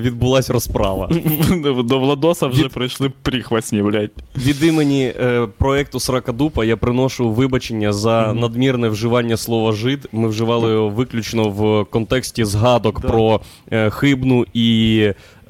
відбулась 0.00 0.50
розправа. 0.50 1.10
До 1.84 1.98
Владоса 1.98 2.46
вже 2.46 2.64
Від- 2.64 2.72
прийшли 2.72 3.12
прихвасні, 3.22 3.82
блядь. 3.82 4.10
Від 4.36 4.64
імені 4.64 5.04
е, 5.20 5.48
проекту 5.58 6.00
Сракадупа 6.00 6.64
я 6.64 6.76
приношу 6.76 7.30
вибачення 7.30 7.92
за 7.92 8.32
надмірне 8.34 8.88
вживання 8.88 9.36
слова 9.36 9.72
жид. 9.72 10.08
Ми 10.12 10.28
вживали 10.28 10.72
його 10.72 10.88
виключно 10.88 11.42
в 11.48 11.84
контексті 11.84 12.44
згадок 12.44 13.00
Да. 13.00 13.08
про 13.08 13.40
е, 13.72 13.90
хибну 13.90 14.46
і 14.54 14.98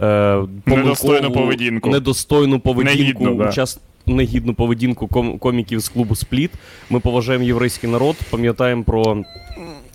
е, 0.02 0.38
Недостойну 0.66 1.32
поведінку. 1.32 1.90
Недостойну 1.90 2.60
поведінку 2.60 2.98
Негідну, 2.98 3.34
да. 3.34 3.44
учас- 3.50 3.78
Негідну 4.06 4.54
поведінку 4.54 5.06
ком- 5.06 5.38
коміків 5.38 5.80
з 5.80 5.88
клубу 5.88 6.14
Спліт. 6.16 6.50
Ми 6.90 7.00
поважаємо 7.00 7.44
єврейський 7.44 7.90
народ, 7.90 8.16
пам'ятаємо 8.30 8.82
про 8.82 9.24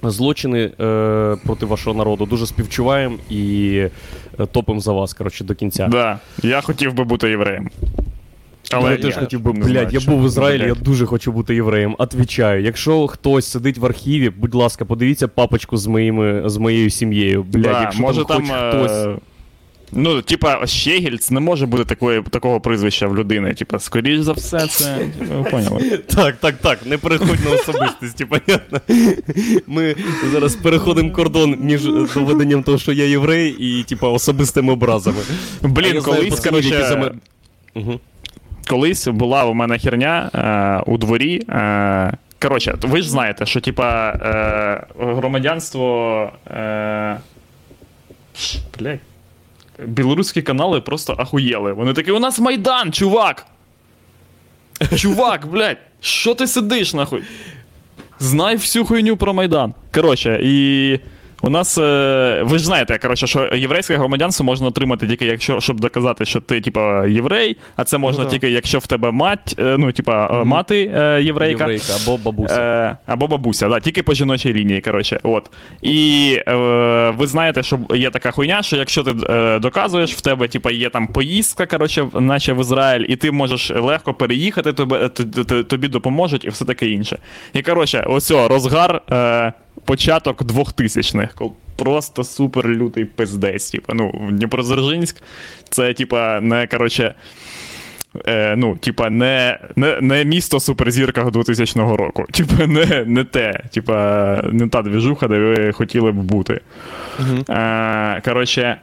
злочини 0.04 0.72
е, 0.80 1.38
проти 1.46 1.66
вашого 1.66 1.98
народу. 1.98 2.26
Дуже 2.26 2.48
співчуваємо 2.48 3.16
і 3.30 3.74
е, 4.40 4.46
топимо 4.46 4.80
за 4.80 4.92
вас, 4.94 5.14
коротше, 5.14 5.44
до 5.44 5.56
кінця. 5.56 5.88
Да. 5.88 6.20
Я 6.44 6.62
хотів 6.62 6.94
би 6.94 7.04
бути 7.04 7.30
євреєм. 7.30 7.70
Але 8.72 8.92
я 8.92 8.98
теж 8.98 9.16
хотів 9.18 9.40
би, 9.40 9.54
не 9.54 9.66
блядь, 9.66 9.94
я 9.94 10.00
що 10.00 10.12
був 10.12 10.22
в 10.24 10.26
Ізраїлі, 10.26 10.62
я 10.68 10.74
блядь. 10.74 10.84
дуже 10.84 11.06
хочу 11.06 11.32
бути 11.32 11.56
євреєм. 11.56 11.96
Отвічаю. 11.98 12.64
Якщо 12.64 13.08
хтось 13.08 13.46
сидить 13.46 13.78
в 13.78 13.86
архіві, 13.86 14.30
будь 14.30 14.56
ласка, 14.56 14.86
подивіться 14.86 15.28
папочку 15.28 15.78
з 15.78 15.88
моїми 15.88 16.42
з 16.50 16.58
моєю 16.58 16.90
сім'єю. 16.90 17.44
Блядь, 17.44 17.64
да, 17.64 17.82
якщо 17.82 18.02
може 18.02 18.26
там, 18.26 18.48
там. 18.48 18.48
хоч 18.48 18.52
е, 18.52 18.70
хтось. 18.70 19.08
Ну, 19.92 20.22
типа, 20.22 20.68
Щегільц 20.68 21.32
не 21.32 21.40
може 21.40 21.66
бути 21.66 21.86
такої, 21.86 22.22
такого 22.22 22.62
прізвища 22.62 23.08
в 23.08 23.18
людини. 23.18 23.54
Типа, 23.54 23.80
скоріш 23.80 24.20
за 24.20 24.34
все, 24.34 24.68
це. 24.68 24.98
Ви 25.36 25.44
поняли. 25.44 25.98
Так, 25.98 26.36
так, 26.38 26.56
так, 26.56 26.86
не 26.86 26.98
переходь 26.98 27.46
на 27.46 27.52
особистості, 27.52 28.26
понятно. 28.26 28.82
Ми 29.68 29.96
зараз 30.32 30.56
переходимо 30.56 31.12
кордон 31.12 31.58
між 31.60 31.86
доведенням 32.14 32.64
того, 32.64 32.78
що 32.78 32.92
я 32.92 33.06
єврей, 33.06 33.56
і 33.60 33.84
типа 33.84 34.10
особистими 34.10 34.74
образами. 34.74 35.18
Блін, 35.62 36.02
колись, 36.02 36.40
Мгм. 37.76 38.00
колись 38.70 39.08
була 39.08 39.46
у 39.46 39.54
мене 39.54 39.80
херня 39.80 40.30
е, 40.88 40.92
у 40.92 40.98
дворі. 40.98 41.42
Е, 41.50 42.12
коротше, 42.42 42.76
ви 42.82 43.02
ж 43.02 43.10
знаєте, 43.10 43.46
що 43.46 43.62
типа 43.62 44.10
е, 44.10 44.86
громадянство. 45.00 46.32
Е, 46.48 47.18
блядь. 48.80 49.00
Білоруські 49.80 50.42
канали 50.42 50.82
просто 50.82 51.16
ахуєли. 51.18 51.74
Вони 51.74 51.94
такі, 51.94 52.12
у 52.12 52.20
нас 52.20 52.40
Майдан, 52.40 52.94
чувак! 52.94 53.46
Чувак, 54.96 55.48
блядь, 55.48 55.78
що 56.00 56.36
ти 56.36 56.48
сидиш 56.48 56.94
нахуй? 56.94 57.24
Знай 58.20 58.56
всю 58.56 58.86
хуйню 58.86 59.18
про 59.18 59.34
Майдан. 59.34 59.74
Коротше, 59.94 60.40
і 60.44 61.00
у 61.42 61.50
нас. 61.50 61.78
Е, 61.78 62.42
ви 62.44 62.58
ж 62.58 62.66
знаєте, 62.66 62.98
коротше, 62.98 63.28
що 63.28 63.50
єврейське 63.54 63.98
громадянство 63.98 64.46
можна 64.46 64.68
отримати 64.68 65.08
тільки 65.08 65.26
якщо, 65.26 65.60
щоб 65.60 65.80
доказати, 65.80 66.26
що 66.26 66.42
ти, 66.42 66.62
типа, 66.62 67.08
єврей, 67.08 67.58
а 67.76 67.84
це 67.84 67.98
можна 67.98 68.24
да. 68.24 68.30
тільки, 68.30 68.50
якщо 68.50 68.80
в 68.80 68.88
тебе 68.88 69.12
мать, 69.12 69.56
е, 69.60 69.76
ну, 69.80 69.92
типа, 69.92 70.42
е, 70.42 70.44
мати 70.44 70.78
єврейка. 71.22 71.64
Єврейка 71.64 71.94
або 72.04 72.18
бабуся. 72.18 72.98
Або 73.06 73.28
бабуся, 73.28 73.70
да, 73.70 73.80
тільки 73.80 74.04
по 74.04 74.14
жіночій 74.14 74.54
лінії, 74.54 74.82
коротше. 74.82 75.20
От. 75.24 75.52
І 75.82 76.38
ви 77.18 77.28
знаєте, 77.28 77.64
що 77.64 77.80
є 77.96 78.10
така 78.10 78.32
хуйня, 78.32 78.64
що 78.64 78.78
якщо 78.78 79.04
ти 79.04 79.14
доказуєш, 79.60 80.14
в 80.14 80.22
тебе 80.22 80.48
типа, 80.48 80.72
є 80.72 80.90
там 80.90 81.08
поїздка, 81.08 81.66
коротше, 81.66 82.08
наче 82.14 82.54
в 82.54 82.62
Ізраїль, 82.62 83.06
і 83.10 83.16
ти 83.16 83.32
можеш 83.32 83.70
легко 83.70 84.14
переїхати, 84.14 84.74
тобі, 84.74 84.96
тобі 85.64 85.88
допоможуть 85.88 86.46
і 86.46 86.50
все 86.50 86.66
таке 86.66 86.88
інше. 86.88 87.18
І 87.54 87.62
коротше, 87.62 88.06
ось 88.08 88.32
розгар. 88.32 89.02
Початок 89.86 90.42
2000-х, 90.42 91.46
просто 91.76 92.24
супер 92.24 92.68
лютий 92.68 93.06
пиздець. 93.06 93.72
Типа, 93.72 93.94
ну, 93.94 94.30
Дніпродзержинськ, 94.32 95.22
це, 95.70 95.94
типа, 95.94 96.42
не 96.42 96.68
коротше, 96.68 97.16
Е, 98.28 98.56
ну, 98.56 98.76
типа, 98.76 99.10
не, 99.10 99.60
не, 99.76 100.02
не 100.02 100.26
місто 100.26 100.60
суперзірка 100.60 101.24
2000 101.24 101.80
року. 101.80 102.26
Типа, 102.32 102.68
не, 102.68 103.04
не 103.06 103.24
те. 103.24 103.64
Типа, 103.72 104.42
не 104.52 104.68
та 104.68 104.82
двіжуха, 104.82 105.28
де 105.28 105.40
ви 105.40 105.72
хотіли 105.72 106.12
б 106.12 106.16
бути. 106.16 106.62
Е, 107.50 108.22
коротше, 108.26 108.78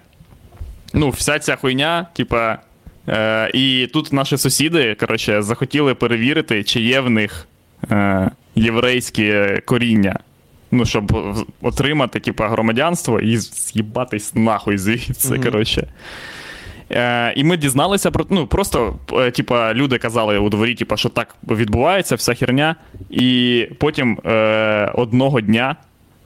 ну, 0.95 1.11
вся 1.11 1.39
ця 1.39 1.57
хуйня, 1.57 2.07
типа. 2.13 2.59
Е, 3.09 3.51
і 3.55 3.87
тут 3.93 4.13
наші 4.13 4.37
сусіди, 4.37 4.97
коротше, 5.01 5.43
захотіли 5.43 5.95
перевірити, 5.95 6.65
чи 6.65 6.81
є 6.81 7.01
в 7.01 7.11
них 7.11 7.47
е, 7.91 8.31
єврейське 8.55 9.61
коріння. 9.65 10.19
Ну, 10.75 10.85
щоб 10.85 11.13
отримати, 11.63 12.21
типа, 12.21 12.49
громадянство 12.49 13.21
і 13.21 13.37
з'їбатись 13.37 14.35
нахуй 14.35 14.79
звідси, 14.79 15.39
коротше. 15.39 15.89
Е, 16.91 17.33
і 17.37 17.45
ми 17.45 17.57
дізналися 17.57 18.11
про 18.11 18.27
ну 18.31 18.47
просто 18.47 18.99
е, 19.13 19.31
типа 19.31 19.75
люди 19.75 19.99
казали 19.99 20.39
у 20.39 20.49
дворі, 20.49 20.75
типа, 20.75 20.97
що 20.97 21.09
так 21.09 21.37
відбувається, 21.51 22.15
вся 22.15 22.35
херня. 22.35 22.77
І 23.11 23.69
потім 23.79 24.19
е, 24.27 24.93
одного 24.95 25.41
дня 25.41 25.77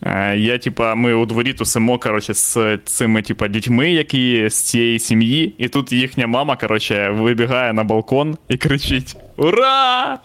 е, 0.02 0.36
я, 0.36 0.58
типа, 0.58 0.94
ми 0.94 1.14
у 1.14 1.26
дворі 1.26 1.52
тусимо, 1.52 1.98
коротше, 1.98 2.34
з 2.34 2.78
цими 2.84 3.22
типа, 3.22 3.48
дітьми, 3.48 3.92
які 3.92 4.48
з 4.48 4.62
цієї 4.62 4.98
сім'ї, 4.98 5.54
і 5.58 5.68
тут 5.68 5.92
їхня 5.92 6.26
мама, 6.26 6.56
коротше, 6.56 7.10
вибігає 7.10 7.72
на 7.72 7.84
балкон 7.84 8.36
і 8.48 8.56
кричить: 8.56 9.16
Ура! 9.36 10.18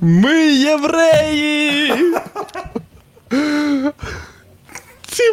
Ми 0.00 0.46
євреї! 0.52 1.92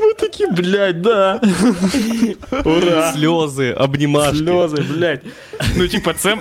Ми 0.02 0.14
такі, 0.20 0.48
блядь, 0.48 1.02
да. 1.02 1.42
Ура! 2.66 3.14
Сльози, 3.14 3.74
обнімашки. 3.74 4.38
Сльози, 4.38 4.84
блядь. 4.94 5.20
Ну, 5.76 5.88
типа, 5.88 6.14
це 6.14 6.38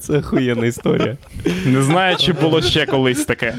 Це 0.00 0.18
охуєнна 0.18 0.66
історія. 0.66 1.16
не 1.66 1.82
знаю, 1.82 2.16
чи 2.16 2.32
було 2.32 2.62
ще 2.62 2.86
колись 2.86 3.24
таке. 3.24 3.54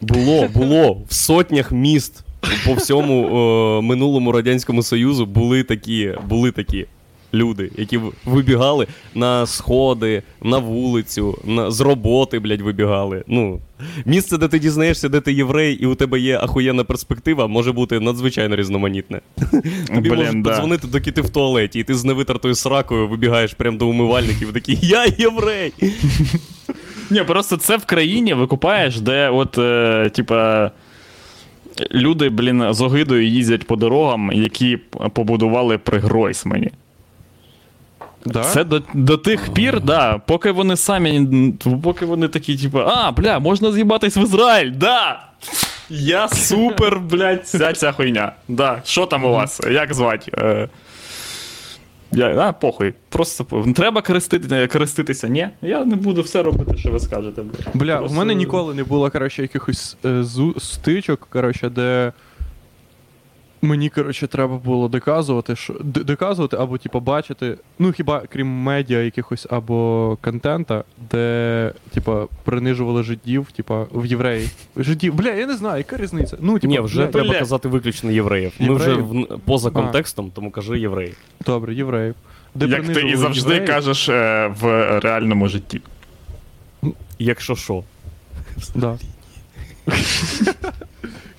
Було, 0.00 0.48
було. 0.48 1.02
В 1.08 1.14
сотнях 1.14 1.72
міст 1.72 2.22
по 2.66 2.74
всьому 2.74 3.26
е, 3.26 3.82
минулому 3.82 4.32
Радянському 4.32 4.82
Союзу 4.82 5.26
були 5.26 5.62
такі, 5.62 6.14
були 6.28 6.52
такі 6.52 6.86
люди, 7.34 7.70
які 7.76 8.00
вибігали 8.24 8.86
на 9.14 9.46
сходи, 9.46 10.22
на 10.42 10.58
вулицю, 10.58 11.38
на, 11.44 11.70
з 11.70 11.80
роботи, 11.80 12.38
блядь, 12.38 12.60
вибігали. 12.60 13.24
Ну, 13.26 13.60
місце, 14.04 14.38
де 14.38 14.48
ти 14.48 14.58
дізнаєшся, 14.58 15.08
де 15.08 15.20
ти 15.20 15.32
єврей, 15.32 15.74
і 15.74 15.86
у 15.86 15.94
тебе 15.94 16.20
є 16.20 16.38
ахуєнна 16.38 16.84
перспектива, 16.84 17.46
може 17.46 17.72
бути 17.72 18.00
надзвичайно 18.00 18.56
різноманітне. 18.56 19.20
Тобі 19.94 20.10
можуть 20.10 20.44
подзвонити, 20.44 20.86
доки 20.86 21.12
ти 21.12 21.20
в 21.20 21.30
туалеті, 21.30 21.78
і 21.78 21.84
ти 21.84 21.94
з 21.94 22.04
невитертою 22.04 22.54
сракою 22.54 23.08
вибігаєш 23.08 23.54
прямо 23.54 23.78
до 23.78 23.88
умивальників, 23.88 24.52
такий 24.52 24.78
Я 24.82 25.06
єврей! 25.18 25.72
Ні, 27.10 27.22
просто 27.22 27.56
це 27.56 27.76
в 27.76 27.84
країні 27.84 28.34
викупаєш, 28.34 29.00
де 29.00 29.28
от, 29.28 29.58
е, 29.58 30.10
типа. 30.14 30.70
Люди, 31.90 32.28
блін, 32.28 32.74
з 32.74 32.80
огидою 32.80 33.28
їздять 33.28 33.66
по 33.66 33.76
дорогам, 33.76 34.30
які 34.32 34.76
побудували 35.12 35.78
при 35.78 35.98
Гройсмані. 35.98 36.70
Да? 38.26 38.42
Це 38.44 38.64
до, 38.64 38.82
до 38.94 39.16
тих 39.16 39.52
пір, 39.54 39.80
да, 39.80 40.18
поки 40.18 40.50
вони 40.50 40.76
самі, 40.76 41.52
поки 41.82 42.06
вони 42.06 42.28
такі, 42.28 42.56
типу, 42.56 42.78
а, 42.78 43.12
бля, 43.12 43.38
можна 43.38 43.72
з'їбатись 43.72 44.16
в 44.16 44.18
Ізраїль, 44.18 44.72
да! 44.76 45.20
Я 45.90 46.28
супер, 46.28 47.00
блядь, 47.00 47.42
вся 47.44 47.72
ця 47.72 47.92
хуйня. 47.92 48.32
Да, 48.48 48.80
що 48.84 49.06
там 49.06 49.24
у 49.24 49.30
вас? 49.32 49.60
Як 49.70 49.94
звати? 49.94 50.32
Е, 50.38 50.68
я, 52.12 52.38
а, 52.40 52.52
похуй. 52.52 52.94
Просто 53.08 53.64
треба 53.76 54.02
крестити, 54.02 54.66
креститися. 54.66 55.28
Ні, 55.28 55.48
я 55.62 55.84
не 55.84 55.96
буду 55.96 56.22
все 56.22 56.42
робити, 56.42 56.78
що 56.78 56.90
ви 56.90 57.00
скажете. 57.00 57.42
Бля, 57.42 57.52
Бля, 57.74 57.96
Просто- 57.98 58.14
у 58.14 58.18
мене 58.18 58.34
ніколи 58.34 58.74
не 58.74 58.84
було, 58.84 59.10
коротше, 59.10 59.42
якихось 59.42 59.96
е, 60.04 60.08
зу- 60.08 60.60
стичок, 60.60 61.26
коротше, 61.30 61.68
де. 61.68 62.12
Мені, 63.62 63.88
коротше, 63.90 64.26
треба 64.26 64.56
було 64.56 64.88
доказувати, 64.88 65.56
що 65.56 65.74
д- 65.80 66.04
доказувати 66.04 66.56
або 66.56 66.78
типу, 66.78 67.00
бачити, 67.00 67.56
ну 67.78 67.92
хіба 67.92 68.22
крім 68.32 68.46
медіа 68.48 69.02
якихось 69.02 69.46
або 69.50 70.18
контента, 70.20 70.84
де, 71.10 71.72
типа, 71.94 72.26
принижували 72.44 73.02
жидів, 73.02 73.46
типа, 73.56 73.86
в 73.92 74.06
євреї. 74.06 74.48
Жидів, 74.76 75.14
бля, 75.14 75.28
я 75.30 75.46
не 75.46 75.56
знаю, 75.56 75.78
яка 75.78 75.96
різниця. 75.96 76.36
Ну, 76.40 76.58
типа, 76.58 76.66
Ні, 76.72 76.80
вже 76.80 77.00
блядь, 77.00 77.10
треба 77.12 77.28
бля. 77.28 77.38
казати 77.38 77.68
виключно 77.68 78.10
євреїв. 78.10 78.52
Ми 78.58 78.74
вже 78.74 78.94
в, 78.94 79.26
поза 79.44 79.68
А. 79.68 79.72
контекстом, 79.72 80.30
тому 80.34 80.50
кажи 80.50 80.80
євреї. 80.80 81.14
Добре, 81.46 81.74
євреїв. 81.74 82.14
Де 82.54 82.66
Як 82.66 82.86
ти 82.94 83.00
і 83.02 83.16
завжди 83.16 83.40
євреїв. 83.50 83.66
кажеш 83.74 84.08
е, 84.08 84.52
в 84.60 84.64
реальному 85.00 85.48
житті. 85.48 85.80
Якщо 87.18 87.56
що. 87.56 87.82
Да. 88.74 88.98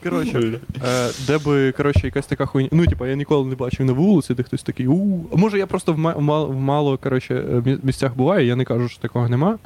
Коротше, 0.04 0.60
е, 0.86 1.10
де 1.28 1.38
би, 1.38 1.72
коротше, 1.72 2.02
якась 2.04 2.26
така 2.26 2.46
хуйня. 2.46 2.70
Ну, 2.72 2.86
типа, 2.88 3.08
я 3.08 3.16
ніколи 3.16 3.50
не 3.50 3.56
бачив 3.56 3.86
на 3.86 3.94
вулиці, 3.94 4.34
де 4.34 4.44
хтось 4.44 4.64
такий. 4.64 4.88
у 4.88 5.26
А 5.34 5.36
може 5.36 5.58
я 5.58 5.68
просто 5.68 5.94
в, 5.94 5.98
ма- 5.98 6.14
в 6.18 6.22
мал- 6.22 6.48
в 6.48 6.56
мало 6.56 6.98
коротше, 6.98 7.36
е, 7.36 7.56
мі- 7.60 7.80
місцях 7.84 8.16
буваю, 8.16 8.46
я 8.48 8.56
не 8.56 8.66
кажу, 8.66 8.90
що 8.90 9.00
такого 9.02 9.30
нема. 9.30 9.58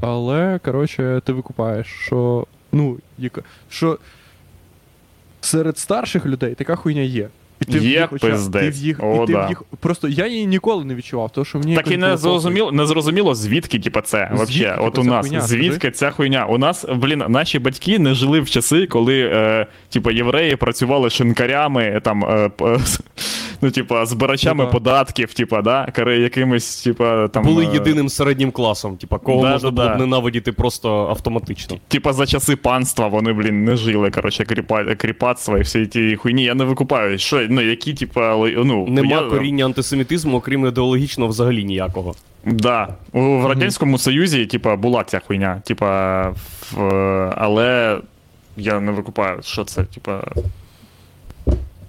Але, 0.00 0.60
коротше, 0.64 1.22
ти 1.24 1.32
викупаєш, 1.32 1.86
що. 1.86 2.46
Ну, 2.72 2.98
яка, 3.18 3.42
що 3.68 3.98
серед 5.40 5.78
старших 5.78 6.26
людей 6.26 6.54
така 6.54 6.76
хуйня 6.76 7.00
є. 7.02 7.28
І 7.60 7.64
ти 7.64 7.78
в 7.78 7.84
Є 7.84 7.90
їх 7.90 8.18
пиздець. 8.20 8.62
ти 8.62 8.70
в 8.70 8.74
їх, 8.76 9.00
О, 9.02 9.22
і 9.22 9.26
ти 9.26 9.32
да. 9.32 9.46
в 9.46 9.48
їх, 9.48 9.62
просто 9.80 10.08
я 10.08 10.26
її 10.26 10.46
ніколи 10.46 10.84
не 10.84 10.94
відчував, 10.94 11.30
тому 11.30 11.44
що 11.44 11.58
мені 11.58 11.74
Так 11.76 11.90
і 11.90 11.96
не 11.96 12.16
зрозуміло, 12.16 12.72
не 12.72 12.86
зрозуміло, 12.86 13.34
звідки, 13.34 13.78
типа, 13.78 14.00
це 14.02 14.18
Звідки, 14.18 14.36
вообще. 14.36 14.70
Типу, 14.70 14.84
От 14.84 14.98
у 14.98 15.04
нас 15.04 15.26
хуйня, 15.26 15.40
звідки 15.40 15.74
скажи? 15.76 15.90
ця 15.92 16.10
хуйня? 16.10 16.46
У 16.46 16.58
нас, 16.58 16.84
блін, 16.94 17.24
наші 17.28 17.58
батьки 17.58 17.98
не 17.98 18.14
жили 18.14 18.40
в 18.40 18.50
часи, 18.50 18.86
коли, 18.86 19.20
е, 19.34 19.66
типу, 19.88 20.10
євреї 20.10 20.56
працювали 20.56 21.10
шинкарями, 21.10 22.00
там, 22.04 22.24
е, 22.24 22.50
ну, 23.60 23.70
типа, 23.70 24.06
збирачами 24.06 24.64
Ну, 24.64 24.70
да. 24.70 24.72
податків, 24.72 25.34
типа, 25.34 25.62
да, 25.62 25.92
якимось, 26.12 26.82
типа, 26.82 27.28
там. 27.28 27.44
Були 27.44 27.66
е, 27.66 27.70
єдиним 27.72 28.08
середнім 28.08 28.50
класом, 28.50 28.96
типа, 28.96 29.18
кого 29.18 29.42
Да, 29.42 29.50
можна 29.50 29.70
да, 29.70 29.76
було 29.76 29.88
да. 29.88 29.94
б 29.94 29.98
ненавидіти 29.98 30.52
просто 30.52 31.06
автоматично. 31.06 31.76
Типа 31.88 32.12
за 32.12 32.26
часи 32.26 32.56
панства 32.56 33.06
вони, 33.06 33.32
блін, 33.32 33.64
не 33.64 33.76
жили, 33.76 34.10
коротше, 34.10 34.44
кріпа, 34.44 34.84
кріпацтва 34.84 35.58
і 35.58 35.62
всі 35.62 35.86
ті 35.86 36.16
хуйні. 36.16 36.44
Я 36.44 36.54
не 36.54 36.64
викупаю. 36.64 37.18
Що, 37.18 37.46
ну, 37.48 37.60
які, 37.60 37.94
типа, 37.94 38.36
ну, 38.56 38.86
Нема 38.88 39.10
я, 39.10 39.22
коріння 39.22 39.64
антисемітизму, 39.64 40.36
окрім 40.36 40.66
ідеологічного, 40.66 41.30
взагалі 41.30 41.64
ніякого. 41.64 42.14
Да. 42.44 42.88
У, 43.12 43.20
в 43.20 43.46
Радянському 43.46 43.98
Союзі, 43.98 44.46
типа, 44.46 44.76
була 44.76 45.04
ця 45.04 45.20
хуйня. 45.26 45.62
Типа, 45.64 46.28
в, 46.72 46.82
але 47.36 47.98
я 48.56 48.80
не 48.80 48.92
викупаю, 48.92 49.38
що 49.42 49.64
це, 49.64 49.84
типа. 49.84 50.22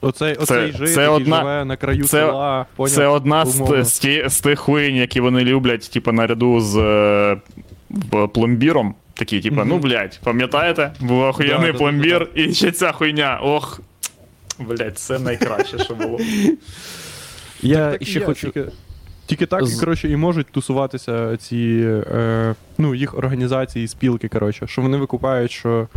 Оцей, 0.02 0.36
оцей 0.36 0.72
жит, 0.72 0.93
це 0.93 1.02
який 1.02 1.08
одна- 1.16 1.39
живе 1.39 1.66
на 1.66 1.76
краю 1.76 2.04
це- 2.04 2.08
села, 2.08 2.66
поняв? 2.76 2.91
Це 2.95 3.08
одна 3.08 3.45
з, 3.45 3.84
з, 3.84 3.99
ті- 3.99 4.24
з 4.28 4.39
тих 4.41 4.60
хуйень, 4.60 4.95
які 4.95 5.20
вони 5.22 5.43
люблять, 5.43 5.91
типа, 5.93 6.12
наряду 6.12 6.60
з 6.62 6.78
е, 6.78 7.38
пломбіром. 8.34 8.95
Такі, 9.14 9.39
типа, 9.39 9.56
Мгм. 9.56 9.70
ну, 9.70 9.78
блядь, 9.78 10.20
пам'ятаєте? 10.24 10.91
Був 10.99 11.22
охуєнний 11.22 11.60
Да, 11.60 11.66
да, 11.68 11.72
да, 11.72 11.78
пломбір, 11.78 12.28
і 12.36 12.54
ще 12.54 12.72
ця 12.72 12.91
хуйня. 12.91 13.39
Ох. 13.43 13.82
Блядь, 14.60 14.97
це 14.99 15.20
найкраще, 15.20 15.78
що 15.80 15.93
було. 15.95 16.20
Я 17.62 17.91
Так 17.91 18.04
ще 18.08 18.20
хочу. 18.22 18.52
Тільки, 18.52 18.70
тільки 19.26 19.45
так, 19.45 19.66
З- 19.66 19.80
коротше, 19.80 20.10
і 20.10 20.16
можуть 20.16 20.47
тусуватися 20.47 21.38
ці, 21.38 21.84
е, 22.12 22.56
ну, 22.78 22.95
їх 22.95 23.18
організації, 23.18 23.88
спілки, 23.88 24.28
коротше, 24.28 24.68
що 24.68 24.82
вони 24.82 24.97
викупають, 24.97 25.52
що. 25.52 25.88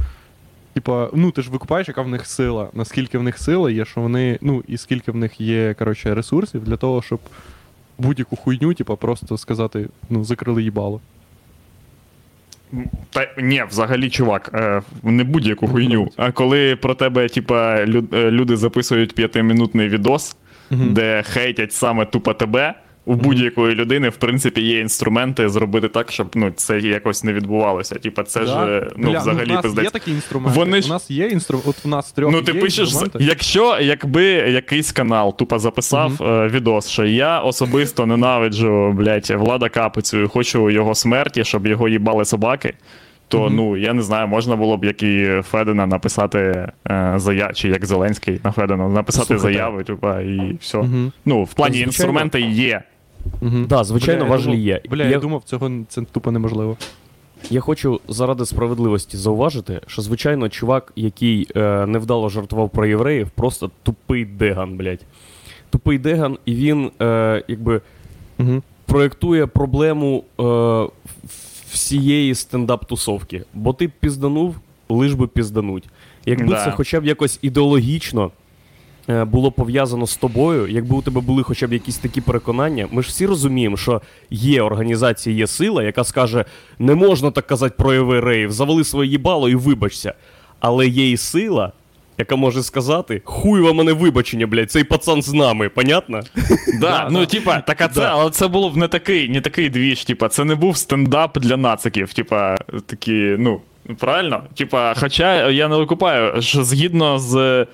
Типа, 0.74 1.10
ну 1.14 1.30
ти 1.30 1.42
ж 1.42 1.50
викупаєш, 1.50 1.88
яка 1.88 2.02
в 2.02 2.08
них 2.08 2.26
сила, 2.26 2.68
наскільки 2.72 3.18
в 3.18 3.22
них 3.22 3.38
сила 3.38 3.70
є, 3.70 3.84
що 3.84 4.00
вони, 4.00 4.38
ну, 4.40 4.62
і 4.68 4.76
скільки 4.76 5.12
в 5.12 5.16
них 5.16 5.40
є, 5.40 5.74
коротше, 5.78 6.14
ресурсів 6.14 6.64
для 6.64 6.76
того, 6.76 7.02
щоб 7.02 7.20
будь-яку 7.98 8.36
хуйню, 8.36 8.74
типа, 8.74 8.96
просто 8.96 9.38
сказати, 9.38 9.88
ну, 10.10 10.24
закрили 10.24 10.62
їбало. 10.62 11.00
Та 13.10 13.26
ні, 13.38 13.64
взагалі, 13.70 14.10
чувак, 14.10 14.50
е, 14.54 14.82
не 15.02 15.24
будь-яку 15.24 15.68
хуйню. 15.68 16.08
А 16.16 16.32
коли 16.32 16.76
про 16.76 16.94
тебе, 16.94 17.28
типа, 17.28 17.76
е, 17.76 17.86
люди 18.30 18.56
записують 18.56 19.14
п'ятимінутний 19.14 19.88
відос, 19.88 20.36
Мгм. 20.70 20.94
де 20.94 21.22
хейтять 21.22 21.72
саме 21.72 22.04
тупо 22.06 22.34
тебе, 22.34 22.74
у 23.07 23.14
будь-якої 23.14 23.74
людини, 23.74 24.09
в 24.09 24.16
принципі, 24.16 24.61
є 24.61 24.80
інструменти 24.80 25.48
зробити 25.48 25.88
так, 25.88 26.12
щоб 26.12 26.26
ну, 26.34 26.50
це 26.57 26.78
якось 26.78 27.24
не 27.24 27.32
відбувалося. 27.32 27.94
Типа, 27.94 28.22
це 28.22 28.40
Да? 28.40 28.46
ж 28.46 28.52
е, 28.57 28.90
ну, 28.96 29.11
Бля, 29.11 29.18
взагалі 29.18 29.50
у 29.50 29.52
нас 29.52 29.62
пиздець. 29.62 29.84
є 29.84 29.90
такі 29.90 30.11
інструменти. 30.11 30.59
Вони 30.59 30.82
ж- 30.82 30.88
У 30.88 30.92
нас 30.92 31.11
є 31.11 31.26
інструменти. 31.28 31.70
От 31.70 31.84
в 31.84 31.88
нас 31.88 32.12
трьох 32.12 32.32
Ну, 32.32 32.42
ти 32.42 32.52
є 32.52 32.61
пишеш, 32.61 32.78
інструменти. 32.88 33.18
якщо 33.20 33.78
якби 33.80 34.24
якийсь 34.32 34.92
канал 34.92 35.36
тупо 35.36 35.59
записав 35.59 36.22
е, 36.22 36.48
відос, 36.48 36.88
що 36.88 37.05
я 37.05 37.40
особисто 37.40 38.07
ненавиджу, 38.07 38.92
блядь, 38.92 39.30
Влада 39.30 39.68
Капицю 39.68 40.22
і 40.22 40.26
хочу 40.26 40.70
його 40.70 40.94
смерті, 40.94 41.44
щоб 41.44 41.66
його 41.66 41.88
їбали 41.88 42.24
собаки. 42.24 42.74
То 43.28 43.40
Мгм. 43.40 43.57
ну 43.57 43.76
я 43.76 43.92
не 43.92 44.02
знаю, 44.02 44.28
можна 44.28 44.57
було 44.57 44.76
б 44.76 44.84
як 44.84 45.02
і 45.02 45.30
Федена 45.50 45.86
написати 45.86 46.38
е, 46.90 47.12
заяву, 47.16 47.52
чи 47.55 47.68
як 47.68 47.86
Зеленський 47.86 48.40
на 48.44 48.52
Федена 48.52 48.88
написати 48.88 49.26
Слухайте. 49.26 49.59
заяву, 49.59 49.82
тупа, 49.82 50.20
і 50.20 50.57
все. 50.61 50.78
Мгм. 50.78 51.12
Ну, 51.24 51.44
в 51.44 51.55
плані 51.55 51.72
Звичайно. 51.74 51.88
інструменти 51.88 52.40
є. 52.40 52.82
Мгм. 53.40 53.66
Да, 53.68 53.84
звичайно, 53.84 54.24
Бля, 54.24 54.36
я 54.36 54.42
думав- 54.42 54.58
є. 54.58 54.80
Бля, 54.90 55.04
Я- 55.04 55.10
я 55.10 55.18
думав, 55.18 55.42
цього 55.44 55.70
це 55.88 56.02
тупо 56.12 56.30
неможливо. 56.30 56.76
Я 57.50 57.60
хочу 57.60 58.00
заради 58.08 58.46
справедливості 58.46 59.16
зауважити, 59.16 59.80
що 59.86 60.02
звичайно, 60.02 60.48
чувак, 60.48 60.92
який 60.96 61.48
е, 61.56 61.86
невдало 61.86 62.28
жартував 62.28 62.70
про 62.70 62.86
євреїв, 62.86 63.30
просто 63.30 63.70
тупий 63.82 64.24
деган, 64.24 64.76
блядь. 64.76 65.00
Тупий 65.70 65.98
деган, 65.98 66.38
і 66.44 66.54
він 66.54 66.90
е, 67.02 67.44
якби 67.48 67.80
Угу. 68.38 68.62
проєктує 68.86 69.46
проблему 69.46 70.24
е, 70.40 70.42
всієї 71.70 72.32
стендап-тусовки. 72.34 73.42
Бо 73.54 73.72
ти 73.72 73.88
пізданув, 74.00 74.56
лиш 74.88 75.12
би 75.14 75.26
піздануть. 75.26 75.84
Якби 76.26 76.46
Да. 76.54 76.64
це 76.64 76.70
хоча 76.70 77.00
б 77.00 77.04
якось 77.04 77.38
ідеологічно 77.42 78.30
було 79.09 79.52
пов'язано 79.52 80.07
з 80.07 80.16
тобою, 80.16 80.68
якби 80.68 80.96
у 80.96 81.02
тебе 81.02 81.20
були 81.20 81.42
хоча 81.42 81.66
б 81.66 81.72
якісь 81.72 81.98
такі 81.98 82.20
переконання, 82.20 82.88
ми 82.90 83.02
ж 83.02 83.09
всі 83.09 83.26
розуміємо, 83.26 83.76
що 83.76 84.02
є 84.30 84.62
організація, 84.62 85.36
є 85.36 85.46
сила, 85.46 85.82
яка 85.82 86.05
скаже: 86.05 86.44
не 86.78 86.94
можна 86.94 87.30
так 87.30 87.46
казати 87.46 87.74
про 87.78 87.94
євреїв, 87.94 88.52
завали 88.52 88.84
своє 88.84 89.11
їбало 89.11 89.48
і 89.48 89.55
вибачся. 89.55 90.14
Але 90.61 90.86
є 90.86 91.11
і 91.11 91.16
сила. 91.16 91.72
Яка 92.18 92.36
може 92.36 92.62
сказати, 92.62 93.22
хуй 93.24 93.61
вам 93.61 93.76
мене 93.76 93.92
вибачення, 93.92 94.46
блядь, 94.46 94.70
цей 94.70 94.84
пацан 94.84 95.22
з 95.22 95.32
нами, 95.32 95.68
понятно? 95.68 96.20
Да, 96.80 97.09
ну 97.11 97.26
типа, 97.26 97.61
так 97.61 97.80
а 97.80 97.88
це, 97.88 98.02
але 98.02 98.30
це 98.30 98.48
було 98.48 98.70
б 98.70 98.76
не 98.76 98.88
такий, 98.88 99.28
не 99.28 99.40
такий 99.40 99.70
двіж, 99.70 100.05
типа, 100.05 100.28
це 100.28 100.44
не 100.44 100.55
був 100.55 100.76
стендап 100.76 101.38
для 101.38 101.57
нациків, 101.57 102.12
типа, 102.12 102.57
такі, 102.86 103.36
ну, 103.38 103.61
правильно? 103.98 104.42
Типа, 104.55 104.94
хоча 104.94 105.50
я 105.50 105.68
не 105.68 105.76
викупаю, 105.76 106.42
що 106.42 106.64
згідно 106.64 107.18
з 107.18 107.66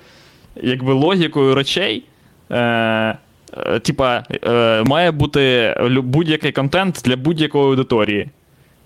якби 0.55 0.93
логікою 0.93 1.55
речей. 1.55 2.03
Е, 2.49 2.57
е, 2.57 3.79
Типа, 3.79 4.23
е, 4.43 4.83
має 4.83 5.11
бути 5.11 5.75
будь-який 6.03 6.51
контент 6.51 7.01
для 7.05 7.15
будь-якої 7.15 7.65
аудиторії. 7.65 8.29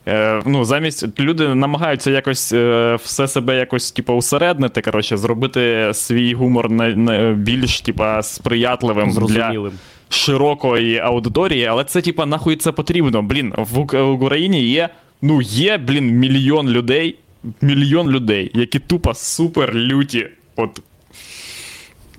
Е, 0.07 0.41
ну, 0.45 0.65
замість 0.65 1.19
люди 1.19 1.55
намагаються 1.55 2.11
якось 2.11 2.53
е, 2.53 2.95
все 3.03 3.27
себе 3.27 3.57
якось, 3.57 3.91
типу, 3.91 4.13
усереднити, 4.13 4.81
коротше, 4.81 5.17
зробити 5.17 5.91
свій 5.93 6.33
гумор 6.33 6.71
на, 6.71 6.89
на, 6.89 7.31
більш, 7.33 7.81
типа, 7.81 8.23
сприятливим 8.23 9.11
для 9.11 9.71
широкої 10.09 10.99
аудиторії, 10.99 11.65
але 11.65 11.83
це, 11.83 12.01
типа, 12.01 12.25
нахуй 12.25 12.55
це 12.55 12.71
потрібно. 12.71 13.21
Блін, 13.21 13.53
в, 13.57 14.03
в 14.03 14.11
Україні 14.11 14.63
є, 14.63 14.89
ну, 15.21 15.41
є, 15.41 15.77
блін, 15.77 16.07
мільйон 16.11 16.69
людей, 16.69 17.15
мільйон 17.61 18.09
людей, 18.09 18.51
які 18.53 18.79
тупо 18.79 19.13
супер 19.13 19.75
люті. 19.75 20.27
От. 20.55 20.81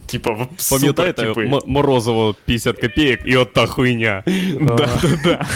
Типа, 0.06 0.48
Пам'ятаєте, 0.70 1.34
Морозово 1.66 2.34
50 2.44 2.80
копійок 2.80 3.20
і 3.24 3.36
от 3.36 3.52
та 3.52 3.66
хуйня. 3.66 4.22
Да, 4.60 4.88
да, 5.02 5.18
да. 5.24 5.46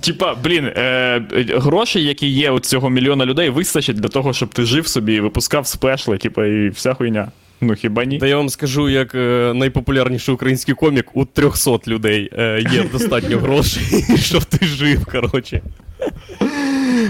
Типа, 0.00 0.34
блін, 0.44 0.64
е, 0.64 1.22
гроші, 1.54 2.04
які 2.04 2.26
є 2.28 2.50
у 2.50 2.60
цього 2.60 2.90
мільйона 2.90 3.26
людей, 3.26 3.50
вистачить 3.50 3.96
для 3.96 4.08
того, 4.08 4.32
щоб 4.32 4.48
ти 4.48 4.64
жив 4.64 4.86
собі 4.86 5.14
і 5.14 5.20
випускав 5.20 5.66
спешли, 5.66 6.18
типа, 6.18 6.46
і 6.46 6.68
вся 6.68 6.94
хуйня. 6.94 7.28
Ну 7.60 7.74
хіба 7.74 8.04
ні? 8.04 8.18
Та 8.18 8.26
я 8.26 8.36
вам 8.36 8.48
скажу, 8.48 8.88
як 8.88 9.14
е, 9.14 9.52
найпопулярніший 9.54 10.34
український 10.34 10.74
комік, 10.74 11.10
у 11.14 11.24
300 11.24 11.78
людей 11.86 12.30
е, 12.38 12.64
є 12.72 12.84
достатньо 12.92 13.38
грошей, 13.38 14.04
щоб 14.16 14.44
ти 14.44 14.66
жив, 14.66 15.06
коротше. 15.06 15.62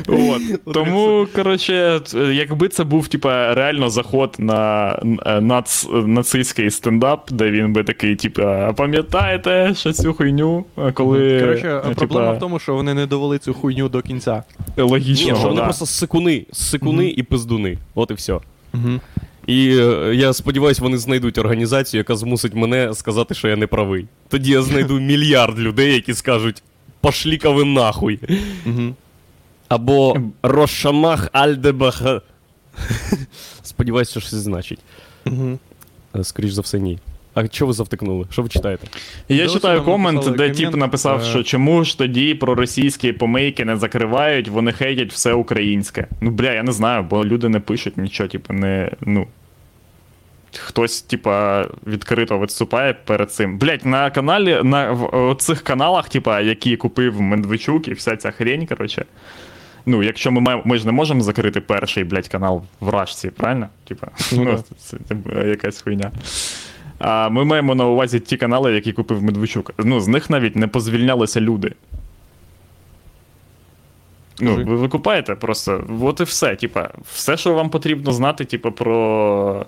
От. 0.08 0.74
Тому, 0.74 1.26
коротше, 1.34 2.00
якби 2.32 2.68
це 2.68 2.84
був, 2.84 3.08
типа, 3.08 3.54
реально 3.54 3.90
заход 3.90 4.36
на 4.38 4.98
нац, 5.40 5.88
нацистський 5.92 6.70
стендап, 6.70 7.32
де 7.32 7.50
він 7.50 7.72
би 7.72 7.84
такий, 7.84 8.16
типа, 8.16 8.72
пам'ятаєте, 8.72 9.72
що 9.76 9.92
цю 9.92 10.14
хуйню, 10.14 10.64
коли. 10.94 11.40
Коротше, 11.40 11.82
е, 11.90 11.94
проблема 11.94 12.32
в 12.32 12.38
тому, 12.38 12.58
що 12.58 12.74
вони 12.74 12.94
не 12.94 13.06
довели 13.06 13.38
цю 13.38 13.54
хуйню 13.54 13.88
до 13.88 14.02
кінця. 14.02 14.42
Ні, 14.76 14.82
логічно. 14.82 15.36
що 15.36 15.48
вони 15.48 15.56
да. 15.56 15.64
просто 15.64 15.86
сикуни, 15.86 16.46
сикуни 16.52 17.08
і 17.08 17.22
пиздуни. 17.22 17.78
От 17.94 18.10
і 18.10 18.14
все. 18.14 18.32
Угу. 18.74 19.00
І 19.46 19.76
е, 19.78 20.14
я 20.14 20.32
сподіваюся, 20.32 20.82
вони 20.82 20.98
знайдуть 20.98 21.38
організацію, 21.38 21.98
яка 21.98 22.16
змусить 22.16 22.54
мене 22.54 22.94
сказати, 22.94 23.34
що 23.34 23.48
я 23.48 23.56
не 23.56 23.66
правий. 23.66 24.06
Тоді 24.28 24.50
я 24.50 24.62
знайду 24.62 25.00
мільярд 25.00 25.58
людей, 25.58 25.94
які 25.94 26.14
скажуть: 26.14 26.62
пошлі-ка 27.00 27.50
ви 27.50 27.64
нахуй. 27.64 28.20
Угу. 28.66 28.94
Або 29.74 30.16
Рошамах 30.42 31.28
Альдебах. 31.32 32.02
Сподіваюся, 33.62 34.10
що 34.10 34.20
щось 34.20 34.34
значить. 34.34 34.78
Угу. 35.26 35.58
Скоріш 36.22 36.52
за 36.52 36.60
все, 36.60 36.80
ні. 36.80 36.98
А 37.34 37.46
що 37.46 37.66
ви 37.66 37.72
завтикнули? 37.72 38.26
Що 38.30 38.42
ви 38.42 38.48
читаєте? 38.48 38.86
Я 39.28 39.44
Досі 39.44 39.54
читаю 39.54 39.82
комент, 39.82 40.36
де 40.36 40.50
тип 40.50 40.76
написав, 40.76 41.20
е, 41.20 41.24
що 41.24 41.42
чому 41.42 41.84
ж 41.84 41.98
тоді 41.98 42.34
проросійські 42.34 43.12
помийки 43.12 43.64
не 43.64 43.76
закривають, 43.76 44.48
вони 44.48 44.72
хейтять 44.72 45.12
все 45.12 45.32
українське. 45.32 46.06
Ну, 46.20 46.30
бля, 46.30 46.52
я 46.52 46.62
не 46.62 46.72
знаю, 46.72 47.02
бо 47.02 47.24
люди 47.24 47.48
не 47.48 47.60
пишуть 47.60 47.96
нічого, 47.96 48.28
типу, 48.28 48.52
не. 48.52 48.90
ну. 49.00 49.26
Хтось, 50.58 51.02
типа, 51.02 51.66
відкрито 51.86 52.38
виступає 52.38 52.94
перед 53.04 53.32
цим. 53.32 53.58
Блять, 53.58 53.84
на 53.84 54.10
каналі, 54.10 54.60
на 54.64 54.92
в 54.92 55.36
цих 55.38 55.62
каналах, 55.62 56.08
типа, 56.08 56.40
які 56.40 56.76
купив 56.76 57.20
Медведчук 57.20 57.88
і 57.88 57.92
вся 57.92 58.16
ця 58.16 58.30
хрень, 58.30 58.66
коротше. 58.66 59.04
Ну, 59.86 60.02
якщо 60.02 60.32
ми 60.32 60.40
маємо, 60.40 60.62
ми 60.66 60.78
ж 60.78 60.86
не 60.86 60.92
можемо 60.92 61.20
закрити 61.20 61.60
перший, 61.60 62.04
блядь, 62.04 62.28
канал 62.28 62.62
в 62.80 62.88
Рашці, 62.88 63.30
правильно? 63.30 63.68
Типа, 63.88 64.06
Ну, 64.32 64.44
ну, 64.44 64.64
це, 64.78 64.96
це 65.08 65.48
якась 65.48 65.82
хуйня. 65.82 66.12
А 66.98 67.28
ми 67.28 67.44
маємо 67.44 67.74
на 67.74 67.86
увазі 67.86 68.20
ті 68.20 68.36
канали, 68.36 68.74
які 68.74 68.92
купив 68.92 69.22
Медведчук. 69.22 69.72
Ну, 69.78 70.00
з 70.00 70.08
них 70.08 70.30
навіть 70.30 70.56
не 70.56 70.66
позвільнялися 70.66 71.40
люди. 71.40 71.72
Ну, 74.40 74.56
ви 74.56 74.76
викупаєте 74.76 75.34
просто. 75.34 75.84
От 76.02 76.20
і 76.20 76.24
все. 76.24 76.56
Типа, 76.56 76.90
все, 77.12 77.36
що 77.36 77.54
вам 77.54 77.70
потрібно 77.70 78.12
знати, 78.12 78.44
типа, 78.44 78.70
про 78.70 79.66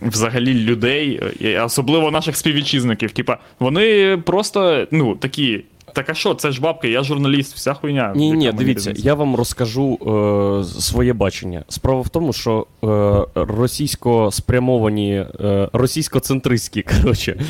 взагалі 0.00 0.54
людей, 0.54 1.20
особливо 1.64 2.10
наших 2.10 2.36
співвітчизників. 2.36 3.10
Типа, 3.12 3.38
вони 3.58 4.16
просто, 4.26 4.86
ну, 4.90 5.14
такі. 5.16 5.64
Так 5.98 6.10
а 6.10 6.14
що, 6.14 6.34
це 6.34 6.52
ж 6.52 6.60
бабки, 6.60 6.90
я 6.90 7.02
журналіст, 7.02 7.54
вся 7.54 7.74
хуйня. 7.74 8.12
Ні, 8.16 8.32
ні, 8.32 8.52
дивіться, 8.52 8.92
я 8.96 9.14
вам 9.14 9.36
розкажу 9.36 9.94
е, 9.94 10.80
своє 10.80 11.12
бачення. 11.12 11.64
Справа 11.68 12.00
в 12.00 12.08
тому, 12.08 12.32
що 12.32 12.66
е, 12.84 13.42
російсько 13.42 14.30
спрямовані, 14.32 15.14
е, 15.14 15.68
російсько-центристські 15.72 16.82
коротше, 17.02 17.40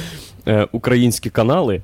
е, 0.47 0.67
українські 0.73 1.31
канали 1.31 1.83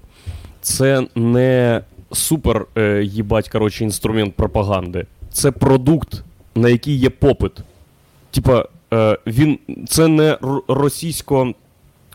це 0.60 1.06
не 1.14 1.80
супер 2.12 2.66
е, 2.76 3.02
їбать, 3.04 3.48
коротше, 3.48 3.84
інструмент 3.84 4.34
пропаганди. 4.34 5.06
Це 5.32 5.50
продукт, 5.50 6.22
на 6.54 6.68
який 6.68 6.96
є 6.96 7.10
попит. 7.10 7.52
Типа, 8.30 8.64
е, 8.92 9.18
він 9.26 9.58
це 9.88 10.08
не 10.08 10.38
російсько 10.68 11.54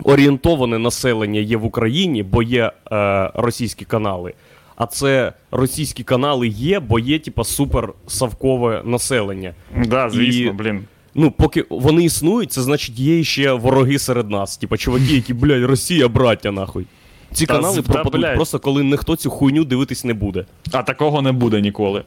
орієнтоване 0.04 0.80
населення 0.80 1.40
є 1.40 1.58
в 1.58 1.66
Україні, 1.66 2.24
бо 2.24 2.44
є 2.44 2.72
е, 2.92 3.32
російські 3.34 3.86
канали. 3.86 4.34
А 4.76 4.86
це 4.86 5.34
російські 5.52 6.04
канали 6.04 6.48
є, 6.48 6.80
бо 6.80 7.00
є, 7.00 7.20
типа, 7.20 7.44
супер 7.44 7.94
савкове 8.08 8.82
населення. 8.86 9.54
Да, 9.86 10.10
звісно, 10.10 10.42
І- 10.42 10.52
блін. 10.52 10.84
Ну, 11.16 11.32
поки 11.32 11.66
вони 11.70 12.04
існують, 12.04 12.52
це 12.52 12.62
значить 12.62 13.00
є 13.00 13.24
ще 13.24 13.54
вороги 13.54 14.00
серед 14.00 14.30
нас. 14.30 14.58
Типа, 14.58 14.78
чуваки, 14.78 15.16
які, 15.16 15.34
блядь, 15.34 15.64
Росія, 15.64 16.08
браття, 16.08 16.52
нахуй. 16.52 16.86
Ці 17.34 17.46
Та 17.46 17.54
канали 17.56 17.76
та, 17.82 17.94
пропадуть 17.94 18.22
блядь. 18.22 18.36
просто 18.36 18.60
коли 18.60 18.84
ніхто 18.84 19.16
цю 19.16 19.30
хуйню 19.30 19.64
дивитись 19.64 20.04
не 20.06 20.14
буде. 20.14 20.46
А 20.72 20.84
такого 20.84 21.22
не 21.22 21.32
буде 21.32 21.62
ніколи. 21.62 22.04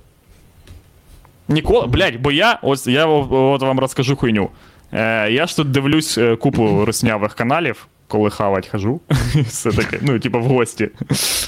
Ніколи, 1.48 1.86
блядь, 1.86 2.20
бо 2.20 2.32
я, 2.32 2.58
ось 2.62 2.86
я 2.86 3.06
от 3.06 3.62
вам 3.62 3.80
розкажу 3.80 4.16
хуйню. 4.16 4.48
Е, 4.92 5.30
я 5.30 5.46
ж 5.46 5.56
тут 5.56 5.70
дивлюсь 5.70 6.18
е, 6.18 6.36
купу 6.36 6.84
руснявих 6.84 7.34
каналів, 7.34 7.86
коли 8.08 8.30
хавать 8.30 8.68
хожу. 8.68 9.00
Все 9.46 9.72
таке, 9.72 9.98
ну, 10.02 10.18
типу, 10.18 10.40
в 10.40 10.44
гості. 10.44 10.88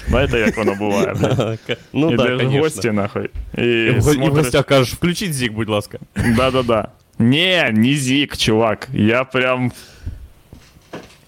Знаєте, 0.08 0.38
як 0.38 0.56
воно 0.56 0.74
буває? 0.74 1.14
Ну 1.92 2.08
в 2.08 2.58
гості, 2.58 2.90
нахуй. 2.90 3.30
І, 3.58 3.62
І 3.62 3.90
в, 3.90 4.28
гостях 4.28 4.66
кажеш, 4.66 4.94
включіть 4.94 5.34
зік, 5.34 5.52
будь 5.52 5.68
ласка. 5.68 5.98
Да-да-да. 6.36 6.88
Не, 7.18 7.70
не 7.74 7.94
зік, 7.94 8.36
чувак. 8.36 8.88
Я 8.92 9.24
прям. 9.24 9.72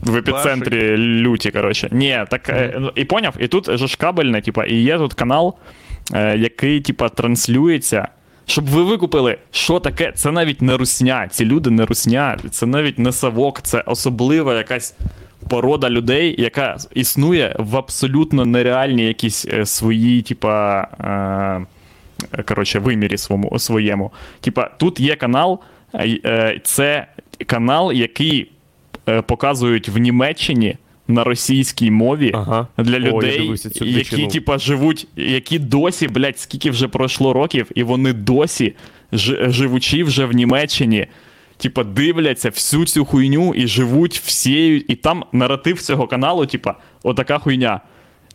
В 0.01 0.17
епіцентрі 0.17 0.97
люті, 0.97 1.51
коротше. 1.51 1.89
Ні, 1.93 2.25
так. 2.31 2.49
е, 2.49 2.77
ну, 2.79 2.93
І 2.95 3.05
поняв, 3.05 3.35
і 3.39 3.49
тут 3.49 3.79
же 3.79 3.87
ж 3.87 3.97
кабельне, 3.97 4.41
типа, 4.41 4.65
і 4.65 4.75
є 4.75 4.99
тут 4.99 5.15
канал, 5.15 5.55
е, 6.15 6.37
який, 6.39 6.81
типа, 6.81 7.09
транслюється. 7.09 8.09
Щоб 8.47 8.67
ви 8.67 8.83
викупили, 8.83 9.39
що 9.51 9.81
таке, 9.81 10.13
це 10.13 10.33
навіть 10.33 10.63
не 10.63 10.77
русня. 10.77 11.29
Ці 11.31 11.45
люди 11.45 11.71
не 11.71 11.87
русня, 11.87 12.39
це 12.51 12.67
навіть 12.67 12.99
не 12.99 13.13
савок, 13.13 13.61
це 13.63 13.81
особлива 13.81 14.55
якась 14.55 14.95
порода 15.49 15.91
людей, 15.91 16.35
яка 16.39 16.77
існує 16.95 17.57
в 17.59 17.77
абсолютно 17.77 18.45
нереальній 18.45 19.05
якійсь 19.05 19.47
е, 19.47 19.67
своїй, 19.67 20.23
типа. 20.23 20.87
Е, 22.33 22.43
коротше, 22.43 22.79
вимірі 22.79 23.19
своєму, 23.19 23.59
своєму. 23.59 24.13
Типа, 24.41 24.71
тут 24.79 25.01
є 25.01 25.17
канал, 25.17 25.61
е, 25.95 26.19
е, 26.25 26.61
це 26.65 27.07
канал, 27.47 27.93
який 27.93 28.51
показують 29.27 29.89
в 29.89 29.99
Німеччині 29.99 30.77
на 31.09 31.25
російській 31.25 31.91
мові 31.91 32.31
Ага. 32.35 32.69
для 32.79 32.99
людей, 32.99 33.57
цю 33.57 33.85
які, 33.85 34.27
типа, 34.27 34.59
живуть, 34.59 35.07
які 35.17 35.59
досі, 35.59 36.09
блядь, 36.09 36.39
скільки 36.39 36.71
вже 36.71 36.89
пройшло 36.89 37.33
років, 37.33 37.67
і 37.75 37.83
вони 37.83 38.13
досі, 38.13 38.75
ж, 39.13 39.51
живучи 39.51 40.05
вже 40.05 40.25
в 40.25 40.33
Німеччині. 40.33 41.07
Типа 41.59 41.85
дивляться 41.85 42.51
всю 42.51 42.85
цю 42.85 43.05
хуйню 43.05 43.55
і 43.55 43.67
живуть 43.67 44.19
всією. 44.25 44.83
І 44.89 44.95
там 44.95 45.25
наратив 45.33 45.83
цього 45.83 46.07
каналу, 46.07 46.47
типа, 46.47 46.75
отака 47.03 47.39
хуйня. 47.39 47.81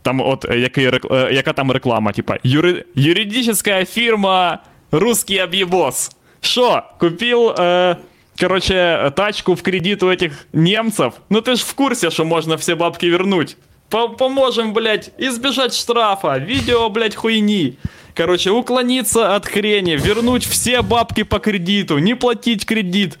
Там, 0.02 0.20
от 0.20 0.46
е, 0.50 0.58
який, 0.58 0.88
рек- 0.90 1.14
е, 1.14 1.32
яка 1.34 1.52
там 1.52 1.70
реклама, 1.70 2.12
типа, 2.12 2.38
юри, 2.44 2.84
юридическая 2.94 3.84
фірма 3.84 4.58
Русский 4.92 5.42
об'єбос. 5.42 6.10
Що, 6.40 6.82
купив, 7.00 7.48
е, 7.48 7.96
короче, 8.39 9.11
тачку 9.15 9.53
в 9.53 9.61
кредит 9.61 10.03
у 10.03 10.07
этих 10.07 10.31
немцев? 10.53 11.13
Ну 11.29 11.41
ти 11.41 11.55
ж 11.55 11.65
в 11.67 11.73
курсі, 11.73 12.11
що 12.11 12.25
можна 12.25 12.55
всі 12.55 12.75
бабки 12.75 13.11
вернуть. 13.11 13.57
По- 13.89 14.09
Поможем, 14.09 14.73
блядь, 14.73 15.11
избежать 15.19 15.73
штрафа, 15.75 16.37
видео, 16.37 16.89
блядь, 16.89 17.15
хуйни. 17.15 17.73
Короче, 18.17 18.51
уклониться 18.51 19.35
от 19.35 19.47
хрени, 19.47 19.97
вернуть 19.97 20.45
все 20.45 20.81
бабки 20.81 21.23
по 21.23 21.39
кредиту, 21.39 21.99
не 21.99 22.15
платить 22.15 22.65
кредит. 22.65 23.19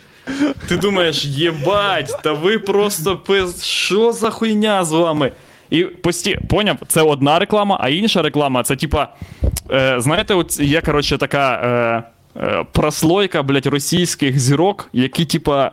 Ти 0.67 0.77
думаєш, 0.77 1.25
єбать, 1.25 2.19
та 2.23 2.31
ви 2.33 2.59
просто 2.59 3.17
пиз... 3.17 3.63
Що 3.65 4.11
за 4.11 4.29
хуйня 4.29 4.83
з 4.83 4.91
вами? 4.91 5.31
І 5.69 5.83
пості... 5.83 6.39
поняв, 6.49 6.77
це 6.87 7.01
одна 7.01 7.39
реклама, 7.39 7.77
а 7.81 7.89
інша 7.89 8.21
реклама 8.21 8.63
це 8.63 8.75
типа. 8.75 9.07
Е, 9.71 9.95
знаєте, 9.97 10.33
от 10.33 10.59
є, 10.59 10.81
коротше, 10.81 11.17
така 11.17 11.53
е, 11.63 11.67
е, 11.67 12.03
прослойка, 12.72 13.42
блядь, 13.42 13.66
російських 13.66 14.38
зірок, 14.38 14.88
які, 14.92 15.24
типа. 15.24 15.72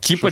Типа. 0.00 0.30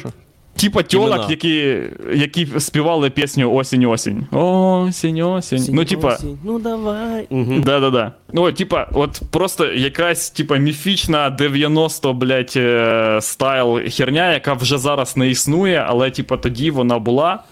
Типа 0.57 0.83
тьолок, 0.83 1.31
які, 1.31 1.83
які 2.14 2.49
співали 2.59 3.11
пісню 3.11 3.53
Осінь 3.53 3.85
осінь. 3.85 4.27
Осінь, 4.31 5.23
осінь. 5.23 5.67
Ну, 5.69 5.85
типа, 5.85 6.19
Ну 6.45 6.59
давай. 6.59 7.27
Угу. 7.31 7.55
Да-да-да. 7.64 8.12
Ну, 8.33 8.53
типа, 8.53 8.89
от 8.93 9.21
просто 9.31 9.73
якась, 9.73 10.31
типа, 10.31 10.57
міфічна 10.57 11.31
90, 11.31 12.12
блядь, 12.12 12.53
е, 12.57 13.19
стайл 13.23 13.81
херня, 13.91 14.33
яка 14.33 14.53
вже 14.53 14.79
зараз 14.79 15.17
не 15.17 15.29
існує, 15.29 15.85
але, 15.89 16.11
типа, 16.11 16.37
тоді 16.37 16.71
вона 16.71 16.99
була. 16.99 17.43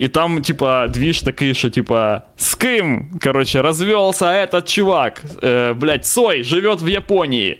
І 0.00 0.08
там, 0.08 0.42
типа, 0.42 0.88
двіж 0.88 1.22
такий, 1.22 1.54
що, 1.54 1.70
типа, 1.70 2.22
з 2.36 2.54
ким, 2.54 3.10
короче, 3.24 3.62
розвелся 3.62 4.26
этот 4.26 4.74
чувак, 4.74 5.22
е, 5.44 5.72
блядь, 5.72 6.06
Сой, 6.06 6.44
живет 6.44 6.82
в 6.82 6.88
Японії. 6.88 7.58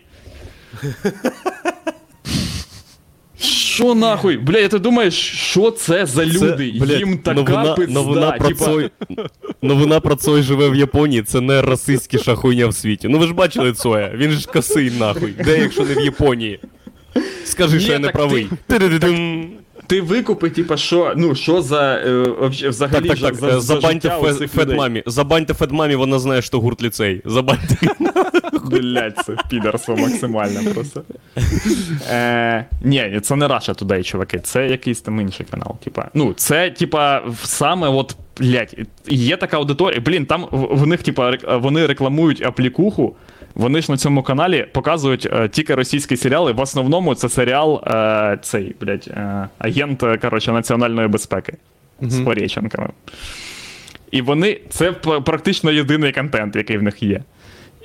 Що 3.40 3.94
нахуй? 3.94 4.36
Бля, 4.36 4.68
ти 4.68 4.78
думаєш, 4.78 5.14
що 5.50 5.70
це 5.70 6.06
за 6.06 6.26
люди? 6.26 6.66
Їм 6.98 7.18
така 7.18 7.34
новина, 7.34 7.74
пизда. 7.74 7.92
новина, 7.94 8.32
про 8.32 8.48
типа, 8.48 8.64
Цой, 8.64 8.90
новина 9.62 10.00
про 10.00 10.16
Цой 10.16 10.42
живе 10.42 10.68
в 10.68 10.74
Японії, 10.74 11.22
це 11.22 11.40
не 11.40 11.62
расистська 11.62 12.34
хуйня 12.34 12.66
в 12.66 12.74
світі. 12.74 13.08
Ну 13.08 13.18
ви 13.18 13.26
ж 13.26 13.34
бачили 13.34 13.72
Цоя, 13.72 14.12
він 14.14 14.30
ж 14.30 14.48
косий 14.48 14.90
нахуй. 14.90 15.32
Де, 15.44 15.58
якщо 15.58 15.84
не 15.84 15.94
в 15.94 16.00
Японії? 16.04 16.60
Скажи, 17.44 17.76
Ні, 17.76 17.82
що 17.82 17.92
я 17.92 17.98
не 17.98 18.06
так 18.06 18.14
правий. 18.16 18.48
Ти-ди-ди-дим. 18.66 19.48
Ти 19.90 20.00
викупи, 20.00 20.50
типа, 20.50 20.76
що, 20.76 21.14
ну, 21.16 21.34
що 21.34 21.62
за 21.62 21.94
е, 21.94 22.24
Так, 22.40 22.50
взагалі 22.50 23.08
так, 23.08 23.16
за, 23.16 23.26
так, 23.26 23.34
за, 23.34 23.48
е, 23.48 23.50
за 23.50 23.60
забаньте 23.60 24.18
людей. 24.22 24.48
Федмамі. 24.48 25.02
Забаньте 25.06 25.54
Федмамі, 25.54 25.94
вона 25.94 26.18
знає, 26.18 26.42
що 26.42 26.60
гурт 26.60 26.82
ліцей. 26.82 27.22
Забаньте. 27.24 27.76
Блять, 28.64 29.18
це 29.26 29.36
підарство 29.50 29.96
максимально 29.96 30.70
просто. 30.74 31.02
Е, 32.10 32.66
ні, 32.82 33.20
це 33.22 33.36
не 33.36 33.48
Раша 33.48 33.72
Today, 33.72 34.02
чуваки, 34.02 34.38
це 34.38 34.66
якийсь 34.66 35.00
там 35.00 35.20
інший 35.20 35.46
канал. 35.50 35.76
Типа, 35.84 36.08
ну, 36.14 36.32
це, 36.32 36.70
типа, 36.70 37.22
саме 37.42 37.88
от, 37.88 38.16
блять, 38.38 38.78
є 39.08 39.36
така 39.36 39.56
аудиторія. 39.56 40.00
Блін, 40.00 40.26
там 40.26 40.46
в, 40.50 40.76
в 40.76 40.86
них, 40.86 41.02
типа, 41.02 41.32
вони 41.48 41.86
рекламують 41.86 42.42
аплікуху. 42.42 43.16
Вони 43.60 43.82
ж 43.82 43.92
на 43.92 43.98
цьому 43.98 44.22
каналі 44.22 44.66
показують 44.72 45.28
е, 45.32 45.48
тільки 45.48 45.74
російські 45.74 46.16
серіали. 46.16 46.52
В 46.52 46.60
основному 46.60 47.14
це 47.14 47.28
серіал 47.28 47.82
е, 47.86 48.38
цей, 48.42 48.74
блядь, 48.80 49.08
е, 49.10 49.48
агент 49.58 50.02
е, 50.02 50.16
коротше, 50.16 50.52
національної 50.52 51.08
безпеки 51.08 51.52
з 52.00 52.20
Пореченками. 52.20 52.88
І 54.10 54.22
вони 54.22 54.60
це 54.68 54.92
практично 54.92 55.70
єдиний 55.70 56.12
контент, 56.12 56.56
який 56.56 56.78
в 56.78 56.82
них 56.82 57.02
є. 57.02 57.22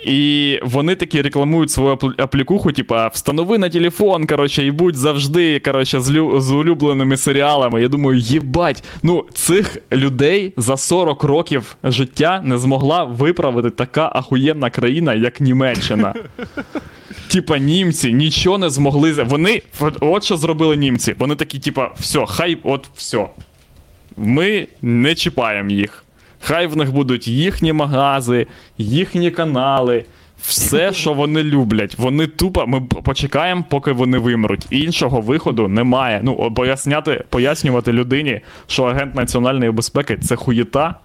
І 0.06 0.60
вони 0.64 0.96
такі 0.96 1.22
рекламують 1.22 1.72
свою 1.72 1.98
аплікуху, 2.18 2.72
типа, 2.72 3.08
встанови 3.08 3.58
на 3.58 3.70
телефон, 3.70 4.28
коротше, 4.28 4.66
і 4.66 4.72
будь 4.72 4.96
завжди, 4.96 5.60
коротше, 5.60 6.00
з, 6.00 6.12
лю- 6.12 6.40
з 6.42 6.52
улюбленими 6.52 7.18
серіалами. 7.18 7.82
Я 7.82 7.88
думаю, 7.88 8.20
їбать, 8.20 8.84
ну 9.04 9.26
цих 9.34 9.78
людей 9.92 10.54
за 10.58 10.78
40 10.78 11.24
років 11.24 11.76
життя 11.84 12.42
не 12.44 12.58
змогла 12.58 13.04
виправити 13.04 13.70
така 13.70 14.12
ахуєнна 14.16 14.70
країна, 14.70 15.14
як 15.14 15.42
Німеччина. 15.42 16.14
Типа, 17.28 17.58
німці 17.58 18.14
нічого 18.14 18.58
не 18.58 18.70
змогли. 18.70 19.12
Вони, 19.14 19.62
от, 19.80 19.98
от 20.02 20.24
що 20.24 20.38
зробили 20.38 20.78
німці. 20.78 21.16
Вони 21.20 21.36
такі, 21.36 21.60
типа, 21.60 21.92
все, 22.00 22.26
хай, 22.28 22.58
от 22.64 22.90
все. 22.96 23.28
Ми 24.18 24.68
не 24.82 25.16
чіпаємо 25.16 25.70
їх. 25.70 26.05
Хай 26.48 26.68
в 26.68 26.78
них 26.78 26.92
будуть 26.92 27.28
їхні 27.28 27.74
магази, 27.74 28.48
їхні 28.78 29.32
канали, 29.32 30.06
все, 30.42 30.94
що 30.94 31.14
вони 31.14 31.44
люблять. 31.44 31.98
Вони 31.98 32.28
тупо. 32.28 32.68
Ми 32.68 32.82
почекаємо, 32.82 33.64
поки 33.70 33.92
вони 33.92 34.18
вимруть. 34.18 34.68
Іншого 34.70 35.22
виходу 35.22 35.68
немає. 35.68 36.22
Ну, 36.24 36.52
поясняти, 36.52 37.24
пояснювати 37.30 37.94
людині, 37.94 38.42
що 38.68 38.84
агент 38.84 39.16
національної 39.16 39.72
безпеки 39.72 40.18
це 40.18 40.36
хуєта. 40.36 40.96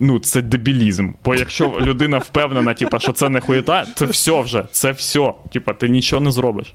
Ну, 0.00 0.18
це 0.18 0.42
дебілізм. 0.42 1.12
Бо 1.24 1.34
якщо 1.34 1.72
людина 1.80 2.18
впевнена, 2.18 2.74
типа, 2.74 2.98
що 2.98 3.12
це 3.12 3.28
не 3.28 3.40
хуєта, 3.40 3.86
це 3.94 4.06
все 4.06 4.40
вже, 4.40 4.64
це 4.70 4.92
все. 4.92 5.32
Типа, 5.52 5.72
ти 5.72 5.88
нічого 5.88 6.22
не 6.22 6.30
зробиш. 6.30 6.74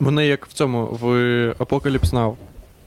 Вони 0.00 0.26
як 0.26 0.46
в 0.46 0.52
цьому, 0.52 0.86
в 1.00 1.04
Apocalypse 1.58 2.10
Now. 2.10 2.34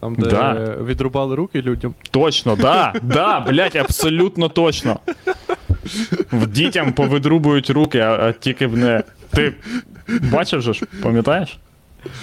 Там, 0.06 0.16
де 0.16 0.30
Да. 0.30 0.76
відрубали 0.84 1.36
руки 1.36 1.62
людям. 1.62 1.94
Точно, 2.12 2.56
да, 2.56 2.94
да, 3.02 3.40
блядь, 3.40 3.76
абсолютно 3.76 4.50
точно. 4.50 5.00
В 6.32 6.48
дітям 6.48 6.94
повидрубують 6.94 7.70
руки, 7.70 8.00
а, 8.00 8.12
а 8.28 8.32
тільки 8.32 8.68
в 8.68 8.78
не. 8.78 9.04
Ти 9.30 9.54
бачив 10.32 10.62
же 10.62 10.74
ж, 10.74 10.86
пам'ятаєш? 11.04 11.58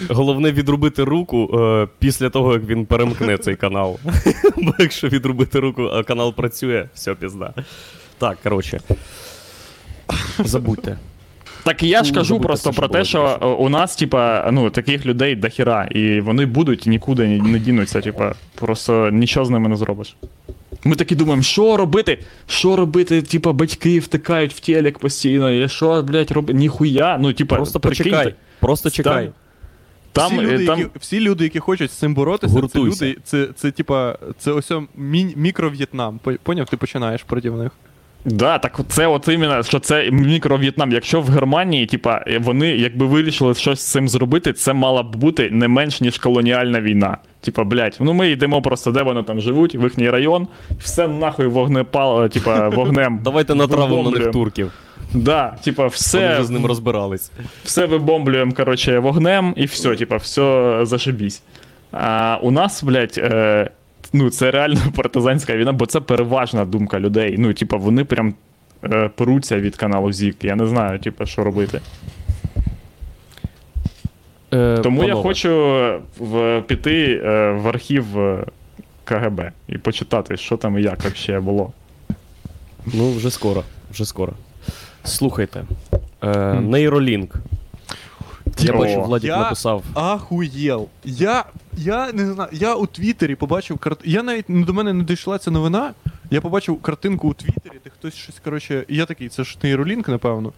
Головне 0.09 0.53
відрубити 0.53 1.05
руку 1.05 1.59
е, 1.61 1.89
після 1.99 2.31
того, 2.31 2.53
як 2.53 2.63
він 2.63 2.87
перемкне 2.87 3.39
цей 3.39 3.57
канал. 3.57 3.99
Бо 4.57 4.75
якщо 4.79 5.09
відрубити 5.09 5.59
руку, 5.61 5.83
а 5.83 6.03
канал 6.03 6.35
працює, 6.35 6.89
все 6.95 7.15
пізда. 7.15 7.55
Так, 8.19 8.39
коротше. 8.43 8.81
Забудьте. 10.39 10.99
Так 11.65 11.83
я 11.83 12.05
ж 12.05 12.11
Ну, 12.13 12.19
кажу 12.19 12.41
просто 12.41 12.73
про 12.73 12.89
те, 12.89 13.05
що 13.05 13.57
у 13.59 13.69
нас, 13.69 13.97
типа, 13.97 14.51
ну, 14.53 14.71
таких 14.71 15.07
людей 15.07 15.35
дохіра, 15.35 15.85
і 15.85 16.21
вони 16.21 16.47
будуть 16.47 16.87
нікуди 16.87 17.29
не, 17.29 17.39
не 17.39 17.59
дінуться, 17.59 18.01
типа, 18.01 18.35
просто 18.55 19.11
нічого 19.11 19.47
з 19.47 19.51
ними 19.51 19.69
не 19.69 19.77
зробиш. 19.77 20.17
Ми 20.85 20.97
такі 20.97 21.15
думаємо, 21.15 21.43
що 21.43 21.77
робити? 21.77 22.19
Що 22.47 22.77
робити? 22.77 23.23
Типа, 23.23 23.53
батьки 23.53 23.99
втикають 23.99 24.53
в 24.55 24.61
телек 24.61 24.99
постійно, 24.99 25.51
і 25.51 25.69
що, 25.69 26.03
блядь, 26.03 26.31
робити? 26.31 26.59
Ніхуя. 26.59 27.19
Ну, 27.21 27.33
типа, 27.33 27.57
Просто 27.57 27.81
почекай. 27.81 28.35
Просто 28.61 28.91
чекай. 28.91 29.31
Там, 30.13 30.33
всі, 30.33 30.41
е, 30.41 30.43
люди, 30.43 30.67
там... 30.67 30.79
які, 30.79 30.91
всі 31.01 31.21
люди, 31.21 31.45
які 31.45 31.59
хочуть 31.59 31.91
з 31.91 31.95
цим 31.95 32.15
боротися, 32.15 32.53
Гуртуйся. 32.53 32.99
це 32.99 33.07
люди, 33.07 33.19
це, 33.25 33.49
це 33.57 33.71
типа, 33.71 34.19
це 34.39 34.53
ось 34.53 34.71
мі- 34.71 35.37
мікро-В'єтнам. 35.37 36.21
Поняв, 36.43 36.69
ти 36.69 36.77
починаєш 36.77 37.23
проти 37.23 37.51
них. 37.51 37.73
Да, 38.25 38.59
так 38.59 38.81
це 38.89 39.07
от 39.07 39.29
іменно, 39.29 39.63
що 39.63 39.79
це 39.79 40.11
мікро-В'єтнам. 40.11 40.93
Якщо 40.93 41.21
в 41.21 41.29
Германії, 41.29 41.87
типа, 41.87 42.25
вони 42.41 42.69
якби 42.69 43.07
вирішили 43.07 43.55
щось 43.55 43.81
з 43.81 43.91
цим 43.91 44.09
зробити, 44.09 44.53
це 44.53 44.73
мала 44.73 45.03
б 45.03 45.17
бути 45.17 45.51
не 45.51 45.69
менш 45.69 46.01
ніж 46.01 46.19
колоніальна 46.19 46.81
війна. 46.81 47.17
Типа, 47.41 47.65
блядь, 47.65 47.97
ну 48.01 48.13
ми 48.13 48.31
йдемо 48.31 48.63
просто, 48.63 48.91
де 48.91 49.03
вони 49.03 49.23
там 49.23 49.41
живуть, 49.41 49.75
в 49.75 49.83
їхній 49.83 50.11
район, 50.11 50.49
все 50.79 51.09
нахуй 51.09 51.47
вогнепал, 51.47 52.29
типа, 52.29 52.69
вогнем. 52.75 53.21
Давайте 53.25 53.55
натравимо 53.55 54.11
на 54.11 54.19
них 54.19 54.31
турків. 54.31 54.73
Да, 55.15 55.57
типа, 55.65 55.87
все. 55.87 56.19
Вони 56.19 56.35
вже 56.35 56.45
з 56.45 56.51
ним 56.51 56.67
розбирались. 56.67 57.31
все 57.65 57.87
вибомблюємо, 57.87 58.53
короче, 58.53 58.99
вогнем, 58.99 59.55
і 59.57 59.65
все, 59.65 59.97
типа, 59.97 60.17
все 60.17 60.79
зашибісь. 60.83 61.43
А 61.93 62.39
у 62.43 62.51
нас, 62.51 62.83
блядь, 62.83 63.15
е, 63.19 63.71
ну, 64.13 64.31
це 64.31 64.51
реально 64.51 64.81
партизанська 64.97 65.57
війна, 65.57 65.73
бо 65.73 65.87
це 65.87 66.01
переважна 66.01 66.65
думка 66.65 67.01
людей. 67.01 67.37
Ну, 67.39 67.55
типа, 67.55 67.77
вони 67.77 68.05
прям 68.05 68.35
е, 68.85 69.11
перуться 69.17 69.61
від 69.61 69.77
каналу 69.77 70.13
ЗІК. 70.13 70.45
Я 70.45 70.57
не 70.57 70.67
знаю, 70.67 70.99
типа, 70.99 71.27
що 71.27 71.45
робити. 71.45 71.81
Е, 74.55 74.79
Тому 74.83 75.05
я 75.05 75.15
хочу 75.15 75.51
в, 76.19 76.63
піти 76.67 77.23
е, 77.25 77.51
в 77.51 77.69
архів 77.69 78.19
е, 78.19 78.45
КГБ 79.05 79.53
і 79.69 79.79
почитати, 79.79 80.37
що 80.37 80.57
там 80.57 80.79
і 80.79 80.83
як 80.83 80.99
взагалі 80.99 81.45
було. 81.45 81.73
Ну, 82.87 83.13
вже 83.13 83.31
скоро, 83.31 83.63
вже 83.93 84.05
скоро. 84.05 84.33
Слухайте. 85.05 85.65
Е, 86.23 86.55
нейролінк. 86.55 87.35
Я 88.59 88.73
О. 88.73 88.79
бачу, 88.79 89.03
Владик 89.03 89.29
Я- 89.29 89.37
написав. 89.39 89.83
Ахуєл. 89.95 90.89
Я, 91.05 91.45
я 91.77 92.13
не 92.13 92.33
знаю, 92.33 92.51
я 92.53 92.75
у 92.75 92.87
Твіттері 92.87 93.35
побачив 93.35 93.79
карт... 93.79 93.99
Я 94.05 94.23
навіть 94.23 94.45
ну, 94.49 94.65
до 94.65 94.73
мене 94.73 94.93
не 94.93 95.05
дійшла 95.05 95.39
ця 95.39 95.51
новина. 95.51 95.93
Я 96.33 96.41
побачив 96.41 96.83
картинку 96.83 97.29
у 97.29 97.35
Твіттері, 97.35 97.75
де 97.85 97.91
хтось 97.91 98.15
щось, 98.15 98.41
коротше, 98.45 98.85
і 98.89 98.97
я 98.97 99.07
такий, 99.07 99.29
це 99.29 99.45
ж 99.45 99.59
нейролінк, 99.63 100.09
напевно. 100.09 100.53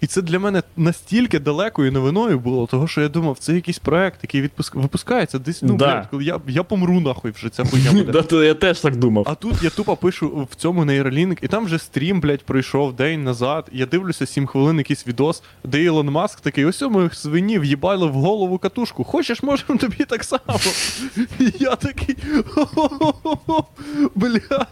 І 0.00 0.06
це 0.06 0.22
для 0.22 0.38
мене 0.38 0.62
настільки 0.76 1.38
далекою 1.38 1.92
новиною 1.92 2.38
було, 2.38 2.66
того 2.66 2.88
що 2.88 3.00
я 3.00 3.08
думав, 3.08 3.38
це 3.38 3.54
якийсь 3.54 3.78
проект, 3.78 4.18
який 4.22 4.40
відпуск... 4.40 4.74
випускається 4.74 5.38
десь. 5.38 5.62
Ну, 5.62 5.76
Да. 5.76 5.86
блядь, 5.86 6.06
коли 6.10 6.24
я, 6.24 6.40
я 6.48 6.62
помру 6.62 7.00
нахуй 7.00 7.30
вже 7.30 7.48
ця 7.48 7.64
хуйня 7.64 7.92
буде. 7.92 8.22
Да, 8.30 8.44
я 8.44 8.54
теж 8.54 8.80
так 8.80 8.96
думав. 8.96 9.24
А 9.28 9.34
тут 9.34 9.62
я 9.62 9.70
тупо 9.70 9.96
пишу 9.96 10.48
в 10.50 10.54
цьому 10.54 10.84
нейролінк, 10.84 11.38
і 11.42 11.48
там 11.48 11.64
вже 11.64 11.78
стрім, 11.78 12.20
блядь, 12.20 12.42
пройшов 12.44 12.92
день 12.96 13.24
назад. 13.24 13.68
Я 13.72 13.86
дивлюся 13.86 14.26
7 14.26 14.46
хвилин 14.46 14.78
якийсь 14.78 15.06
відос, 15.06 15.42
де 15.64 15.82
Ілон 15.82 16.10
Маск 16.10 16.40
такий, 16.40 16.64
ось 16.64 16.82
ми 16.82 17.10
свині 17.12 17.58
в'їбали 17.58 18.06
в 18.06 18.12
голову 18.12 18.58
катушку. 18.58 19.04
Хочеш, 19.04 19.42
можемо 19.42 19.78
тобі 19.78 20.04
так 20.04 20.24
само. 20.24 20.40
І 21.40 21.52
я 21.60 21.76
такий. 21.76 22.16
«Хо-хо-хо-хо, 22.48 23.64
Бля. 24.14 24.66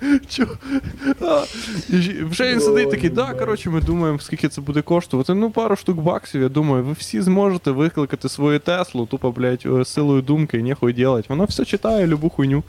І 1.90 2.22
Вже 2.24 2.52
він 2.52 2.60
сидить 2.60 2.90
такий, 2.90 3.10
да, 3.10 3.34
коротше, 3.34 3.70
ми 3.70 3.80
думаємо, 3.80 4.18
скільки 4.18 4.48
це 4.48 4.60
буде 4.60 4.82
коштувати. 4.82 5.34
Ну, 5.34 5.50
пару 5.50 5.76
штук 5.76 5.96
баксів, 5.96 6.42
я 6.42 6.48
думаю, 6.48 6.84
ви 6.84 6.92
всі 6.92 7.20
зможете 7.20 7.70
викликати 7.70 8.28
свою 8.28 8.58
Теслу, 8.58 9.06
тупо, 9.06 9.30
блядь, 9.32 9.62
е, 9.66 9.84
силою 9.84 10.22
думки, 10.22 10.58
і 10.58 10.62
ніхуй 10.62 10.92
делать. 10.92 11.28
Вона 11.28 11.44
все 11.44 11.64
читає, 11.64 12.06
любу 12.06 12.28
хуйню. 12.28 12.62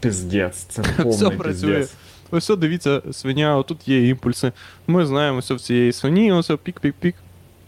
Піздець, 0.00 0.56
це 0.56 0.82
Все 1.04 1.30
працює. 1.30 1.86
Ось 2.30 2.50
о, 2.50 2.56
дивіться, 2.56 3.02
свиня, 3.12 3.56
отут 3.56 3.88
є 3.88 4.08
імпульси. 4.08 4.52
Ми 4.86 5.06
знаємо, 5.06 5.38
все 5.38 5.54
в 5.54 5.60
цієї 5.60 5.92
свині, 5.92 6.32
ось 6.32 6.50
пік-пік-пік. 6.62 7.14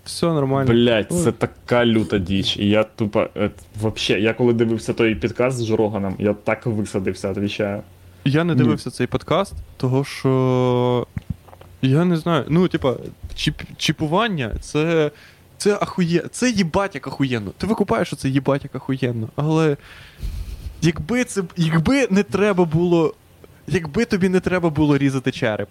Все 0.04 0.26
нормально. 0.26 0.72
Блять, 0.72 1.12
це 1.12 1.32
така 1.32 1.86
люта 1.86 2.18
діч. 2.18 2.56
І 2.56 2.68
я 2.68 2.84
тупо. 2.84 3.26
е, 3.36 3.50
вообще, 3.80 4.20
я 4.20 4.34
коли 4.34 4.52
дивився 4.52 4.92
той 4.92 5.14
підкаст 5.14 5.58
з 5.58 5.64
Жороганом, 5.64 6.16
я 6.18 6.34
так 6.34 6.66
висадився, 6.66 7.30
отвічаю. 7.30 7.82
Я 8.26 8.44
не 8.44 8.52
Ні. 8.54 8.58
дивився 8.58 8.90
цей 8.90 9.06
подкаст, 9.06 9.54
того 9.76 10.04
що. 10.04 11.06
Я 11.82 12.04
не 12.04 12.16
знаю. 12.16 12.44
Ну, 12.48 12.68
типа, 12.68 12.94
чіп, 13.34 13.62
чіпування 13.76 14.54
це. 14.60 15.10
Це 15.58 15.74
ахує... 15.74 16.22
Це 16.30 16.50
їбать 16.50 16.94
як 16.94 17.06
ахуєнно. 17.06 17.50
Ти 17.58 17.66
викупаєш, 17.66 18.08
що 18.08 18.16
це 18.16 18.28
їбать 18.28 18.64
як 18.64 18.74
ахуєнно. 18.74 19.28
Але. 19.36 19.76
Якби 20.82 21.24
це. 21.24 21.42
Якби 21.56 22.08
не 22.10 22.22
треба 22.22 22.64
було. 22.64 23.14
Якби 23.66 24.04
тобі 24.04 24.28
не 24.28 24.40
треба 24.40 24.70
було 24.70 24.98
різати 24.98 25.32
череп. 25.32 25.68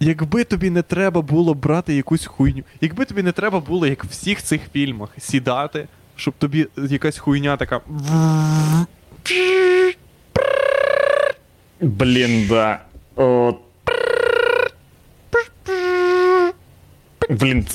Якби 0.00 0.44
тобі 0.44 0.70
не 0.70 0.82
треба 0.82 1.22
було 1.22 1.54
брати 1.54 1.94
якусь 1.94 2.26
хуйню. 2.26 2.62
Якби 2.80 3.04
тобі 3.04 3.22
не 3.22 3.32
треба 3.32 3.60
було, 3.60 3.86
як 3.86 4.04
в 4.04 4.08
всіх 4.08 4.42
цих 4.42 4.60
фільмах, 4.72 5.08
сідати, 5.18 5.88
щоб 6.16 6.34
тобі 6.38 6.66
якась 6.88 7.18
хуйня 7.18 7.56
така. 7.56 7.80
Блін, 11.82 12.46
да. 12.48 12.78
О... 13.16 13.54
Блін, 17.30 17.66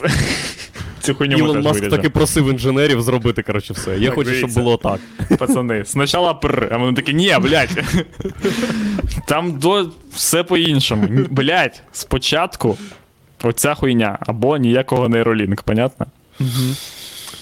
цю 0.99 1.15
хуйню 1.15 1.37
Ілон 1.37 1.61
Маск 1.61 1.73
виріжемо. 1.73 1.95
таки 1.95 2.09
просив 2.09 2.49
інженерів 2.51 3.01
зробити, 3.01 3.43
коротше, 3.43 3.73
все. 3.73 3.97
Я 3.97 4.05
Так, 4.05 4.15
хочу, 4.15 4.33
щоб 4.33 4.53
було 4.53 4.77
так. 4.77 4.99
Пацани, 5.37 5.85
спочатку 5.85 6.39
пр, 6.41 6.69
а 6.71 6.77
вони 6.77 6.93
такі, 6.93 7.13
ні, 7.13 7.35
блядь. 7.41 7.83
Там 9.27 9.59
до 9.59 9.89
все 10.13 10.43
по-іншому. 10.43 11.07
Блядь, 11.29 11.83
спочатку 11.91 12.77
оця 13.43 13.73
хуйня, 13.75 14.17
або 14.21 14.57
ніякого 14.57 15.09
нейролінк, 15.09 15.63
понятно? 15.63 16.05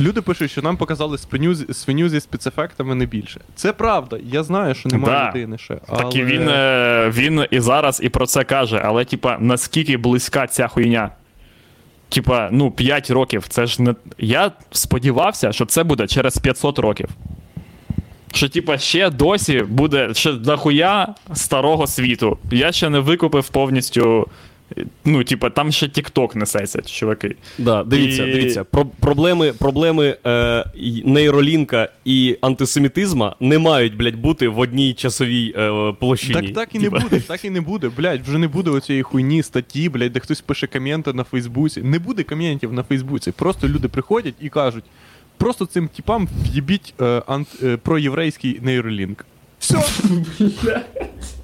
Люди 0.01 0.21
пишуть, 0.21 0.51
що 0.51 0.61
нам 0.61 0.77
показали 0.77 1.17
свиню, 1.17 1.55
свиню 1.55 2.09
зі 2.09 2.19
спецефектами 2.19 2.95
не 2.95 3.05
більше. 3.05 3.41
Це 3.55 3.73
правда. 3.73 4.19
Я 4.23 4.43
знаю, 4.43 4.75
що 4.75 4.89
немає 4.89 5.15
Да. 5.23 5.29
людини 5.29 5.57
ще. 5.57 5.75
Так 5.75 6.15
і 6.15 6.23
він, 6.23 6.49
е, 6.49 7.11
він 7.15 7.45
і 7.51 7.59
зараз 7.59 7.99
і 8.03 8.09
про 8.09 8.25
це 8.25 8.43
каже, 8.43 8.81
але, 8.85 9.05
типа, 9.05 9.37
наскільки 9.39 9.97
близька 9.97 10.47
ця 10.47 10.67
хуйня? 10.67 11.09
Типа, 12.09 12.49
ну, 12.51 12.71
5 12.71 13.11
років, 13.11 13.45
це 13.47 13.65
ж 13.65 13.81
не. 13.81 13.95
Я 14.17 14.51
сподівався, 14.71 15.51
що 15.51 15.65
це 15.65 15.83
буде 15.83 16.07
через 16.07 16.37
500 16.37 16.79
років. 16.79 17.09
Що, 18.33 18.49
типа, 18.49 18.77
ще 18.77 19.09
досі 19.09 19.61
буде 19.61 20.13
ще 20.13 20.31
дохуя 20.33 21.07
старого 21.33 21.87
світу. 21.87 22.37
Я 22.51 22.71
ще 22.71 22.89
не 22.89 22.99
викупив 22.99 23.49
повністю. 23.49 24.27
Ну, 25.05 25.23
типа, 25.23 25.49
там 25.49 25.71
ще 25.71 25.85
TikTok 25.85 26.37
несеться, 26.37 26.81
чуваки. 26.81 27.35
Да, 27.57 27.83
дивіться, 27.83 28.25
І- 28.25 28.31
дивіться. 28.33 28.63
Про- 28.63 28.85
проблеми 28.85 29.53
проблеми 29.53 30.17
е, 30.25 30.65
нейролінка 31.05 31.89
і 32.05 32.37
антисемітизма 32.41 33.35
не 33.39 33.59
мають, 33.59 33.97
блядь, 33.97 34.15
бути 34.15 34.47
в 34.47 34.59
одній 34.59 34.93
часовій 34.93 35.53
е, 35.57 35.93
площині. 35.99 36.33
Так 36.33 36.53
так 36.53 36.75
і 36.75 36.79
не 36.79 36.89
буде, 36.89 37.19
так 37.19 37.45
і 37.45 37.49
не 37.49 37.61
буде. 37.61 37.89
Блядь, 37.97 38.27
вже 38.27 38.37
не 38.37 38.47
буде 38.47 38.69
оцієї 38.69 39.03
хуйні, 39.03 39.43
статті, 39.43 39.89
блядь, 39.89 40.13
де 40.13 40.19
хтось 40.19 40.41
пише 40.41 40.67
коменти 40.67 41.13
на 41.13 41.23
Фейсбуці. 41.23 41.81
Не 41.81 41.99
буде 41.99 42.23
коментів 42.23 42.73
на 42.73 42.83
Фейсбуці. 42.83 43.31
Просто 43.31 43.67
люди 43.67 43.87
приходять 43.87 44.35
і 44.41 44.49
кажуть: 44.49 44.83
просто 45.37 45.65
цим 45.65 45.87
типам 45.87 46.27
в'їбіть 46.43 46.93
е, 47.01 47.21
ант, 47.27 47.47
е, 47.63 47.77
проєврейський 47.77 48.59
нейролінк. 48.61 49.25
Все. 49.59 49.77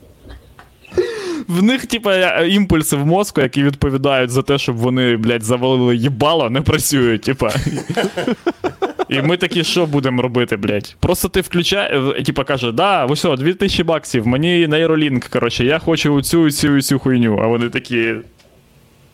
В 1.48 1.64
них, 1.64 1.86
типа, 1.86 2.14
е, 2.14 2.48
імпульси 2.50 2.96
в 2.96 3.06
мозку, 3.06 3.42
які 3.42 3.64
відповідають 3.64 4.30
за 4.30 4.42
те, 4.42 4.58
щоб 4.58 4.76
вони, 4.76 5.18
блядь, 5.18 5.44
завалили 5.44 5.96
їбало, 5.96 6.50
не 6.50 6.62
працюють, 6.62 7.22
типа. 7.22 7.50
І 9.10 9.22
ми 9.22 9.38
такі, 9.38 9.64
що 9.64 9.86
будемо 9.86 10.22
робити, 10.22 10.58
блядь? 10.58 10.96
Просто 11.00 11.28
ти 11.30 11.42
включаєш, 11.42 12.26
типа 12.26 12.44
каже, 12.44 12.72
да, 12.72 13.06
ось 13.06 13.26
о, 13.26 13.36
2000 13.36 13.84
баксів, 13.84 14.28
мені 14.28 14.68
нейролінк, 14.68 15.26
коротше, 15.26 15.66
я 15.66 15.80
хочу 15.80 16.22
цю, 16.22 16.52
цю, 16.52 16.82
цю 16.82 17.00
хуйню. 17.00 17.40
А 17.44 17.48
вони 17.48 17.70
такі. 17.70 18.14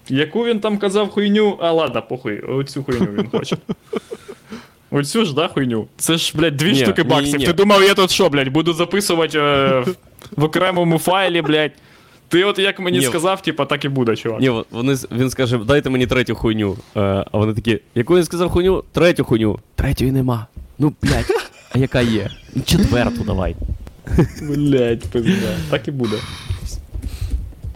Яку 0.09 0.45
він 0.45 0.59
там 0.59 0.77
казав 0.77 1.09
хуйню? 1.09 1.57
А 1.61 1.71
ладно, 1.71 2.01
похуй, 2.09 2.39
оцю 2.39 2.83
хуйню 2.83 3.07
він 3.17 3.29
хоче. 3.29 3.57
Оцю 4.91 5.25
ж, 5.25 5.35
да, 5.35 5.47
хуйню? 5.47 5.87
Це 5.97 6.17
ж, 6.17 6.33
блядь, 6.35 6.57
дві 6.57 6.71
Ні, 6.71 6.75
штуки 6.79 7.03
ні, 7.03 7.09
баксів. 7.09 7.39
ні. 7.39 7.45
Ти 7.45 7.53
думав, 7.53 7.83
я 7.83 7.93
тут 7.93 8.11
що, 8.11 8.29
блядь, 8.29 8.47
буду 8.47 8.73
записувати 8.73 9.39
е, 9.39 9.79
в- 9.79 9.95
в 10.35 10.43
окремому 10.43 10.97
файлі, 10.97 11.41
блядь. 11.41 11.71
Ти 12.29 12.43
от 12.43 12.59
як 12.59 12.79
мені 12.79 12.97
Ні. 12.99 13.05
сказав, 13.05 13.41
типа, 13.41 13.65
так 13.65 13.85
і 13.85 13.89
буде, 13.89 14.15
чувак. 14.15 14.41
Ні, 14.41 14.63
вони, 14.71 14.95
він 15.11 15.29
скаже, 15.29 15.57
дайте 15.57 15.89
мені 15.89 16.07
третю 16.07 16.35
хуйню. 16.35 16.77
Е, 16.97 16.99
а 17.31 17.37
вони 17.37 17.53
такі, 17.53 17.79
яку 17.95 18.15
він 18.15 18.23
сказав 18.23 18.49
хуйню? 18.49 18.83
Третю 18.91 19.23
хуйню. 19.23 19.59
Третьої 19.75 20.11
нема. 20.11 20.47
Ну, 20.79 20.93
блядь, 21.01 21.25
а 21.75 21.77
яка 21.79 22.01
є? 22.01 22.29
Ну, 22.55 22.61
Четверту 22.65 23.23
давай. 23.23 23.55
Блядь, 24.41 25.03
пизда. 25.03 25.55
Так 25.69 25.87
і 25.87 25.91
буде. 25.91 26.17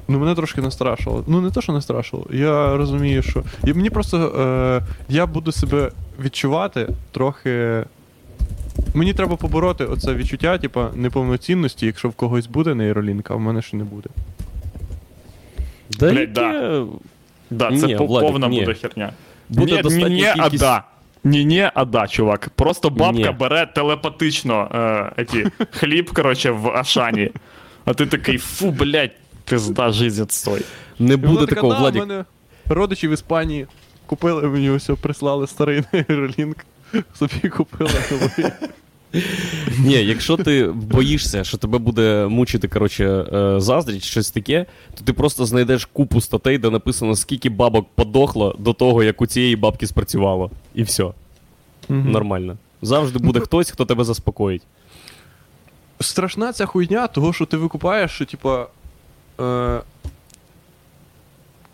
Ну, 0.08 0.20
мене 0.20 0.36
трошки 0.36 0.62
настрашило. 0.62 1.24
Ну, 1.28 1.42
не 1.42 1.52
те, 1.52 1.62
що 1.62 1.74
настрашило. 1.74 2.28
Я 2.34 2.78
розумію, 2.78 3.22
що. 3.22 3.44
І 3.68 3.74
мені 3.74 3.90
просто. 3.90 4.18
Е, 4.18 4.82
я 5.10 5.26
буду 5.26 5.52
себе 5.52 5.92
відчувати 6.24 6.88
трохи. 7.12 7.84
Мені 8.94 9.14
треба 9.14 9.36
побороти 9.36 9.86
оце 9.86 10.14
відчуття, 10.14 10.58
типа, 10.58 10.90
неповноцінності, 10.96 11.86
якщо 11.86 12.10
в 12.10 12.14
когось 12.14 12.48
буде 12.48 12.76
нейролінк, 12.76 13.32
а 13.32 13.36
в 13.36 13.40
мене 13.40 13.62
ще 13.62 13.78
не 13.78 13.84
буде. 13.84 14.10
Да, 16.00 16.06
Блядь, 16.12 16.20
яке- 16.20 16.32
да. 16.34 16.86
Да, 17.52 17.78
це 17.80 17.88
Ні, 17.88 17.96
по- 17.96 18.06
Владик, 18.06 18.30
повна 18.32 18.48
ні. 18.48 18.60
буде 18.60 18.74
херня. 18.74 19.12
Буде 19.50 19.76
ні, 19.76 19.82
достатня 19.82 20.10
ні, 20.10 20.16
ні, 20.16 20.26
а 20.26 20.34
кількість- 20.34 20.60
да. 20.64 20.84
Ні, 21.24 21.46
ні, 21.46 21.70
а 21.74 21.86
да, 21.86 22.08
чувак. 22.08 22.50
Просто 22.56 22.90
бабка 22.90 23.12
Ні. 23.32 23.36
бере 23.40 23.66
телепатично 23.66 24.70
е, 25.18 25.22
еті, 25.22 25.46
хліб, 25.72 26.14
коротше, 26.14 26.52
в 26.52 26.68
Ашані. 26.70 27.32
А 27.86 27.94
ти 27.94 28.06
такий, 28.06 28.38
фу, 28.38 28.72
блядь, 28.72 29.12
пизда, 29.46 29.92
жизнь 29.92 30.22
отстой. 30.24 30.62
Не 31.00 31.14
І 31.14 31.16
вона 31.16 31.28
буде 31.34 31.40
така, 31.46 31.56
такого, 31.56 31.74
«Да, 31.74 31.80
Владик. 31.80 32.04
в 32.04 32.08
мене 32.08 32.26
родичі 32.70 33.08
в 33.08 33.12
Іспанії 33.12 33.68
купили 34.06 34.48
мені 34.48 34.70
ось, 34.70 34.90
прислали 35.02 35.48
старий 35.48 35.84
нейролінк. 35.94 36.58
Собі 37.14 37.50
купили 37.50 37.92
новий. 38.12 38.52
Ні, 39.80 39.94
якщо 39.94 40.38
ти 40.38 40.68
боїшся, 40.68 41.44
що 41.44 41.58
тебе 41.58 41.78
буде 41.78 42.28
мучити, 42.28 42.68
коротше, 42.68 43.06
е, 43.06 43.60
заздрість, 43.60 44.06
щось 44.06 44.32
таке, 44.32 44.66
то 44.96 45.04
ти 45.04 45.14
просто 45.14 45.46
знайдеш 45.46 45.86
купу 45.86 46.22
статей, 46.22 46.58
де 46.58 46.70
написано, 46.70 47.16
скільки 47.16 47.50
бабок 47.50 47.88
подохло 47.96 48.56
до 48.60 48.74
того, 48.74 49.04
як 49.04 49.22
у 49.22 49.26
цієї 49.26 49.56
бабки 49.56 49.88
спрацювало. 49.88 50.52
І 50.76 50.84
все. 50.84 51.06
Нормально. 51.90 52.58
Завжди 52.82 53.20
буде 53.20 53.40
хтось, 53.40 53.72
хто 53.72 53.86
тебе 53.86 54.04
заспокоїть. 54.04 54.62
Страшна 56.00 56.54
ця 56.54 56.66
хуйня, 56.66 57.08
того, 57.08 57.34
що 57.34 57.46
ти 57.46 57.58
викупаєш, 57.58 58.12
що, 58.12 58.26
типа. 58.26 58.68
Е... 59.40 59.82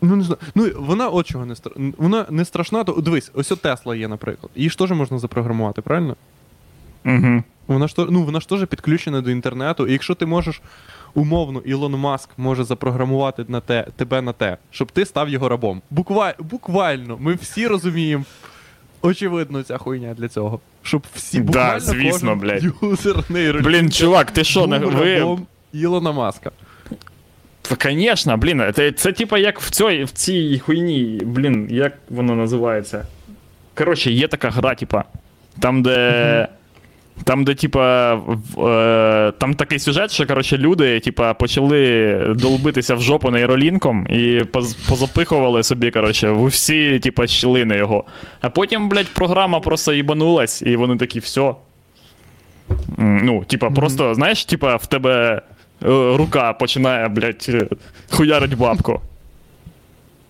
Ну, 0.00 0.16
не 0.16 0.24
знаю. 0.24 0.38
Ну, 0.54 0.70
вона 0.76 1.08
от 1.08 1.26
чого 1.26 1.46
не 1.46 1.56
стра... 1.56 1.72
Вона 1.98 2.26
не 2.30 2.44
страшна, 2.44 2.84
то 2.84 2.92
дивись, 2.92 3.30
ось 3.34 3.52
от 3.52 3.60
Тесла 3.62 3.96
є, 3.96 4.08
наприклад. 4.08 4.50
Її 4.56 4.70
ж 4.70 4.78
теж 4.78 4.90
можна 4.90 5.18
запрограмувати, 5.18 5.82
правильно? 5.82 6.16
Угу. 7.06 7.42
Вона 7.66 7.88
ж 7.88 7.94
ну, 7.98 8.22
вона 8.22 8.40
ж 8.40 8.48
теж 8.48 8.66
підключена 8.66 9.20
до 9.20 9.30
інтернету. 9.30 9.86
І 9.86 9.92
якщо 9.92 10.14
ти 10.14 10.26
можеш 10.26 10.60
умовно, 11.14 11.60
Ілон 11.60 11.92
Маск 11.92 12.30
може 12.36 12.64
запрограмувати 12.64 13.44
на 13.48 13.60
те, 13.60 13.86
тебе 13.96 14.22
на 14.22 14.32
те, 14.32 14.56
щоб 14.70 14.92
ти 14.92 15.04
став 15.04 15.28
його 15.28 15.48
рабом. 15.48 15.82
Буквально, 15.90 16.34
буквально, 16.38 17.16
ми 17.20 17.34
всі 17.34 17.66
розуміємо. 17.66 18.24
Очевидно, 19.02 19.62
ця 19.62 19.78
хуйня 19.78 20.14
для 20.14 20.28
цього. 20.28 20.60
Щоб 20.82 21.02
всі 21.14 21.38
Да, 21.38 21.44
буквально 21.44 21.80
звісно, 21.80 22.10
кожен 22.12 22.38
блядь. 22.38 22.64
юзер 22.82 23.24
нейролінка 23.28 23.70
Блін, 23.70 23.90
чувак, 23.90 24.30
ти 24.30 24.44
що, 24.44 24.66
не 24.66 24.78
ви. 24.78 25.18
рабом 25.18 25.46
Ілона 25.72 26.12
Маска. 26.12 26.50
Конечно, 27.76 28.36
блін, 28.36 28.62
це, 28.74 28.92
це 28.92 29.12
типа 29.12 29.38
як 29.38 29.60
в 29.60 29.70
цій, 29.70 30.04
в 30.04 30.10
цій 30.10 30.58
хуйні, 30.64 31.20
блін, 31.24 31.68
як 31.70 31.92
воно 32.10 32.34
називається? 32.36 33.06
Коротше, 33.74 34.10
є 34.12 34.28
така 34.28 34.50
гра, 34.50 34.74
типа, 34.74 35.04
там, 35.60 35.82
де. 35.82 36.48
Там, 37.24 37.44
де, 37.44 37.54
типа, 37.54 38.14
е, 38.58 39.32
там 39.38 39.54
такий 39.54 39.78
сюжет, 39.78 40.10
що 40.10 40.26
коротше, 40.26 40.58
люди, 40.58 41.00
типа, 41.00 41.34
почали 41.34 42.16
долбитися 42.36 42.94
в 42.94 43.00
жопу 43.00 43.30
нейролінком 43.30 44.06
і 44.10 44.42
поз- 44.52 44.88
позапихували 44.88 45.62
собі, 45.62 45.90
коротше, 45.90 46.30
в 46.30 46.42
усі, 46.42 46.98
типа, 46.98 47.26
щілини 47.26 47.76
його. 47.76 48.04
А 48.40 48.50
потім, 48.50 48.88
блядь, 48.88 49.06
програма 49.14 49.60
просто 49.60 49.92
їбанулась, 49.92 50.62
і 50.62 50.76
вони 50.76 50.96
такі, 50.96 51.18
все. 51.18 51.54
Ну, 52.98 53.44
типа, 53.44 53.70
просто, 53.70 54.14
знаєш, 54.14 54.44
типа, 54.44 54.76
в 54.76 54.86
тебе 54.86 55.42
рука 55.80 56.52
починає, 56.52 57.08
блядь, 57.08 57.46
е, 57.48 57.68
хуярить 58.10 58.54
бабку. 58.54 59.00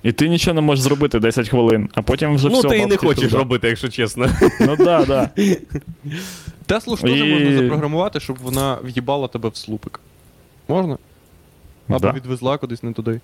І 0.02 0.12
ти 0.12 0.28
нічого 0.28 0.54
не 0.54 0.60
можеш 0.60 0.84
зробити 0.84 1.20
10 1.20 1.48
хвилин, 1.48 1.88
а 1.94 2.02
потім 2.02 2.34
вже 2.34 2.48
ну, 2.48 2.58
все. 2.58 2.68
ти 2.68 2.78
і 2.78 2.86
не 2.86 2.96
хочеш 2.96 3.24
туди. 3.24 3.36
робити, 3.36 3.68
якщо 3.68 3.88
чесно. 3.88 4.26
Ну 4.60 4.76
да, 4.76 5.04
да. 5.04 5.30
Теслу 6.66 6.96
ж 6.96 7.02
теж 7.02 7.20
І- 7.20 7.24
можна 7.24 7.56
запрограмувати, 7.62 8.20
щоб 8.20 8.38
вона 8.42 8.78
в'їбала 8.84 9.28
тебе 9.28 9.48
в 9.48 9.56
слупик. 9.56 10.00
Можна? 10.68 10.98
Або 11.88 11.98
Да. 11.98 12.12
відвезла 12.12 12.58
кудись 12.58 12.82
не 12.82 12.92
туди. 12.92 13.20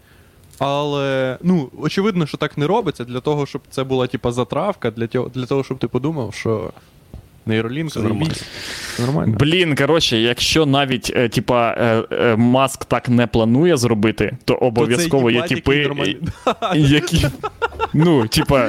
Але, 0.59 1.39
ну, 1.43 1.69
очевидно, 1.81 2.27
що 2.27 2.37
так 2.39 2.59
не 2.59 2.67
робиться 2.67 3.05
для 3.05 3.21
того, 3.21 3.47
щоб 3.47 3.63
це 3.71 3.85
була, 3.85 4.07
типа, 4.07 4.33
затравка, 4.33 4.91
для, 4.91 5.07
тього, 5.07 5.31
для 5.35 5.47
того, 5.47 5.65
щоб 5.65 5.79
ти 5.79 5.89
подумав, 5.89 6.35
що 6.35 6.71
нейролінк 7.47 7.97
нормально. 7.97 8.35
Це 8.97 9.03
нормально. 9.03 9.37
Блін, 9.41 9.77
коротше, 9.77 10.19
якщо 10.19 10.67
навіть 10.67 11.13
е, 11.17 11.29
типа 11.29 11.71
е, 11.71 12.05
е, 12.13 12.37
Маск 12.37 12.85
так 12.85 13.09
не 13.09 13.27
планує 13.27 13.77
зробити, 13.77 14.37
то 14.45 14.55
обов'язково 14.55 15.31
є 15.31 15.43
типи, 15.43 15.95
які. 16.75 17.27
Ну, 17.95 18.29
типа, 18.29 18.69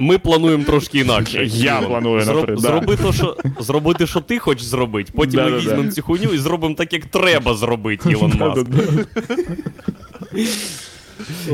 Ми 0.00 0.18
плануємо 0.18 0.64
трошки 0.64 0.98
інакше. 0.98 1.44
Я 1.44 1.76
планую, 1.76 2.26
наприклад. 2.26 2.60
Зроби 2.60 2.96
то, 2.96 3.12
що, 3.12 3.36
зроби 3.60 4.06
що 4.06 4.20
ти 4.20 4.38
хочеш 4.38 4.64
зробити, 4.64 5.12
потім 5.16 5.44
ми 5.44 5.58
візьмемо 5.58 5.90
цю 5.90 6.02
хуйню 6.02 6.32
і 6.32 6.38
зробимо 6.38 6.74
так, 6.74 6.92
як 6.92 7.06
треба 7.06 7.54
зробити, 7.54 8.10
Ілон 8.10 8.32
Маск. 8.38 8.66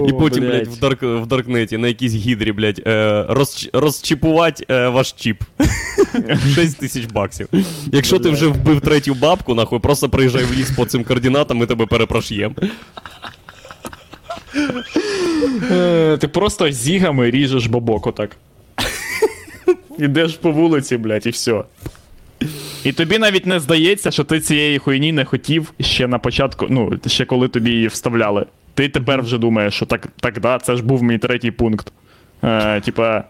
І 0.09 0.13
потім, 0.13 0.45
блядь, 0.45 0.67
в, 0.69 0.81
дарк, 0.81 1.03
в 1.03 1.27
Даркнеті 1.27 1.79
на 1.79 1.89
якійсь 1.89 2.15
гідрі, 2.15 2.53
блядь, 2.53 2.83
е, 2.87 3.25
розч, 3.29 3.71
розчіпувати 3.73 4.65
е, 4.71 4.89
ваш 4.89 5.13
чіп. 5.13 5.43
6 6.55 6.79
тисяч 6.79 7.05
баксів. 7.05 7.49
Якщо 7.93 8.19
ти 8.19 8.31
вже 8.31 8.47
вбив 8.47 8.81
третю 8.81 9.15
бабку, 9.15 9.55
нахуй, 9.55 9.79
просто 9.79 10.09
приїжджай 10.09 10.45
в 10.45 10.53
ліс 10.53 10.71
по 10.71 10.85
цим 10.85 11.05
координатам, 11.05 11.57
ми 11.57 11.67
тебе 11.67 11.87
перепрош'ємо. 11.87 12.55
Е, 15.71 16.17
Ти 16.21 16.29
просто 16.29 16.71
зігами 16.73 17.31
ріжеш 17.31 17.67
бабок 17.67 18.07
отак. 18.07 18.37
Ідеш 19.99 20.35
по 20.35 20.51
вулиці, 20.53 20.97
блядь, 20.97 21.27
і 21.27 21.31
все. 21.31 21.63
І 22.85 22.93
тобі 22.93 23.19
навіть 23.19 23.47
не 23.47 23.61
здається, 23.61 24.11
що 24.11 24.25
ти 24.25 24.41
цієї 24.41 24.79
хуйні 24.79 25.13
не 25.13 25.25
хотів 25.25 25.73
ще 25.81 26.07
на 26.07 26.19
початку, 26.19 26.67
ну, 26.71 26.99
ще 27.07 27.25
коли 27.25 27.49
тобі 27.49 27.71
її 27.71 27.87
вставляли. 27.87 28.47
Ти 28.81 28.89
тепер 28.89 29.23
вже 29.23 29.39
думаєш, 29.39 29.75
що 29.75 29.87
так, 29.87 30.09
так 30.21 30.41
да, 30.41 30.59
це 30.59 30.77
ж 30.77 30.85
був 30.85 31.03
мій 31.03 31.19
третій 31.19 31.51
пункт. 31.51 31.93
Е, 32.45 32.81
типа, 32.81 33.25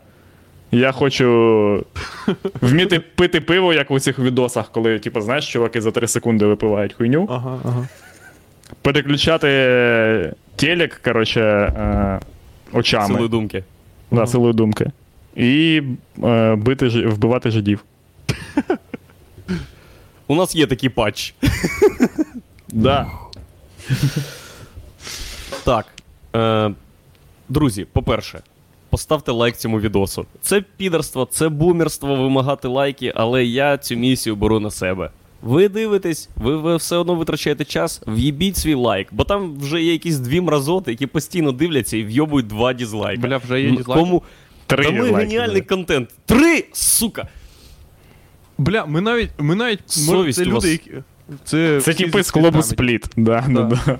Я 0.73 0.93
хочу 0.93 1.85
вміти 2.61 3.01
пити 3.01 3.41
пиво, 3.41 3.73
як 3.73 3.91
у 3.91 4.01
цих 4.01 4.19
відосах, 4.19 4.73
коли, 4.73 4.99
типу, 4.99 5.21
знаєш, 5.21 5.53
чуваки 5.53 5.81
за 5.81 5.91
3 5.91 6.09
секунди 6.09 6.47
випивають 6.47 6.93
хуйню. 6.93 7.27
Ага, 7.31 7.61
ага. 7.65 7.89
Переключати 8.83 10.35
телек, 10.57 11.01
коротше, 11.05 11.41
е, 11.41 12.21
очами. 12.73 13.07
Силою 13.07 13.29
думки. 13.29 13.65
Да, 14.11 14.27
силою 14.27 14.53
думки. 14.53 14.91
І 15.37 15.83
е, 16.25 16.55
бити, 16.55 16.89
вбивати 16.89 17.51
жидів. 17.51 17.85
У 20.27 20.35
нас 20.35 20.55
є 20.55 20.67
такий 20.67 20.89
патч. 20.89 21.35
Да. 22.69 23.07
Так. 25.65 25.87
Е, 26.37 26.71
друзі, 27.49 27.87
по-перше, 27.93 28.41
поставте 28.91 29.33
лайк 29.33 29.57
цьому 29.57 29.81
відосу. 29.81 30.27
Це 30.43 30.65
підерство, 30.77 31.29
це 31.31 31.49
бумерство 31.49 32.17
вимагати 32.17 32.69
лайки, 32.69 33.13
але 33.17 33.45
я 33.45 33.79
цю 33.79 33.97
місію 33.97 34.37
беру 34.37 34.61
на 34.61 34.71
себе. 34.71 35.11
Ви 35.43 35.69
дивитесь, 35.69 36.29
ви, 36.37 36.57
ви 36.57 36.77
все 36.77 36.97
одно 36.97 37.15
витрачаєте 37.15 37.65
час, 37.65 38.03
в'їбіть 38.07 38.57
свій 38.57 38.75
лайк, 38.75 39.09
бо 39.13 39.25
там 39.25 39.59
вже 39.59 39.83
є 39.83 39.93
якісь 39.93 40.17
дві 40.19 40.41
мразоти, 40.41 40.91
які 40.91 41.07
постійно 41.07 41.53
дивляться 41.53 41.97
і 41.97 42.03
в'йобують 42.05 42.47
два 42.47 42.73
дізлайки. 42.73 43.21
Бля, 43.23 43.37
вже 43.37 43.61
є 43.63 43.71
дізлайки? 43.71 44.01
Кому? 44.05 44.23
Три 44.67 44.85
Та 44.85 44.91
ми 44.91 45.01
дізлайки 45.01 45.27
геніальний 45.27 45.61
вже. 45.61 45.69
контент. 45.69 46.09
Три! 46.27 46.65
Сука! 46.73 47.29
Бля, 48.59 48.87
ми 48.87 49.01
навіть. 49.01 49.31
Ми 49.39 49.55
навіть 49.55 49.81
може, 49.81 50.07
Совість 50.19 50.39
це 50.39 50.45
у 50.45 50.55
вас. 50.55 50.65
люди, 50.65 50.71
які. 50.73 50.91
Це, 51.45 51.81
Це 51.81 51.91
всі 51.93 52.05
типи 52.05 52.23
з 52.23 52.31
клубу 52.31 52.63
світами. 52.63 52.63
спліт. 52.63 53.07
Да, 53.17 53.45
да. 53.49 53.63
Да. 53.87 53.99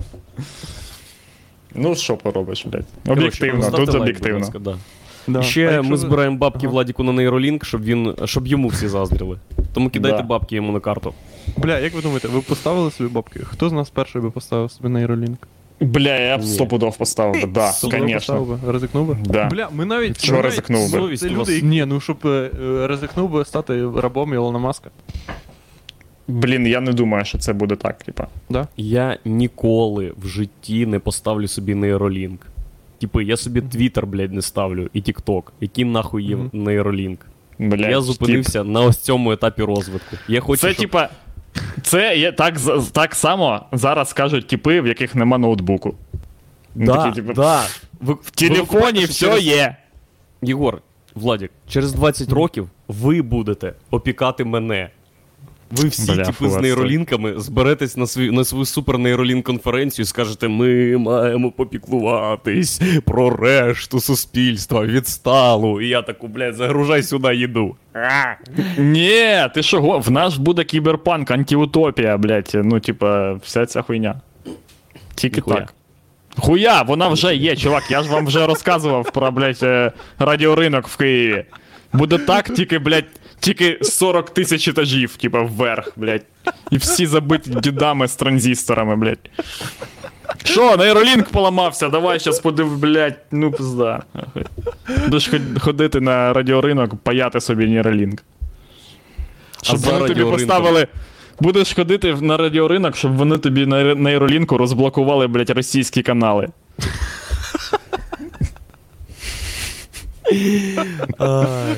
Ну, 1.75 1.95
що 1.95 2.17
поробиш, 2.17 2.65
блядь? 2.65 2.85
Коротше, 3.05 3.19
Об'єктивно, 3.21 3.55
поставте 3.59 3.85
тут 3.85 3.93
лайк, 3.93 4.01
об'єктивно. 4.01 4.39
ласка, 4.39 4.59
да. 4.59 4.77
Да. 5.27 5.39
А 5.39 5.43
Ще 5.43 5.61
якщо 5.61 5.83
ми 5.83 5.89
ви- 5.89 5.97
збираємо 5.97 6.37
бабки 6.37 6.59
Ага. 6.63 6.69
Владіку 6.73 7.03
на 7.03 7.11
нейролінк, 7.11 7.65
щоб 7.65 7.83
він 7.83 8.15
щоб 8.25 8.47
йому 8.47 8.67
всі 8.67 8.87
заздрили. 8.87 9.37
Тому 9.73 9.89
кидайте 9.89 10.17
Да. 10.17 10.23
бабки 10.23 10.55
йому 10.55 10.71
на 10.71 10.79
карту. 10.79 11.13
Бля, 11.57 11.79
як 11.79 11.93
ви 11.93 12.01
думаєте, 12.01 12.27
ви 12.27 12.41
поставили 12.41 12.91
собі 12.91 13.09
бабки? 13.09 13.39
Хто 13.43 13.69
з 13.69 13.71
нас 13.73 13.89
перший 13.89 14.21
би 14.21 14.31
поставив 14.31 14.71
собі 14.71 14.89
нейролінк? 14.89 15.47
Бля, 15.79 16.15
я 16.15 16.37
б 16.37 16.41
Ні. 16.41 16.47
стопудов 16.47 16.97
поставив 16.97 17.41
би, 17.41 17.47
да, 17.47 17.67
Поставив 17.67 18.09
звісно. 18.09 18.41
би? 18.41 18.71
Ризикнув 18.71 19.07
би? 19.07 19.17
Да. 19.25 19.45
Бля, 19.45 19.69
ми 19.73 19.85
навіть. 19.85 20.21
Чого 20.23 20.37
ми 20.37 20.43
навіть- 20.43 20.51
ризикнув 20.55 20.91
би? 20.91 20.97
Совість 20.99 21.23
Це 21.23 21.29
у 21.29 21.31
вас. 21.31 21.39
люди, 21.39 21.53
які... 21.53 21.65
Ні, 21.65 21.85
ну 21.85 21.99
щоб 21.99 22.17
е, 22.25 22.49
е, 22.63 22.87
ризикнув 22.87 23.29
би 23.29 23.45
стати 23.45 23.83
рабом 23.97 24.33
Ілона 24.33 24.59
Маска. 24.59 24.89
Блін, 26.31 26.67
я 26.67 26.81
не 26.81 26.93
думаю, 26.93 27.25
що 27.25 27.37
це 27.37 27.53
буде 27.53 27.75
так, 27.75 28.03
типа. 28.03 28.27
Да? 28.49 28.67
Я 28.77 29.17
ніколи 29.25 30.13
в 30.17 30.27
житті 30.27 30.85
не 30.85 30.99
поставлю 30.99 31.47
собі 31.47 31.75
нейролінк. 31.75 32.47
Типи, 33.01 33.23
я 33.23 33.37
собі 33.37 33.61
Твіттер, 33.61 34.07
блядь, 34.07 34.33
не 34.33 34.41
ставлю 34.41 34.89
і 34.93 35.01
Тікток. 35.01 35.53
Який 35.61 35.85
нахуй 35.85 36.23
є 36.23 36.35
Мгм. 36.35 36.49
нейролінк? 36.53 37.19
Блядь, 37.59 37.91
я 37.91 38.01
зупинився 38.01 38.63
на 38.63 38.81
ось 38.81 38.97
цьому 38.97 39.31
етапі 39.31 39.63
розвитку. 39.63 40.15
Я 40.27 40.41
хочу, 40.41 40.61
Це 40.61 40.73
щоб... 40.73 40.81
типа. 40.81 41.09
Це 41.83 42.17
є 42.17 42.31
так, 42.31 42.59
з- 42.59 42.89
так 42.93 43.15
само 43.15 43.65
зараз 43.71 44.13
кажуть 44.13 44.47
типи, 44.47 44.81
в 44.81 44.87
яких 44.87 45.15
нема 45.15 45.37
ноутбуку. 45.37 45.95
Ну, 46.75 46.85
Да, 46.85 46.95
такі, 47.03 47.15
типу, 47.15 47.33
да. 47.33 47.63
Ви, 48.01 48.13
В 48.13 48.31
телефоні 48.31 49.05
все 49.05 49.25
через... 49.25 49.43
є. 49.43 49.75
Єгор, 50.41 50.81
Владік, 51.15 51.51
через 51.67 51.93
20 51.93 52.31
років 52.31 52.69
ви 52.87 53.21
будете 53.21 53.73
опікати 53.91 54.45
мене. 54.45 54.89
Ви 55.71 55.89
всі, 55.89 56.11
Бля, 56.11 56.23
типи, 56.23 56.31
фу, 56.31 56.49
з 56.49 56.57
нейролінками 56.57 57.33
зберетесь 57.39 57.97
на, 57.97 58.07
свій, 58.07 58.31
на 58.31 58.43
свою 58.45 58.65
супер 58.65 58.97
нейролінк 58.97 59.45
конференцію 59.45 60.03
і 60.03 60.05
скажете: 60.05 60.47
ми 60.47 60.97
маємо 60.97 61.51
попіклуватись 61.51 62.81
про 63.05 63.29
решту 63.29 63.99
суспільства, 63.99 64.85
відсталу. 64.85 65.81
І 65.81 65.87
я 65.87 66.01
таку, 66.01 66.27
блядь, 66.27 66.55
загружай 66.55 67.03
сюди 67.03 67.35
їду. 67.35 67.75
Ні, 68.77 69.47
ти 69.53 69.63
що, 69.63 69.81
в 69.81 70.11
нас 70.11 70.37
буде 70.37 70.63
кіберпанк, 70.63 71.31
антиутопія, 71.31 72.17
блядь. 72.17 72.51
Ну, 72.53 72.79
типа, 72.79 73.33
вся 73.33 73.65
ця 73.65 73.81
хуйня. 73.81 74.21
Тільки 75.15 75.35
Ніхуя. 75.35 75.55
так. 75.55 75.73
Хуя, 76.37 76.81
вона 76.81 77.07
вже 77.07 77.35
є, 77.35 77.55
чувак. 77.55 77.83
Я 77.91 78.03
ж 78.03 78.09
вам 78.09 78.25
вже 78.25 78.47
розказував 78.47 79.11
про, 79.11 79.31
блядь, 79.31 79.59
е, 79.63 79.91
радіоринок 80.19 80.87
в 80.87 80.97
Києві. 80.97 81.45
Буде 81.93 82.17
так, 82.17 82.53
тільки, 82.53 82.79
блядь, 82.79 83.05
тільки 83.41 83.79
40 83.81 84.29
тисяч 84.29 84.67
етажів, 84.67 85.17
типа, 85.17 85.41
вверх, 85.41 85.91
блядь. 85.95 86.25
І 86.71 86.77
всі 86.77 87.05
забиті 87.05 87.49
дідами 87.49 88.07
з 88.07 88.15
транзисторами, 88.15 88.95
блядь. 88.95 89.29
Що, 90.43 90.77
нейролінк 90.77 91.29
поламався, 91.29 91.89
давай 91.89 92.19
щас 92.19 92.39
подив, 92.39 92.77
блядь, 92.77 93.19
ну 93.31 93.51
пизда. 93.51 94.03
Будеш 95.07 95.29
ходити 95.59 95.99
на 95.99 96.33
радіоринок, 96.33 96.95
паяти 96.95 97.41
собі 97.41 97.67
нейролінк. 97.67 98.23
Щоб 99.61 99.77
за 99.77 99.85
вони 99.91 99.99
тобі 99.99 100.13
радіоринком? 100.13 100.47
поставили. 100.47 100.87
Будеш 101.39 101.73
ходити 101.73 102.15
на 102.21 102.37
радіоринок, 102.37 102.95
щоб 102.95 103.15
вони 103.15 103.37
тобі 103.37 103.65
на 103.65 103.95
нейролінку 103.95 104.57
розблокували, 104.57 105.27
блядь, 105.27 105.49
російські 105.49 106.01
канали. 106.01 106.47
Все, 111.19 111.75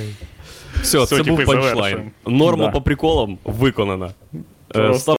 Все, 0.84 1.06
це 1.06 1.24
був 1.24 1.46
панчлайн. 1.46 2.12
Норма 2.28 2.70
по 2.70 2.82
приколам 2.82 3.38
виконана. 3.46 4.10
Е, 4.36 4.40
Просто 4.88 5.12